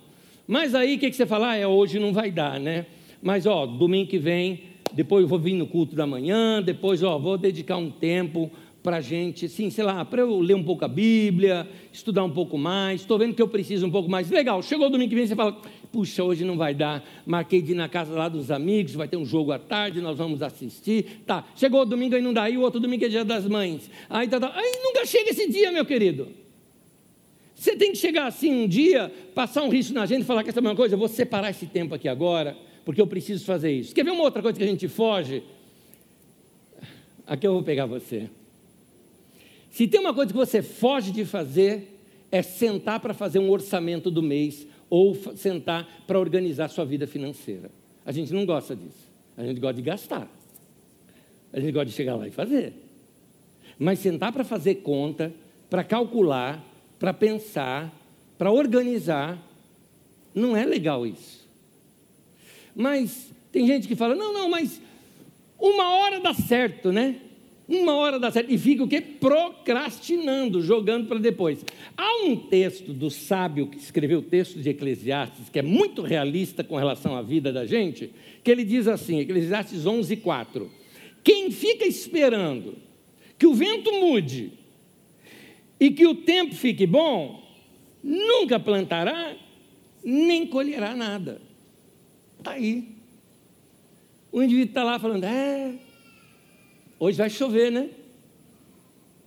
Mas 0.48 0.74
aí 0.74 0.96
o 0.96 1.00
que, 1.00 1.10
que 1.10 1.16
você 1.16 1.26
fala? 1.26 1.52
Ah, 1.52 1.56
é, 1.58 1.68
hoje 1.68 2.00
não 2.00 2.14
vai 2.14 2.32
dar, 2.32 2.60
né? 2.60 2.86
Mas 3.22 3.46
ó, 3.46 3.66
domingo 3.66 4.10
que 4.10 4.18
vem, 4.18 4.62
depois 4.94 5.24
eu 5.24 5.28
vou 5.28 5.40
vir 5.40 5.54
no 5.54 5.68
culto 5.68 5.96
da 5.96 6.08
manhã, 6.08 6.62
depois 6.62 7.04
ó, 7.04 7.20
vou 7.20 7.38
dedicar 7.38 7.78
um 7.78 7.92
tempo 7.92 8.50
para 8.88 8.98
a 8.98 9.02
gente, 9.02 9.48
assim, 9.48 9.70
sei 9.70 9.84
lá, 9.84 10.06
para 10.06 10.22
eu 10.22 10.40
ler 10.40 10.54
um 10.54 10.64
pouco 10.64 10.86
a 10.86 10.88
Bíblia, 10.88 11.68
estudar 11.92 12.24
um 12.24 12.30
pouco 12.30 12.58
mais, 12.58 13.02
estou 13.02 13.20
vendo 13.20 13.36
que 13.36 13.42
eu 13.42 13.48
preciso 13.50 13.86
um 13.86 13.92
pouco 13.92 14.10
mais. 14.10 14.30
Legal, 14.30 14.64
chegou 14.64 14.88
o 14.88 14.90
domingo 14.90 15.10
que 15.10 15.16
vem, 15.16 15.28
você 15.28 15.36
fala, 15.36 15.62
puxa, 15.92 16.24
hoje 16.24 16.46
não 16.46 16.56
vai 16.56 16.74
dar, 16.74 17.04
marquei 17.26 17.62
de 17.62 17.74
ir 17.74 17.76
na 17.76 17.90
casa 17.90 18.14
lá 18.14 18.30
dos 18.30 18.50
amigos, 18.50 18.94
vai 18.94 19.06
ter 19.10 19.18
um 19.18 19.26
jogo 19.26 19.52
à 19.52 19.60
tarde, 19.60 20.00
nós 20.00 20.18
vamos 20.18 20.42
assistir. 20.42 21.22
Tá, 21.26 21.44
chegou 21.54 21.82
o 21.82 21.86
domingo 21.86 22.16
aí 22.16 22.22
não 22.22 22.32
dá, 22.32 22.50
e 22.50 22.58
o 22.58 22.62
outro 22.62 22.80
domingo 22.80 23.04
é 23.04 23.10
dia 23.10 23.26
das 23.26 23.46
mães. 23.46 23.92
Aí, 24.10 24.26
tá, 24.26 24.40
tá. 24.40 24.54
aí 24.56 24.80
nunca 24.82 25.06
chega 25.06 25.32
esse 25.32 25.52
dia, 25.52 25.70
meu 25.70 25.84
querido. 25.84 26.30
Você 27.56 27.76
tem 27.76 27.92
que 27.92 27.98
chegar 27.98 28.28
assim 28.28 28.54
um 28.54 28.70
dia, 28.70 29.12
passar 29.36 29.64
um 29.64 29.70
risco 29.70 29.94
na 29.94 30.06
gente 30.06 30.22
e 30.22 30.26
falar 30.26 30.46
que 30.46 30.50
essa 30.50 30.60
é 30.60 30.62
uma 30.62 30.78
coisa, 30.78 30.96
eu 30.96 31.00
vou 31.00 31.10
separar 31.10 31.50
esse 31.50 31.66
tempo 31.66 31.94
aqui 31.94 32.08
agora, 32.08 32.56
porque 32.86 33.02
eu 33.02 33.08
preciso 33.08 33.44
fazer 33.44 33.70
isso. 33.70 33.94
Quer 33.94 34.06
ver 34.06 34.12
uma 34.12 34.24
outra 34.24 34.42
coisa 34.42 34.58
que 34.58 34.64
a 34.64 34.68
gente 34.68 34.88
foge? 34.88 35.44
Aqui 37.26 37.46
eu 37.46 37.52
vou 37.52 37.64
pegar 37.64 37.86
você. 37.86 38.30
Se 39.72 39.88
tem 39.88 40.00
uma 40.00 40.14
coisa 40.14 40.32
que 40.32 40.38
você 40.38 40.62
foge 40.62 41.12
de 41.12 41.26
fazer, 41.26 42.00
é 42.32 42.42
sentar 42.42 43.00
para 43.00 43.14
fazer 43.14 43.40
um 43.40 43.50
orçamento 43.50 44.10
do 44.10 44.22
mês 44.22 44.68
ou 44.90 45.16
sentar 45.36 45.88
para 46.06 46.20
organizar 46.20 46.70
sua 46.70 46.86
vida 46.86 47.06
financeira. 47.06 47.70
A 48.06 48.12
gente 48.12 48.34
não 48.34 48.46
gosta 48.46 48.76
disso. 48.76 49.08
A 49.36 49.44
gente 49.44 49.60
gosta 49.60 49.76
de 49.76 49.82
gastar. 49.82 50.28
A 51.52 51.60
gente 51.60 51.72
gosta 51.72 51.86
de 51.86 51.92
chegar 51.92 52.16
lá 52.16 52.28
e 52.28 52.32
fazer. 52.32 52.74
Mas 53.78 54.00
sentar 54.00 54.32
para 54.32 54.44
fazer 54.44 54.76
conta, 54.76 55.34
para 55.70 55.84
calcular, 55.84 56.64
para 56.98 57.14
pensar, 57.14 57.94
para 58.38 58.52
organizar, 58.52 59.38
não 60.34 60.56
é 60.56 60.66
legal 60.66 61.06
isso. 61.06 61.48
Mas 62.76 63.30
tem 63.52 63.68
gente 63.68 63.88
que 63.88 63.96
fala: 63.96 64.16
não, 64.16 64.34
não, 64.34 64.50
mas 64.50 64.82
uma 65.60 65.96
hora 65.96 66.20
dá 66.20 66.34
certo, 66.34 66.92
né? 66.92 67.20
Uma 67.68 67.96
hora 67.96 68.18
dá 68.18 68.32
certo. 68.32 68.52
E 68.52 68.58
fica 68.58 68.84
o 68.84 68.88
quê? 68.88 69.02
Procrastinando, 69.02 70.62
jogando 70.62 71.08
para 71.08 71.20
depois. 71.20 71.66
Há 71.98 72.24
um 72.24 72.36
texto 72.36 72.94
do 72.94 73.10
sábio 73.12 73.68
que 73.68 73.78
escreveu 73.78 74.20
o 74.20 74.24
texto 74.24 74.60
de 74.60 74.70
Eclesiastes, 74.70 75.50
que 75.50 75.60
é 75.60 75.62
muito 75.62 76.02
realista 76.02 76.64
com 76.64 76.78
relação 76.78 77.16
à 77.16 77.22
vida 77.22 77.52
da 77.52 77.66
gente, 77.66 78.10
que 78.44 78.50
ele 78.50 78.64
diz 78.64 78.88
assim, 78.88 79.20
Eclesiastes 79.20 79.86
11, 79.86 80.16
4. 80.18 80.72
Quem 81.24 81.52
fica 81.52 81.86
esperando 81.86 82.76
que 83.38 83.46
o 83.46 83.54
vento 83.54 83.92
mude 83.92 84.54
e 85.78 85.92
que 85.92 86.08
o 86.08 86.16
tempo 86.16 86.56
fique 86.56 86.88
bom, 86.88 87.44
nunca 88.02 88.58
plantará, 88.58 89.36
nem 90.04 90.48
colherá 90.48 90.96
nada. 90.96 91.42
Está 92.38 92.52
aí. 92.52 92.96
O 94.32 94.42
indivíduo 94.42 94.70
está 94.70 94.84
lá 94.84 94.98
falando, 94.98 95.26
é, 95.26 95.74
Hoje 97.00 97.18
vai 97.18 97.30
chover, 97.30 97.72
né? 97.72 97.90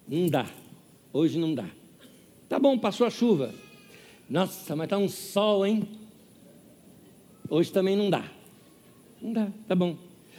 Não 0.08 0.26
dá. 0.26 0.50
Hoje 1.12 1.38
não 1.38 1.54
dá. 1.54 1.66
Tá 2.48 2.58
bom, 2.58 2.76
passou 2.78 3.06
a 3.06 3.10
chuva. 3.10 3.54
Nossa, 4.28 4.74
mas 4.74 4.88
tá 4.88 4.98
um 4.98 5.08
sol, 5.08 5.64
hein? 5.64 5.88
Hoje 7.48 7.70
também 7.70 7.96
não 7.96 8.10
dá. 8.10 8.24
Não 9.22 9.32
dá, 9.32 9.48
tá 9.68 9.74
bom. 9.74 9.96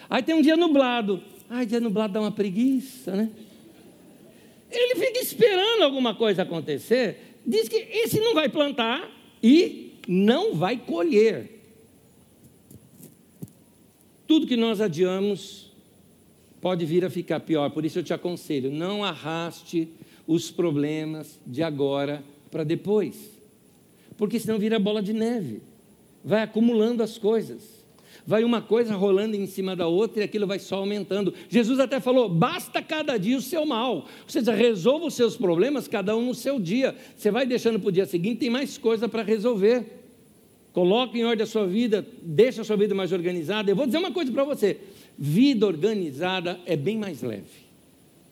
Aí 0.09 0.21
tem 0.21 0.35
um 0.35 0.41
dia 0.41 0.57
nublado. 0.57 1.23
Ai, 1.49 1.65
dia 1.65 1.79
nublado 1.79 2.13
dá 2.13 2.21
uma 2.21 2.31
preguiça, 2.31 3.15
né? 3.15 3.31
Ele 4.69 4.95
fica 4.95 5.19
esperando 5.19 5.83
alguma 5.83 6.15
coisa 6.15 6.43
acontecer. 6.43 7.37
Diz 7.45 7.67
que 7.67 7.75
esse 7.75 8.19
não 8.19 8.33
vai 8.33 8.49
plantar 8.49 9.09
e 9.43 9.93
não 10.07 10.55
vai 10.55 10.77
colher. 10.77 11.59
Tudo 14.27 14.47
que 14.47 14.55
nós 14.55 14.79
adiamos 14.79 15.70
pode 16.61 16.85
vir 16.85 17.03
a 17.03 17.09
ficar 17.09 17.39
pior. 17.39 17.69
Por 17.71 17.83
isso 17.83 17.99
eu 17.99 18.03
te 18.03 18.13
aconselho: 18.13 18.71
não 18.71 19.03
arraste 19.03 19.89
os 20.27 20.51
problemas 20.51 21.39
de 21.45 21.63
agora 21.63 22.23
para 22.51 22.63
depois, 22.63 23.31
porque 24.17 24.39
senão 24.39 24.59
vira 24.59 24.79
bola 24.79 25.01
de 25.01 25.13
neve. 25.13 25.61
vai 26.23 26.43
acumulando 26.43 27.01
as 27.01 27.17
coisas. 27.17 27.81
Vai 28.25 28.43
uma 28.43 28.61
coisa 28.61 28.95
rolando 28.95 29.35
em 29.35 29.47
cima 29.47 29.75
da 29.75 29.87
outra 29.87 30.21
e 30.21 30.23
aquilo 30.23 30.45
vai 30.45 30.59
só 30.59 30.75
aumentando. 30.77 31.33
Jesus 31.49 31.79
até 31.79 31.99
falou: 31.99 32.29
basta 32.29 32.81
cada 32.81 33.17
dia 33.17 33.35
o 33.35 33.41
seu 33.41 33.65
mal. 33.65 33.95
Ou 33.95 34.05
seja, 34.27 34.53
resolva 34.53 35.07
os 35.07 35.15
seus 35.15 35.35
problemas, 35.35 35.87
cada 35.87 36.15
um 36.15 36.27
no 36.27 36.35
seu 36.35 36.59
dia. 36.59 36.95
Você 37.15 37.31
vai 37.31 37.47
deixando 37.47 37.79
para 37.79 37.89
o 37.89 37.91
dia 37.91 38.05
seguinte, 38.05 38.41
tem 38.41 38.49
mais 38.49 38.77
coisa 38.77 39.09
para 39.09 39.23
resolver. 39.23 40.01
Coloque 40.71 41.19
em 41.19 41.25
ordem 41.25 41.43
a 41.43 41.47
sua 41.47 41.65
vida, 41.65 42.05
deixa 42.21 42.61
a 42.61 42.63
sua 42.63 42.77
vida 42.77 42.95
mais 42.95 43.11
organizada. 43.11 43.69
Eu 43.69 43.75
vou 43.75 43.85
dizer 43.85 43.97
uma 43.97 44.11
coisa 44.11 44.31
para 44.31 44.43
você: 44.43 44.77
vida 45.17 45.65
organizada 45.65 46.59
é 46.65 46.75
bem 46.75 46.97
mais 46.97 47.21
leve, 47.21 47.65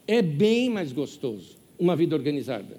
é 0.07 0.21
bem 0.21 0.69
mais 0.69 0.91
gostoso 0.91 1.57
uma 1.79 1.95
vida 1.95 2.15
organizada. 2.15 2.77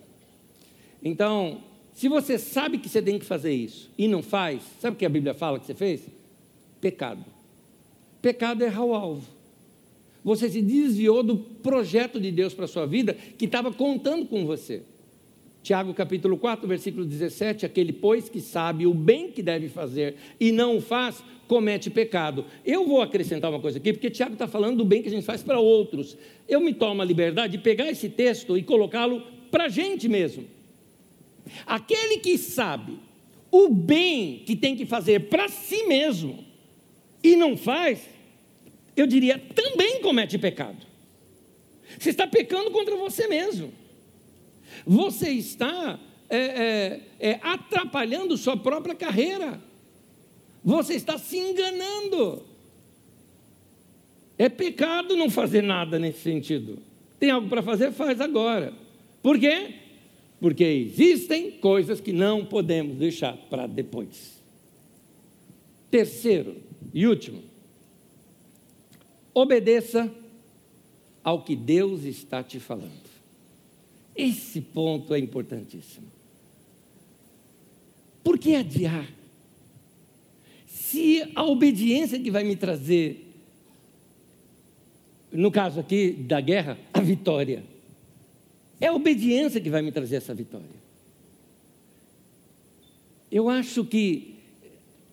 Então, 1.02 1.58
se 1.94 2.08
você 2.08 2.38
sabe 2.38 2.78
que 2.78 2.88
você 2.88 3.00
tem 3.00 3.18
que 3.18 3.24
fazer 3.24 3.52
isso 3.52 3.90
e 3.96 4.06
não 4.06 4.22
faz, 4.22 4.62
sabe 4.80 4.94
o 4.94 4.98
que 4.98 5.06
a 5.06 5.08
Bíblia 5.08 5.32
fala 5.32 5.58
que 5.58 5.66
você 5.66 5.74
fez? 5.74 6.02
Pecado. 6.80 7.24
Pecado 8.20 8.62
é 8.62 8.66
errar 8.66 8.84
o 8.84 8.94
alvo. 8.94 9.26
Você 10.22 10.50
se 10.50 10.60
desviou 10.60 11.22
do 11.22 11.38
projeto 11.38 12.20
de 12.20 12.30
Deus 12.30 12.52
para 12.52 12.66
a 12.66 12.68
sua 12.68 12.86
vida 12.86 13.14
que 13.14 13.46
estava 13.46 13.72
contando 13.72 14.26
com 14.26 14.44
você. 14.44 14.82
Tiago 15.62 15.92
capítulo 15.92 16.38
4, 16.38 16.66
versículo 16.66 17.04
17: 17.04 17.66
aquele, 17.66 17.92
pois, 17.92 18.28
que 18.28 18.40
sabe 18.40 18.86
o 18.86 18.94
bem 18.94 19.30
que 19.30 19.42
deve 19.42 19.68
fazer 19.68 20.16
e 20.38 20.50
não 20.50 20.78
o 20.78 20.80
faz, 20.80 21.22
comete 21.46 21.90
pecado. 21.90 22.44
Eu 22.64 22.86
vou 22.86 23.02
acrescentar 23.02 23.50
uma 23.50 23.60
coisa 23.60 23.78
aqui, 23.78 23.92
porque 23.92 24.10
Tiago 24.10 24.32
está 24.34 24.46
falando 24.46 24.78
do 24.78 24.84
bem 24.84 25.02
que 25.02 25.08
a 25.08 25.12
gente 25.12 25.24
faz 25.24 25.42
para 25.42 25.58
outros. 25.58 26.16
Eu 26.48 26.60
me 26.60 26.72
tomo 26.72 27.02
a 27.02 27.04
liberdade 27.04 27.56
de 27.56 27.62
pegar 27.62 27.90
esse 27.90 28.08
texto 28.08 28.56
e 28.56 28.62
colocá-lo 28.62 29.22
para 29.50 29.64
a 29.64 29.68
gente 29.68 30.08
mesmo. 30.08 30.44
Aquele 31.66 32.18
que 32.18 32.38
sabe 32.38 32.98
o 33.50 33.68
bem 33.68 34.42
que 34.46 34.54
tem 34.54 34.76
que 34.76 34.86
fazer 34.86 35.28
para 35.28 35.48
si 35.48 35.84
mesmo 35.84 36.44
e 37.22 37.36
não 37.36 37.56
faz, 37.56 38.00
eu 38.96 39.06
diria, 39.06 39.38
também 39.54 40.00
comete 40.00 40.38
pecado. 40.38 40.86
Você 41.98 42.10
está 42.10 42.26
pecando 42.26 42.70
contra 42.70 42.96
você 42.96 43.26
mesmo. 43.26 43.72
Você 44.86 45.30
está 45.30 45.98
é, 46.28 46.36
é, 46.38 47.00
é, 47.18 47.40
atrapalhando 47.42 48.36
sua 48.36 48.56
própria 48.56 48.94
carreira. 48.94 49.60
Você 50.64 50.94
está 50.94 51.18
se 51.18 51.36
enganando. 51.36 52.44
É 54.38 54.48
pecado 54.48 55.16
não 55.16 55.28
fazer 55.28 55.62
nada 55.62 55.98
nesse 55.98 56.20
sentido. 56.20 56.78
Tem 57.18 57.30
algo 57.30 57.48
para 57.48 57.62
fazer? 57.62 57.92
Faz 57.92 58.20
agora. 58.20 58.72
Por 59.22 59.38
quê? 59.38 59.74
Porque 60.40 60.64
existem 60.64 61.50
coisas 61.50 62.00
que 62.00 62.12
não 62.12 62.46
podemos 62.46 62.96
deixar 62.96 63.36
para 63.36 63.66
depois. 63.66 64.40
Terceiro 65.90 66.56
e 66.94 67.06
último, 67.06 67.42
obedeça 69.34 70.10
ao 71.22 71.42
que 71.42 71.54
Deus 71.54 72.04
está 72.04 72.42
te 72.42 72.58
falando. 72.58 72.99
Esse 74.14 74.60
ponto 74.60 75.14
é 75.14 75.18
importantíssimo. 75.18 76.06
Por 78.22 78.38
que 78.38 78.54
adiar? 78.54 79.08
Se 80.66 81.22
a 81.34 81.44
obediência 81.44 82.18
que 82.18 82.30
vai 82.30 82.44
me 82.44 82.56
trazer, 82.56 83.26
no 85.32 85.50
caso 85.50 85.80
aqui 85.80 86.12
da 86.12 86.40
guerra, 86.40 86.78
a 86.92 87.00
vitória, 87.00 87.64
é 88.80 88.86
a 88.86 88.94
obediência 88.94 89.60
que 89.60 89.70
vai 89.70 89.82
me 89.82 89.92
trazer 89.92 90.16
essa 90.16 90.34
vitória. 90.34 90.80
Eu 93.30 93.48
acho 93.48 93.84
que 93.84 94.34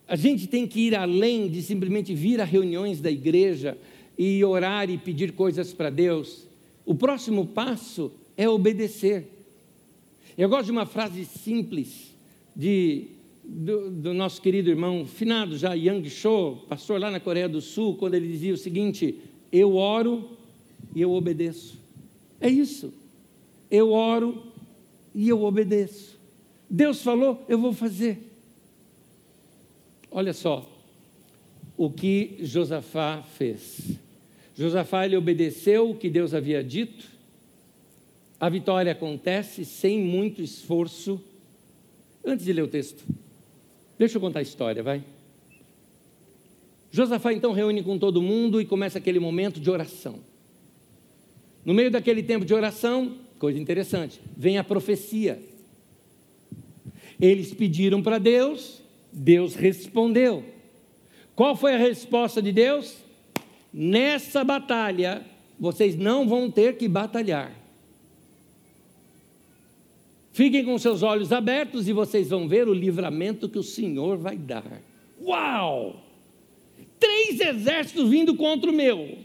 a 0.08 0.16
gente 0.16 0.46
tem 0.46 0.66
que 0.66 0.80
ir 0.80 0.94
além 0.94 1.48
de 1.48 1.62
simplesmente 1.62 2.14
vir 2.14 2.40
a 2.40 2.44
reuniões 2.44 3.00
da 3.00 3.10
igreja 3.10 3.76
e 4.16 4.42
orar 4.44 4.90
e 4.90 4.98
pedir 4.98 5.32
coisas 5.32 5.72
para 5.72 5.90
Deus. 5.90 6.46
O 6.84 6.94
próximo 6.94 7.46
passo 7.46 8.10
é 8.38 8.48
obedecer. 8.48 9.26
Eu 10.38 10.48
gosto 10.48 10.66
de 10.66 10.70
uma 10.70 10.86
frase 10.86 11.24
simples 11.24 12.14
de, 12.54 13.08
do, 13.44 13.90
do, 13.90 14.14
nosso 14.14 14.40
querido 14.40 14.70
irmão 14.70 15.04
finado 15.04 15.58
já, 15.58 15.74
Yang 15.74 16.08
Cho, 16.08 16.58
pastor 16.68 17.00
lá 17.00 17.10
na 17.10 17.18
Coreia 17.18 17.48
do 17.48 17.60
Sul, 17.60 17.96
quando 17.96 18.14
ele 18.14 18.28
dizia 18.28 18.54
o 18.54 18.56
seguinte: 18.56 19.18
Eu 19.50 19.74
oro 19.74 20.30
e 20.94 21.02
eu 21.02 21.10
obedeço. 21.10 21.76
É 22.40 22.48
isso. 22.48 22.94
Eu 23.68 23.90
oro 23.90 24.44
e 25.12 25.28
eu 25.28 25.42
obedeço. 25.42 26.16
Deus 26.70 27.02
falou, 27.02 27.44
eu 27.48 27.58
vou 27.58 27.72
fazer. 27.72 28.18
Olha 30.10 30.32
só 30.32 30.66
o 31.76 31.90
que 31.90 32.36
Josafá 32.40 33.22
fez. 33.36 33.98
Josafá 34.54 35.04
ele 35.04 35.16
obedeceu 35.16 35.90
o 35.90 35.94
que 35.96 36.08
Deus 36.08 36.32
havia 36.32 36.62
dito 36.62 37.17
a 38.40 38.48
vitória 38.48 38.92
acontece 38.92 39.64
sem 39.64 39.98
muito 39.98 40.40
esforço. 40.40 41.20
Antes 42.24 42.44
de 42.44 42.52
ler 42.52 42.62
o 42.62 42.68
texto, 42.68 43.04
deixa 43.98 44.16
eu 44.16 44.20
contar 44.20 44.40
a 44.40 44.42
história, 44.42 44.82
vai. 44.82 45.02
Josafá 46.90 47.32
então 47.32 47.52
reúne 47.52 47.82
com 47.82 47.98
todo 47.98 48.22
mundo 48.22 48.60
e 48.60 48.64
começa 48.64 48.98
aquele 48.98 49.18
momento 49.18 49.60
de 49.60 49.70
oração. 49.70 50.20
No 51.64 51.74
meio 51.74 51.90
daquele 51.90 52.22
tempo 52.22 52.44
de 52.44 52.54
oração, 52.54 53.16
coisa 53.38 53.58
interessante, 53.58 54.20
vem 54.36 54.56
a 54.56 54.64
profecia. 54.64 55.42
Eles 57.20 57.52
pediram 57.52 58.02
para 58.02 58.18
Deus, 58.18 58.80
Deus 59.12 59.54
respondeu. 59.54 60.44
Qual 61.34 61.56
foi 61.56 61.74
a 61.74 61.78
resposta 61.78 62.40
de 62.40 62.52
Deus? 62.52 62.96
Nessa 63.72 64.44
batalha, 64.44 65.24
vocês 65.58 65.96
não 65.96 66.26
vão 66.28 66.50
ter 66.50 66.76
que 66.76 66.88
batalhar. 66.88 67.57
Fiquem 70.38 70.64
com 70.64 70.78
seus 70.78 71.02
olhos 71.02 71.32
abertos 71.32 71.88
e 71.88 71.92
vocês 71.92 72.30
vão 72.30 72.46
ver 72.46 72.68
o 72.68 72.72
livramento 72.72 73.48
que 73.48 73.58
o 73.58 73.62
Senhor 73.64 74.16
vai 74.16 74.36
dar. 74.36 74.80
Uau! 75.20 76.00
Três 77.00 77.40
exércitos 77.40 78.08
vindo 78.08 78.36
contra 78.36 78.70
o 78.70 78.72
meu. 78.72 79.18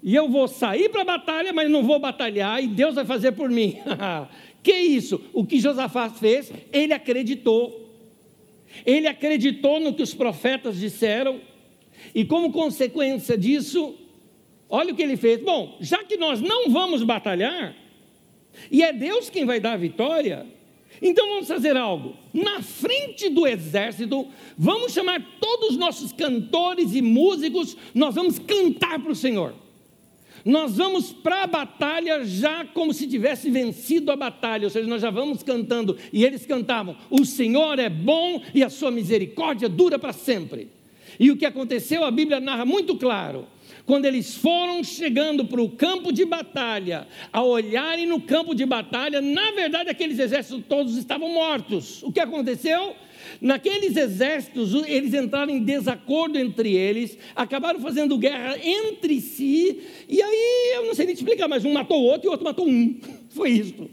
E 0.00 0.14
eu 0.14 0.28
vou 0.28 0.46
sair 0.46 0.88
para 0.88 1.02
a 1.02 1.04
batalha, 1.04 1.52
mas 1.52 1.68
não 1.68 1.82
vou 1.82 1.98
batalhar, 1.98 2.62
e 2.62 2.68
Deus 2.68 2.94
vai 2.94 3.04
fazer 3.04 3.32
por 3.32 3.50
mim. 3.50 3.78
que 4.62 4.72
isso? 4.72 5.20
O 5.32 5.44
que 5.44 5.58
Josafá 5.58 6.08
fez, 6.08 6.52
ele 6.72 6.92
acreditou. 6.92 7.92
Ele 8.86 9.08
acreditou 9.08 9.80
no 9.80 9.94
que 9.94 10.02
os 10.04 10.14
profetas 10.14 10.78
disseram, 10.78 11.40
e 12.14 12.24
como 12.24 12.52
consequência 12.52 13.36
disso, 13.36 13.96
olha 14.68 14.92
o 14.92 14.96
que 14.96 15.02
ele 15.02 15.16
fez. 15.16 15.42
Bom, 15.42 15.76
já 15.80 16.04
que 16.04 16.16
nós 16.16 16.40
não 16.40 16.70
vamos 16.70 17.02
batalhar, 17.02 17.79
e 18.70 18.82
é 18.82 18.92
Deus 18.92 19.30
quem 19.30 19.44
vai 19.44 19.60
dar 19.60 19.72
a 19.72 19.76
vitória. 19.76 20.46
Então 21.00 21.28
vamos 21.28 21.48
fazer 21.48 21.76
algo. 21.76 22.14
Na 22.32 22.60
frente 22.62 23.28
do 23.28 23.46
exército, 23.46 24.28
vamos 24.58 24.92
chamar 24.92 25.24
todos 25.40 25.70
os 25.70 25.76
nossos 25.76 26.12
cantores 26.12 26.94
e 26.94 27.00
músicos, 27.00 27.76
nós 27.94 28.14
vamos 28.14 28.38
cantar 28.38 28.98
para 28.98 29.12
o 29.12 29.16
Senhor. 29.16 29.54
Nós 30.44 30.76
vamos 30.76 31.12
para 31.12 31.42
a 31.42 31.46
batalha 31.46 32.24
já 32.24 32.64
como 32.64 32.94
se 32.94 33.06
tivesse 33.06 33.50
vencido 33.50 34.10
a 34.10 34.16
batalha, 34.16 34.64
ou 34.64 34.70
seja, 34.70 34.88
nós 34.88 35.02
já 35.02 35.10
vamos 35.10 35.42
cantando. 35.42 35.96
E 36.12 36.24
eles 36.24 36.46
cantavam: 36.46 36.96
O 37.10 37.24
Senhor 37.24 37.78
é 37.78 37.88
bom 37.88 38.42
e 38.54 38.64
a 38.64 38.70
sua 38.70 38.90
misericórdia 38.90 39.68
dura 39.68 39.98
para 39.98 40.12
sempre. 40.12 40.68
E 41.20 41.30
o 41.30 41.36
que 41.36 41.44
aconteceu, 41.44 42.02
a 42.02 42.10
Bíblia 42.10 42.40
narra 42.40 42.64
muito 42.64 42.96
claro 42.96 43.46
quando 43.84 44.06
eles 44.06 44.36
foram 44.36 44.82
chegando 44.82 45.44
para 45.44 45.60
o 45.60 45.68
campo 45.68 46.12
de 46.12 46.24
batalha, 46.24 47.06
a 47.32 47.42
olharem 47.42 48.06
no 48.06 48.20
campo 48.20 48.54
de 48.54 48.64
batalha, 48.64 49.20
na 49.20 49.50
verdade 49.52 49.90
aqueles 49.90 50.18
exércitos 50.18 50.64
todos 50.68 50.96
estavam 50.96 51.28
mortos. 51.28 52.02
O 52.02 52.12
que 52.12 52.20
aconteceu? 52.20 52.94
Naqueles 53.40 53.96
exércitos, 53.96 54.72
eles 54.86 55.12
entraram 55.12 55.52
em 55.52 55.62
desacordo 55.62 56.38
entre 56.38 56.74
eles, 56.74 57.18
acabaram 57.34 57.80
fazendo 57.80 58.16
guerra 58.16 58.56
entre 58.62 59.20
si, 59.20 59.80
e 60.08 60.22
aí 60.22 60.72
eu 60.76 60.86
não 60.86 60.94
sei 60.94 61.06
nem 61.06 61.14
te 61.14 61.18
explicar, 61.18 61.48
mas 61.48 61.64
um 61.64 61.72
matou 61.72 62.00
o 62.00 62.04
outro 62.04 62.26
e 62.26 62.28
o 62.28 62.32
outro 62.32 62.44
matou 62.44 62.66
um. 62.66 62.98
Foi 63.30 63.50
isso. 63.50 63.90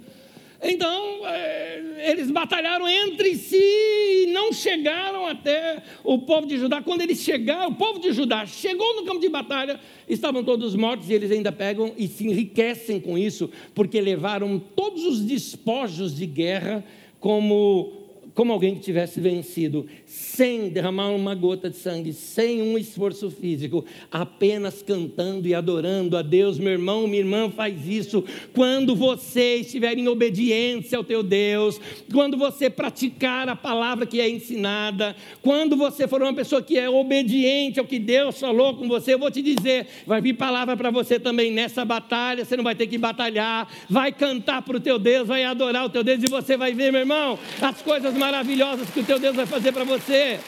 Então, 0.62 1.28
é, 1.28 2.10
eles 2.12 2.32
batalharam 2.32 2.88
entre 2.88 3.36
si 3.36 3.58
e 3.58 4.30
não 4.34 4.52
chegaram 4.52 5.28
até 5.28 5.84
o 6.04 6.20
povo 6.20 6.48
de 6.48 6.58
Judá. 6.58 6.82
Quando 6.82 7.02
eles 7.02 7.20
chegaram, 7.20 7.70
o 7.70 7.76
povo 7.76 8.00
de 8.00 8.12
Judá 8.12 8.46
chegou 8.46 8.96
no 8.96 9.06
campo 9.06 9.20
de 9.20 9.30
batalha, 9.30 9.80
estavam 10.08 10.44
todos 10.44 10.76
mortos 10.76 11.10
e 11.10 11.14
eles 11.14 11.32
ainda 11.32 11.52
pegam 11.52 11.94
e 11.98 12.08
se 12.08 12.26
enriquecem 12.28 13.00
com 13.00 13.18
isso, 13.18 13.50
porque 13.76 14.02
levaram 14.02 14.58
todos 14.58 15.06
os 15.06 15.22
despojos 15.22 16.16
de 16.16 16.26
guerra 16.26 16.84
como 17.20 17.97
como 18.38 18.54
alguém 18.54 18.76
que 18.76 18.82
tivesse 18.82 19.20
vencido, 19.20 19.88
sem 20.06 20.70
derramar 20.70 21.10
uma 21.10 21.34
gota 21.34 21.72
de 21.72 21.76
sangue, 21.76 22.14
sem 22.14 22.62
um 22.62 22.78
esforço 22.78 23.32
físico, 23.32 23.84
apenas 24.12 24.84
cantando 24.84 25.48
e 25.48 25.56
adorando 25.56 26.16
a 26.16 26.22
Deus. 26.22 26.60
Meu 26.60 26.74
irmão, 26.74 27.08
minha 27.08 27.22
irmã, 27.22 27.50
faz 27.50 27.88
isso 27.88 28.24
quando 28.54 28.96
você 28.96 29.56
estiver 29.56 29.98
em 29.98 30.08
obediência 30.08 31.00
ao 31.00 31.04
teu 31.04 31.24
Deus, 31.24 31.82
quando 32.14 32.38
você 32.38 32.70
praticar 32.70 33.50
a 33.50 33.56
palavra 33.56 34.06
que 34.06 34.22
é 34.22 34.30
ensinada, 34.30 35.16
quando 35.42 35.76
você 35.76 36.08
for 36.08 36.22
uma 36.22 36.32
pessoa 36.36 36.62
que 36.62 36.78
é 36.78 36.88
obediente 36.88 37.80
ao 37.80 37.88
que 37.88 37.98
Deus 37.98 38.40
falou 38.40 38.76
com 38.76 38.88
você, 38.88 39.16
eu 39.16 39.20
vou 39.20 39.32
te 39.32 39.42
dizer, 39.42 39.88
vai 40.06 40.22
vir 40.22 40.36
palavra 40.36 40.78
para 40.78 40.92
você 40.92 41.20
também 41.20 41.52
nessa 41.52 41.84
batalha, 41.84 42.46
você 42.46 42.56
não 42.56 42.64
vai 42.64 42.76
ter 42.76 42.86
que 42.86 43.00
batalhar, 43.00 43.68
vai 43.90 44.12
cantar 44.12 44.62
para 44.62 44.78
o 44.78 44.80
teu 44.80 45.00
Deus, 45.00 45.28
vai 45.28 45.44
adorar 45.44 45.86
o 45.86 45.90
teu 45.90 46.04
Deus 46.04 46.22
e 46.22 46.30
você 46.30 46.56
vai 46.56 46.76
ver, 46.76 46.92
meu 46.92 47.02
irmão, 47.02 47.40
as 47.60 47.82
coisas 47.82 48.14
mais 48.14 48.27
maravilhosas 48.28 48.90
que 48.90 49.00
o 49.00 49.04
teu 49.04 49.18
Deus 49.20 49.36
vai 49.36 49.46
fazer 49.46 49.72
para 49.72 49.86
você. 49.86 50.40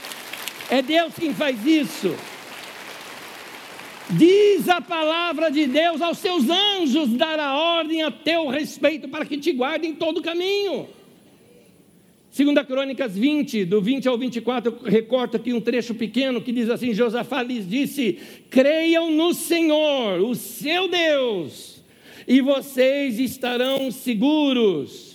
É 0.69 0.81
Deus 0.81 1.13
quem 1.17 1.33
faz 1.33 1.65
isso. 1.65 2.13
Diz 4.09 4.67
a 4.67 4.81
palavra 4.81 5.49
de 5.49 5.65
Deus 5.65 6.01
aos 6.01 6.17
seus 6.17 6.49
anjos 6.49 7.09
dará 7.13 7.55
ordem 7.55 8.03
a 8.03 8.11
teu 8.11 8.47
respeito 8.47 9.07
para 9.07 9.25
que 9.25 9.37
te 9.37 9.51
guardem 9.53 9.93
todo 9.93 10.17
o 10.17 10.23
caminho. 10.23 10.89
Segunda 12.31 12.63
Crônicas 12.63 13.17
20, 13.17 13.65
do 13.65 13.81
20 13.81 14.07
ao 14.07 14.17
24, 14.17 14.71
eu 14.71 14.91
recorto 14.91 15.37
aqui 15.37 15.53
um 15.53 15.61
trecho 15.61 15.95
pequeno 15.95 16.41
que 16.41 16.51
diz 16.51 16.69
assim: 16.69 16.93
Josafá 16.93 17.41
lhes 17.41 17.67
disse: 17.67 18.19
Creiam 18.49 19.11
no 19.11 19.33
Senhor, 19.33 20.19
o 20.21 20.35
seu 20.35 20.87
Deus, 20.87 21.81
e 22.27 22.41
vocês 22.41 23.19
estarão 23.19 23.89
seguros 23.89 25.08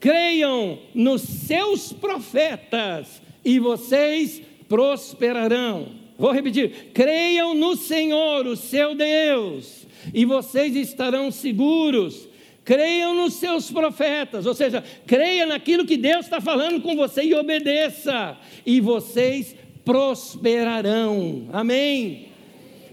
creiam 0.00 0.78
nos 0.94 1.20
seus 1.20 1.92
profetas 1.92 3.22
e 3.44 3.58
vocês 3.58 4.42
prosperarão. 4.68 5.88
Vou 6.18 6.32
repetir: 6.32 6.90
creiam 6.92 7.54
no 7.54 7.76
Senhor, 7.76 8.46
o 8.46 8.56
seu 8.56 8.94
Deus, 8.94 9.86
e 10.12 10.24
vocês 10.24 10.74
estarão 10.74 11.30
seguros. 11.30 12.28
Creiam 12.62 13.14
nos 13.14 13.34
seus 13.34 13.70
profetas, 13.70 14.46
ou 14.46 14.54
seja, 14.54 14.84
creia 15.06 15.46
naquilo 15.46 15.86
que 15.86 15.96
Deus 15.96 16.26
está 16.26 16.40
falando 16.40 16.80
com 16.80 16.94
você 16.94 17.24
e 17.24 17.34
obedeça, 17.34 18.36
e 18.64 18.80
vocês 18.80 19.56
prosperarão. 19.84 21.48
Amém? 21.52 22.28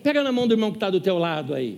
Pega 0.01 0.23
na 0.23 0.31
mão 0.31 0.47
do 0.47 0.53
irmão 0.53 0.71
que 0.71 0.77
está 0.77 0.89
do 0.89 1.01
teu 1.01 1.19
lado 1.19 1.53
aí. 1.53 1.77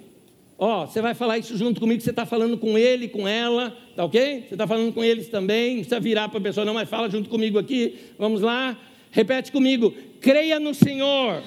Ó, 0.61 0.85
você 0.85 1.01
vai 1.01 1.13
falar 1.13 1.37
isso 1.37 1.57
junto 1.57 1.79
comigo, 1.79 2.01
você 2.01 2.09
está 2.09 2.25
falando 2.25 2.57
com 2.57 2.77
ele, 2.77 3.07
com 3.07 3.25
ela, 3.25 3.73
tá 3.95 4.03
ok? 4.03 4.43
Você 4.45 4.55
está 4.55 4.67
falando 4.67 4.91
com 4.91 5.01
eles 5.01 5.29
também, 5.29 5.69
não 5.69 5.75
precisa 5.75 6.01
virar 6.01 6.27
para 6.27 6.37
a 6.37 6.41
pessoa, 6.41 6.65
não, 6.65 6.73
mas 6.73 6.89
fala 6.89 7.09
junto 7.09 7.29
comigo 7.29 7.57
aqui. 7.57 7.95
Vamos 8.17 8.41
lá? 8.41 8.77
Repete 9.09 9.53
comigo: 9.53 9.93
creia 10.19 10.59
no 10.59 10.73
Senhor, 10.73 11.41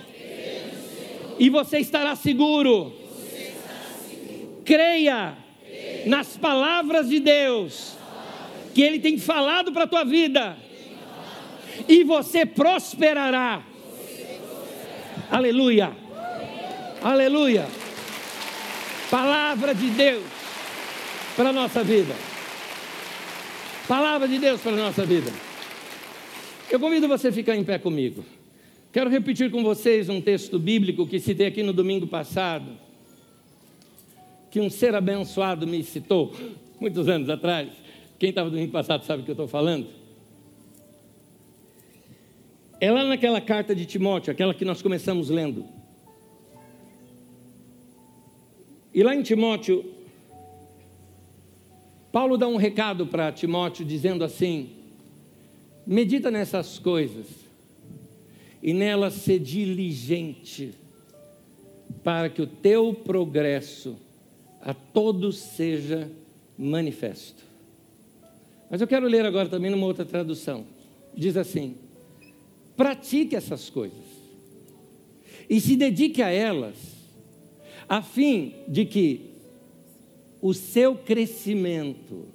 e 1.38 1.50
você 1.50 1.78
estará 1.78 2.16
seguro. 2.16 2.94
Creia, 4.64 5.36
nas 6.06 6.38
palavras 6.38 7.10
de 7.10 7.20
Deus, 7.20 7.94
que 8.74 8.80
Ele 8.80 8.98
tem 8.98 9.18
falado 9.18 9.72
para 9.72 9.84
a 9.84 9.88
tua 9.88 10.04
vida, 10.04 10.56
e 11.86 12.02
você 12.02 12.46
prosperará. 12.46 13.62
Você 13.94 14.38
prosperará. 14.38 15.28
Aleluia. 15.30 15.92
Aleluia. 17.02 17.81
Palavra 19.12 19.74
de 19.74 19.90
Deus 19.90 20.24
para 21.36 21.50
a 21.50 21.52
nossa 21.52 21.84
vida. 21.84 22.14
Palavra 23.86 24.26
de 24.26 24.38
Deus 24.38 24.58
para 24.62 24.72
a 24.72 24.76
nossa 24.76 25.04
vida. 25.04 25.30
Eu 26.70 26.80
convido 26.80 27.06
você 27.06 27.28
a 27.28 27.32
ficar 27.32 27.54
em 27.54 27.62
pé 27.62 27.78
comigo. 27.78 28.24
Quero 28.90 29.10
repetir 29.10 29.50
com 29.50 29.62
vocês 29.62 30.08
um 30.08 30.18
texto 30.18 30.58
bíblico 30.58 31.06
que 31.06 31.20
citei 31.20 31.48
aqui 31.48 31.62
no 31.62 31.74
domingo 31.74 32.06
passado, 32.06 32.72
que 34.50 34.58
um 34.58 34.70
ser 34.70 34.94
abençoado 34.94 35.66
me 35.66 35.84
citou, 35.84 36.34
muitos 36.80 37.06
anos 37.06 37.28
atrás. 37.28 37.68
Quem 38.18 38.30
estava 38.30 38.48
no 38.48 38.54
domingo 38.54 38.72
passado 38.72 39.04
sabe 39.04 39.20
o 39.20 39.24
que 39.26 39.30
eu 39.30 39.34
estou 39.34 39.46
falando. 39.46 39.88
É 42.80 42.90
lá 42.90 43.04
naquela 43.04 43.42
carta 43.42 43.74
de 43.74 43.84
Timóteo, 43.84 44.32
aquela 44.32 44.54
que 44.54 44.64
nós 44.64 44.80
começamos 44.80 45.28
lendo. 45.28 45.81
E 48.94 49.02
lá 49.02 49.14
em 49.14 49.22
Timóteo, 49.22 49.84
Paulo 52.10 52.36
dá 52.36 52.46
um 52.46 52.56
recado 52.56 53.06
para 53.06 53.32
Timóteo 53.32 53.84
dizendo 53.84 54.22
assim: 54.22 54.70
medita 55.86 56.30
nessas 56.30 56.78
coisas 56.78 57.26
e 58.62 58.74
nelas 58.74 59.14
ser 59.14 59.38
diligente, 59.38 60.74
para 62.04 62.28
que 62.28 62.42
o 62.42 62.46
teu 62.46 62.92
progresso 62.92 63.96
a 64.60 64.74
todos 64.74 65.38
seja 65.38 66.10
manifesto. 66.58 67.42
Mas 68.70 68.80
eu 68.80 68.86
quero 68.86 69.06
ler 69.06 69.24
agora 69.24 69.48
também 69.48 69.70
numa 69.70 69.86
outra 69.86 70.04
tradução. 70.04 70.66
Diz 71.14 71.36
assim: 71.36 71.76
pratique 72.76 73.34
essas 73.34 73.70
coisas 73.70 74.12
e 75.48 75.60
se 75.60 75.76
dedique 75.76 76.22
a 76.22 76.28
elas 76.28 77.01
a 77.88 78.02
fim 78.02 78.54
de 78.68 78.84
que 78.84 79.32
o 80.40 80.52
seu 80.52 80.96
crescimento, 80.96 82.26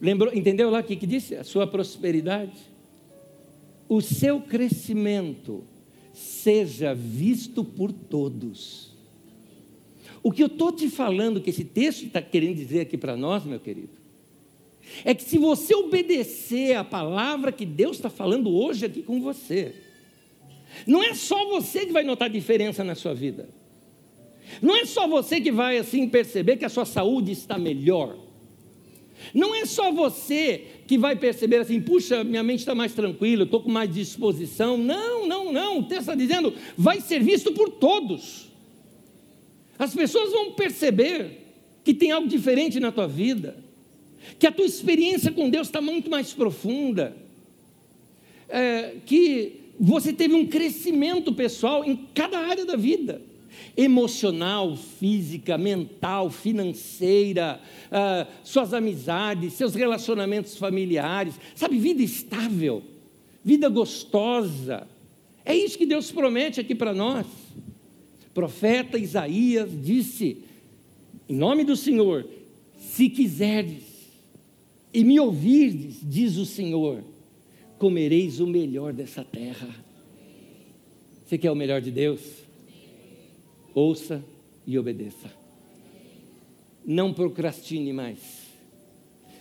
lembrou, 0.00 0.34
entendeu 0.34 0.70
lá 0.70 0.80
o 0.80 0.84
que, 0.84 0.96
que 0.96 1.06
disse? 1.06 1.36
A 1.36 1.44
sua 1.44 1.66
prosperidade, 1.66 2.52
o 3.88 4.00
seu 4.00 4.40
crescimento 4.40 5.64
seja 6.12 6.94
visto 6.94 7.64
por 7.64 7.92
todos. 7.92 8.92
O 10.22 10.32
que 10.32 10.42
eu 10.42 10.46
estou 10.46 10.72
te 10.72 10.88
falando, 10.88 11.40
que 11.40 11.50
esse 11.50 11.64
texto 11.64 12.06
está 12.06 12.22
querendo 12.22 12.56
dizer 12.56 12.80
aqui 12.80 12.96
para 12.96 13.16
nós, 13.16 13.44
meu 13.44 13.60
querido, 13.60 13.90
é 15.04 15.14
que 15.14 15.22
se 15.22 15.38
você 15.38 15.74
obedecer 15.74 16.76
a 16.76 16.84
palavra 16.84 17.52
que 17.52 17.66
Deus 17.66 17.96
está 17.96 18.10
falando 18.10 18.50
hoje 18.50 18.86
aqui 18.86 19.02
com 19.02 19.20
você, 19.20 19.74
não 20.86 21.02
é 21.02 21.14
só 21.14 21.48
você 21.48 21.86
que 21.86 21.92
vai 21.92 22.04
notar 22.04 22.28
diferença 22.28 22.82
na 22.82 22.94
sua 22.94 23.14
vida. 23.14 23.48
Não 24.60 24.76
é 24.76 24.84
só 24.84 25.06
você 25.06 25.40
que 25.40 25.50
vai 25.50 25.78
assim 25.78 26.08
perceber 26.08 26.56
que 26.56 26.64
a 26.64 26.68
sua 26.68 26.84
saúde 26.84 27.32
está 27.32 27.58
melhor. 27.58 28.16
Não 29.32 29.54
é 29.54 29.64
só 29.64 29.92
você 29.92 30.64
que 30.86 30.98
vai 30.98 31.16
perceber 31.16 31.58
assim, 31.58 31.80
puxa, 31.80 32.24
minha 32.24 32.42
mente 32.42 32.60
está 32.60 32.74
mais 32.74 32.92
tranquila, 32.92 33.44
estou 33.44 33.62
com 33.62 33.70
mais 33.70 33.92
disposição. 33.92 34.76
Não, 34.76 35.26
não, 35.26 35.52
não. 35.52 35.78
O 35.78 35.82
texto 35.84 36.00
está 36.02 36.14
dizendo, 36.14 36.52
vai 36.76 37.00
ser 37.00 37.22
visto 37.22 37.52
por 37.52 37.70
todos. 37.70 38.48
As 39.78 39.94
pessoas 39.94 40.30
vão 40.32 40.52
perceber 40.52 41.42
que 41.82 41.94
tem 41.94 42.10
algo 42.10 42.28
diferente 42.28 42.80
na 42.80 42.92
tua 42.92 43.06
vida, 43.06 43.56
que 44.38 44.46
a 44.46 44.52
tua 44.52 44.64
experiência 44.64 45.30
com 45.30 45.50
Deus 45.50 45.68
está 45.68 45.80
muito 45.80 46.10
mais 46.10 46.32
profunda, 46.32 47.16
é, 48.48 48.96
que 49.04 49.60
você 49.78 50.12
teve 50.12 50.34
um 50.34 50.46
crescimento 50.46 51.32
pessoal 51.32 51.84
em 51.84 51.96
cada 52.14 52.38
área 52.38 52.64
da 52.64 52.76
vida 52.76 53.20
emocional, 53.76 54.76
física, 54.76 55.58
mental, 55.58 56.30
financeira, 56.30 57.60
uh, 57.86 58.30
suas 58.44 58.72
amizades, 58.72 59.54
seus 59.54 59.74
relacionamentos 59.74 60.56
familiares, 60.56 61.34
sabe, 61.54 61.78
vida 61.78 62.02
estável, 62.02 62.82
vida 63.44 63.68
gostosa. 63.68 64.86
É 65.44 65.54
isso 65.54 65.76
que 65.76 65.86
Deus 65.86 66.10
promete 66.10 66.60
aqui 66.60 66.74
para 66.74 66.94
nós. 66.94 67.26
Profeta 68.32 68.98
Isaías 68.98 69.70
disse, 69.82 70.38
em 71.28 71.36
nome 71.36 71.64
do 71.64 71.76
Senhor, 71.76 72.26
se 72.78 73.08
quiserdes 73.08 73.82
e 74.92 75.02
me 75.04 75.18
ouvirdes, 75.18 75.96
diz 76.02 76.36
o 76.36 76.46
Senhor, 76.46 77.02
comereis 77.78 78.40
o 78.40 78.46
melhor 78.46 78.92
dessa 78.92 79.24
terra. 79.24 79.68
Você 81.26 81.38
quer 81.38 81.50
o 81.50 81.56
melhor 81.56 81.80
de 81.80 81.90
Deus? 81.90 82.20
Ouça 83.74 84.24
e 84.66 84.78
obedeça. 84.78 85.30
Não 86.84 87.12
procrastine 87.12 87.92
mais. 87.92 88.20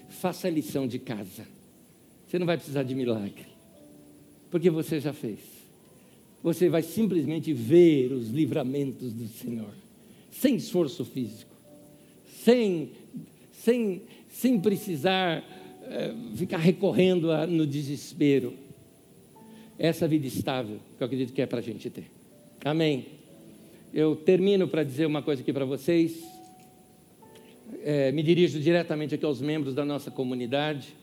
Faça 0.10 0.48
a 0.48 0.52
lição 0.52 0.88
de 0.88 1.00
casa. 1.00 1.46
Você 2.28 2.40
não 2.40 2.46
vai 2.46 2.58
precisar 2.58 2.84
de 2.84 2.96
milagre, 2.96 3.46
porque 4.50 4.70
você 4.70 5.00
já 5.00 5.14
fez. 5.14 5.40
Você 6.42 6.68
vai 6.68 6.82
simplesmente 6.82 7.54
ver 7.54 8.12
os 8.12 8.30
livramentos 8.30 9.14
do 9.14 9.28
Senhor, 9.28 9.74
sem 10.32 10.56
esforço 10.56 11.06
físico, 11.06 11.52
sem, 12.44 12.92
sem, 13.54 14.02
sem 14.30 14.60
precisar 14.60 15.44
é, 15.84 16.14
ficar 16.36 16.58
recorrendo 16.58 17.32
a, 17.32 17.46
no 17.46 17.68
desespero. 17.68 18.54
Essa 19.78 20.08
vida 20.08 20.28
estável 20.28 20.80
que 20.98 21.04
eu 21.04 21.06
acredito 21.06 21.34
que 21.34 21.42
é 21.42 21.46
para 21.46 21.60
a 21.60 21.62
gente 21.62 21.90
ter. 21.90 22.10
Amém 22.64 23.23
eu 23.94 24.16
termino 24.16 24.68
para 24.68 24.84
dizer 24.84 25.06
uma 25.06 25.22
coisa 25.22 25.44
aqui 25.44 25.54
para 25.54 25.66
vocês. 25.66 26.24
É, 27.84 28.12
me 28.12 28.24
dirijo 28.24 28.60
diretamente 28.60 29.14
aqui 29.14 29.24
aos 29.24 29.40
membros 29.40 29.76
da 29.76 29.86
nossa 29.86 30.10
comunidade, 30.10 30.96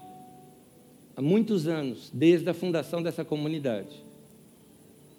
há 1.17 1.23
muitos 1.23 1.69
anos, 1.69 2.11
desde 2.13 2.51
a 2.51 2.55
fundação 2.55 3.01
dessa 3.01 3.25
comunidade. 3.25 4.03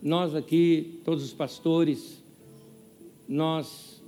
Nós 0.02 0.36
aqui, 0.36 1.00
todos 1.06 1.24
os 1.24 1.32
pastores, 1.32 2.22
nós 3.28 4.02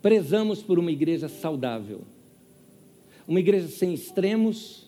prezamos 0.00 0.62
por 0.62 0.78
uma 0.78 0.92
igreja 0.92 1.28
saudável. 1.28 2.02
Uma 3.26 3.40
igreja 3.40 3.66
sem 3.66 3.92
extremos, 3.92 4.86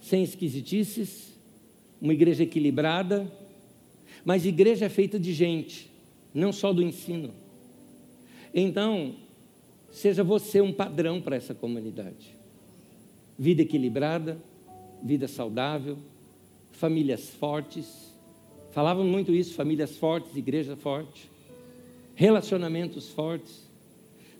sem 0.00 0.24
esquisitices, 0.24 1.32
uma 2.00 2.12
igreja 2.12 2.42
equilibrada, 2.42 3.30
mas 4.24 4.44
igreja 4.44 4.86
é 4.86 4.88
feita 4.88 5.18
de 5.18 5.32
gente, 5.32 5.93
não 6.34 6.52
só 6.52 6.72
do 6.72 6.82
ensino. 6.82 7.30
Então, 8.52 9.14
seja 9.92 10.24
você 10.24 10.60
um 10.60 10.72
padrão 10.72 11.20
para 11.20 11.36
essa 11.36 11.54
comunidade. 11.54 12.34
Vida 13.38 13.62
equilibrada, 13.62 14.36
vida 15.02 15.28
saudável, 15.28 15.96
famílias 16.72 17.30
fortes. 17.30 18.12
Falavam 18.72 19.04
muito 19.04 19.32
isso, 19.32 19.54
famílias 19.54 19.96
fortes, 19.96 20.36
igreja 20.36 20.76
forte, 20.76 21.30
relacionamentos 22.16 23.10
fortes, 23.10 23.68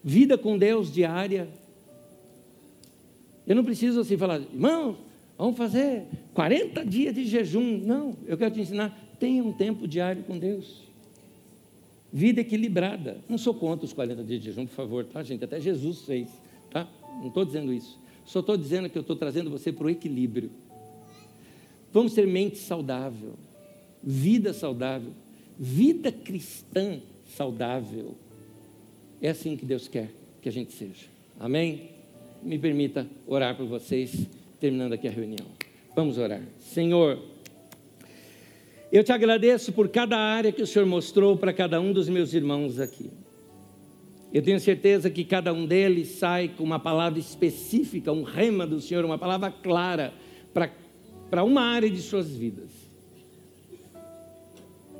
vida 0.03 0.36
com 0.36 0.59
Deus 0.59 0.92
diária. 0.92 1.49
Eu 3.47 3.55
não 3.55 3.64
preciso 3.64 4.01
assim 4.01 4.16
falar, 4.16 4.40
irmão, 4.40 4.97
vamos 5.38 5.57
fazer 5.57 6.05
40 6.32 6.84
dias 6.84 7.14
de 7.14 7.24
jejum. 7.24 7.78
Não, 7.78 8.16
eu 8.26 8.36
quero 8.36 8.55
te 8.55 8.61
ensinar, 8.61 9.16
tenha 9.20 9.45
um 9.45 9.53
tempo 9.53 9.86
diário 9.86 10.24
com 10.24 10.36
Deus. 10.38 10.82
Vida 12.17 12.43
equilibrada. 12.43 13.17
Não 13.29 13.37
sou 13.37 13.53
contra 13.53 13.85
os 13.85 13.93
40 13.93 14.23
dias 14.23 14.39
de 14.39 14.47
jejum, 14.47 14.67
por 14.67 14.75
favor, 14.77 15.05
tá, 15.05 15.21
gente? 15.25 15.43
Até 15.43 15.61
Jesus 15.61 16.03
fez, 16.03 16.29
tá? 16.71 16.89
Não 17.19 17.27
estou 17.27 17.45
dizendo 17.45 17.73
isso. 17.73 17.99
Só 18.25 18.39
estou 18.39 18.57
dizendo 18.57 18.89
que 18.89 18.97
eu 18.97 19.01
estou 19.01 19.17
trazendo 19.17 19.51
você 19.51 19.73
para 19.73 19.89
o 19.89 19.91
equilíbrio. 19.91 20.49
Vamos 21.93 22.15
ter 22.15 22.25
mente 22.25 22.59
saudável, 22.59 23.35
vida 24.01 24.53
saudável, 24.53 25.11
vida 25.59 26.12
cristã 26.12 27.01
saudável. 27.37 28.15
É 29.21 29.31
assim 29.31 29.57
que 29.57 29.67
Deus 29.67 29.89
quer 29.89 30.09
que 30.41 30.49
a 30.49 30.53
gente 30.53 30.73
seja. 30.73 31.07
Amém? 31.41 31.91
Me 32.45 32.61
permita 32.61 33.09
orar 33.27 33.57
por 33.57 33.67
vocês, 33.67 34.25
terminando 34.61 34.93
aqui 34.93 35.09
a 35.09 35.11
reunião. 35.11 35.47
Vamos 35.97 36.17
orar. 36.17 36.43
Senhor, 36.61 37.21
eu 38.95 39.03
te 39.03 39.11
agradeço 39.11 39.72
por 39.72 39.88
cada 39.88 40.16
área 40.16 40.53
que 40.53 40.62
o 40.62 40.66
Senhor 40.68 40.86
mostrou 40.86 41.36
para 41.36 41.53
cada 41.53 41.80
um 41.80 41.92
dos 41.92 42.09
meus 42.09 42.32
irmãos 42.32 42.78
aqui. 42.78 43.11
Eu 44.32 44.40
tenho 44.40 44.61
certeza 44.61 45.11
que 45.11 45.24
cada 45.24 45.53
um 45.53 45.66
deles 45.66 46.11
sai 46.11 46.47
com 46.47 46.62
uma 46.62 46.78
palavra 46.78 47.18
específica, 47.18 48.12
um 48.12 48.22
rema 48.22 48.64
do 48.64 48.80
Senhor, 48.80 49.05
uma 49.05 49.18
palavra 49.18 49.51
clara 49.51 50.14
para 51.28 51.42
uma 51.42 51.62
área 51.62 51.90
de 51.90 52.01
suas 52.01 52.36
vidas. 52.36 52.70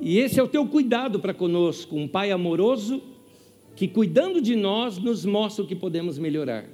E 0.01 0.19
esse 0.19 0.41
é 0.41 0.43
o 0.43 0.47
teu 0.49 0.67
cuidado 0.67 1.17
para 1.21 1.33
conosco, 1.33 1.95
um 1.95 2.05
pai 2.05 2.31
amoroso 2.31 3.01
que, 3.77 3.87
cuidando 3.87 4.41
de 4.41 4.57
nós, 4.57 4.97
nos 4.97 5.23
mostra 5.23 5.63
o 5.63 5.67
que 5.67 5.73
podemos 5.73 6.19
melhorar. 6.19 6.65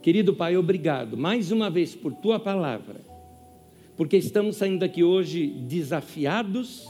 Querido 0.00 0.32
Pai, 0.32 0.56
obrigado 0.56 1.18
mais 1.18 1.52
uma 1.52 1.68
vez 1.68 1.94
por 1.94 2.14
tua 2.14 2.40
palavra 2.40 3.05
porque 3.96 4.16
estamos 4.16 4.56
saindo 4.56 4.80
daqui 4.80 5.02
hoje 5.02 5.46
desafiados, 5.46 6.86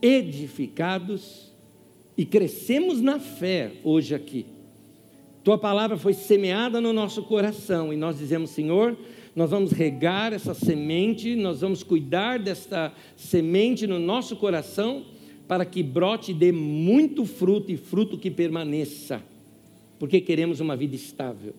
edificados 0.00 1.52
e 2.16 2.24
crescemos 2.24 3.00
na 3.00 3.18
fé 3.18 3.72
hoje 3.82 4.14
aqui. 4.14 4.46
Tua 5.42 5.58
palavra 5.58 5.96
foi 5.96 6.12
semeada 6.12 6.80
no 6.80 6.92
nosso 6.92 7.22
coração 7.22 7.92
e 7.92 7.96
nós 7.96 8.18
dizemos, 8.18 8.50
Senhor, 8.50 8.96
nós 9.34 9.50
vamos 9.50 9.72
regar 9.72 10.32
essa 10.32 10.54
semente, 10.54 11.34
nós 11.36 11.60
vamos 11.60 11.82
cuidar 11.82 12.38
desta 12.38 12.92
semente 13.16 13.86
no 13.86 13.98
nosso 13.98 14.36
coração 14.36 15.04
para 15.46 15.64
que 15.64 15.82
brote 15.82 16.30
e 16.30 16.34
dê 16.34 16.50
muito 16.50 17.24
fruto 17.24 17.70
e 17.70 17.76
fruto 17.76 18.18
que 18.18 18.30
permaneça, 18.30 19.22
porque 19.98 20.20
queremos 20.20 20.58
uma 20.58 20.76
vida 20.76 20.96
estável, 20.96 21.54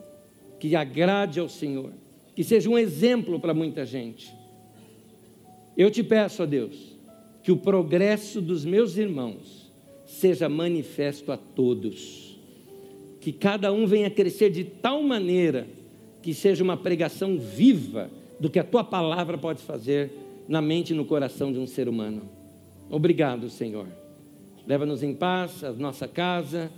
que 0.60 0.76
agrade 0.76 1.40
ao 1.40 1.48
Senhor, 1.48 1.92
que 2.36 2.44
seja 2.44 2.70
um 2.70 2.78
exemplo 2.78 3.40
para 3.40 3.54
muita 3.54 3.86
gente. 3.86 4.37
Eu 5.78 5.92
te 5.92 6.02
peço 6.02 6.42
a 6.42 6.46
Deus 6.48 6.98
que 7.44 7.52
o 7.52 7.58
progresso 7.58 8.42
dos 8.42 8.66
meus 8.66 8.98
irmãos 8.98 9.72
seja 10.08 10.50
manifesto 10.50 11.32
a 11.32 11.38
todos, 11.38 12.36
que 13.22 13.32
cada 13.32 13.72
um 13.72 13.86
venha 13.86 14.10
crescer 14.10 14.50
de 14.50 14.64
tal 14.64 15.04
maneira 15.04 15.68
que 16.24 16.34
seja 16.34 16.64
uma 16.64 16.76
pregação 16.76 17.38
viva 17.38 18.10
do 18.40 18.50
que 18.50 18.58
a 18.58 18.64
tua 18.64 18.84
palavra 18.84 19.38
pode 19.38 19.62
fazer 19.62 20.12
na 20.48 20.62
mente 20.62 20.94
e 20.94 20.96
no 20.96 21.06
coração 21.06 21.54
de 21.54 21.60
um 21.60 21.68
ser 21.68 21.88
humano. 21.88 22.24
Obrigado, 22.90 23.50
Senhor. 23.50 23.88
Leva-nos 24.66 25.04
em 25.04 25.14
paz 25.14 25.64
à 25.64 25.72
nossa 25.72 26.08
casa. 26.08 26.72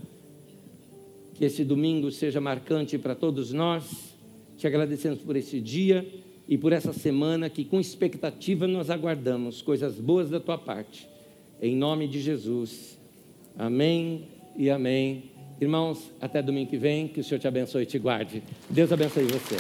Que 1.36 1.46
esse 1.46 1.64
domingo 1.64 2.12
seja 2.12 2.42
marcante 2.42 2.98
para 2.98 3.16
todos 3.16 3.54
nós. 3.54 4.14
Te 4.58 4.68
agradecemos 4.68 5.20
por 5.20 5.38
esse 5.38 5.62
dia 5.62 6.06
e 6.50 6.58
por 6.58 6.74
essa 6.74 6.92
semana 6.92 7.48
que 7.48 7.64
com 7.64 7.80
expectativa 7.80 8.66
nós 8.66 8.90
aguardamos 8.90 9.62
coisas 9.62 10.00
boas 10.00 10.32
da 10.32 10.40
tua 10.40 10.58
parte. 10.58 11.08
Em 11.62 11.76
nome 11.76 12.08
de 12.08 12.20
Jesus. 12.20 12.98
Amém 13.56 14.28
e 14.58 14.68
amém. 14.68 15.26
Irmãos, 15.62 16.10
até 16.20 16.42
domingo 16.42 16.72
que 16.72 16.78
vem, 16.78 17.08
que 17.08 17.20
o 17.20 17.24
Senhor 17.24 17.40
te 17.40 17.48
abençoe 17.48 17.84
e 17.84 17.86
te 17.86 18.00
guarde. 18.00 18.42
Deus 18.68 18.92
abençoe 18.92 19.26
você. 19.26 19.58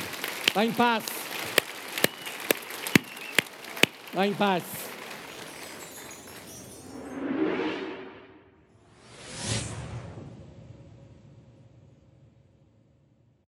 Vá 0.52 0.66
em 0.66 0.72
paz. 0.72 1.06
Vá 4.12 4.26
em 4.26 4.34
paz. 4.34 4.89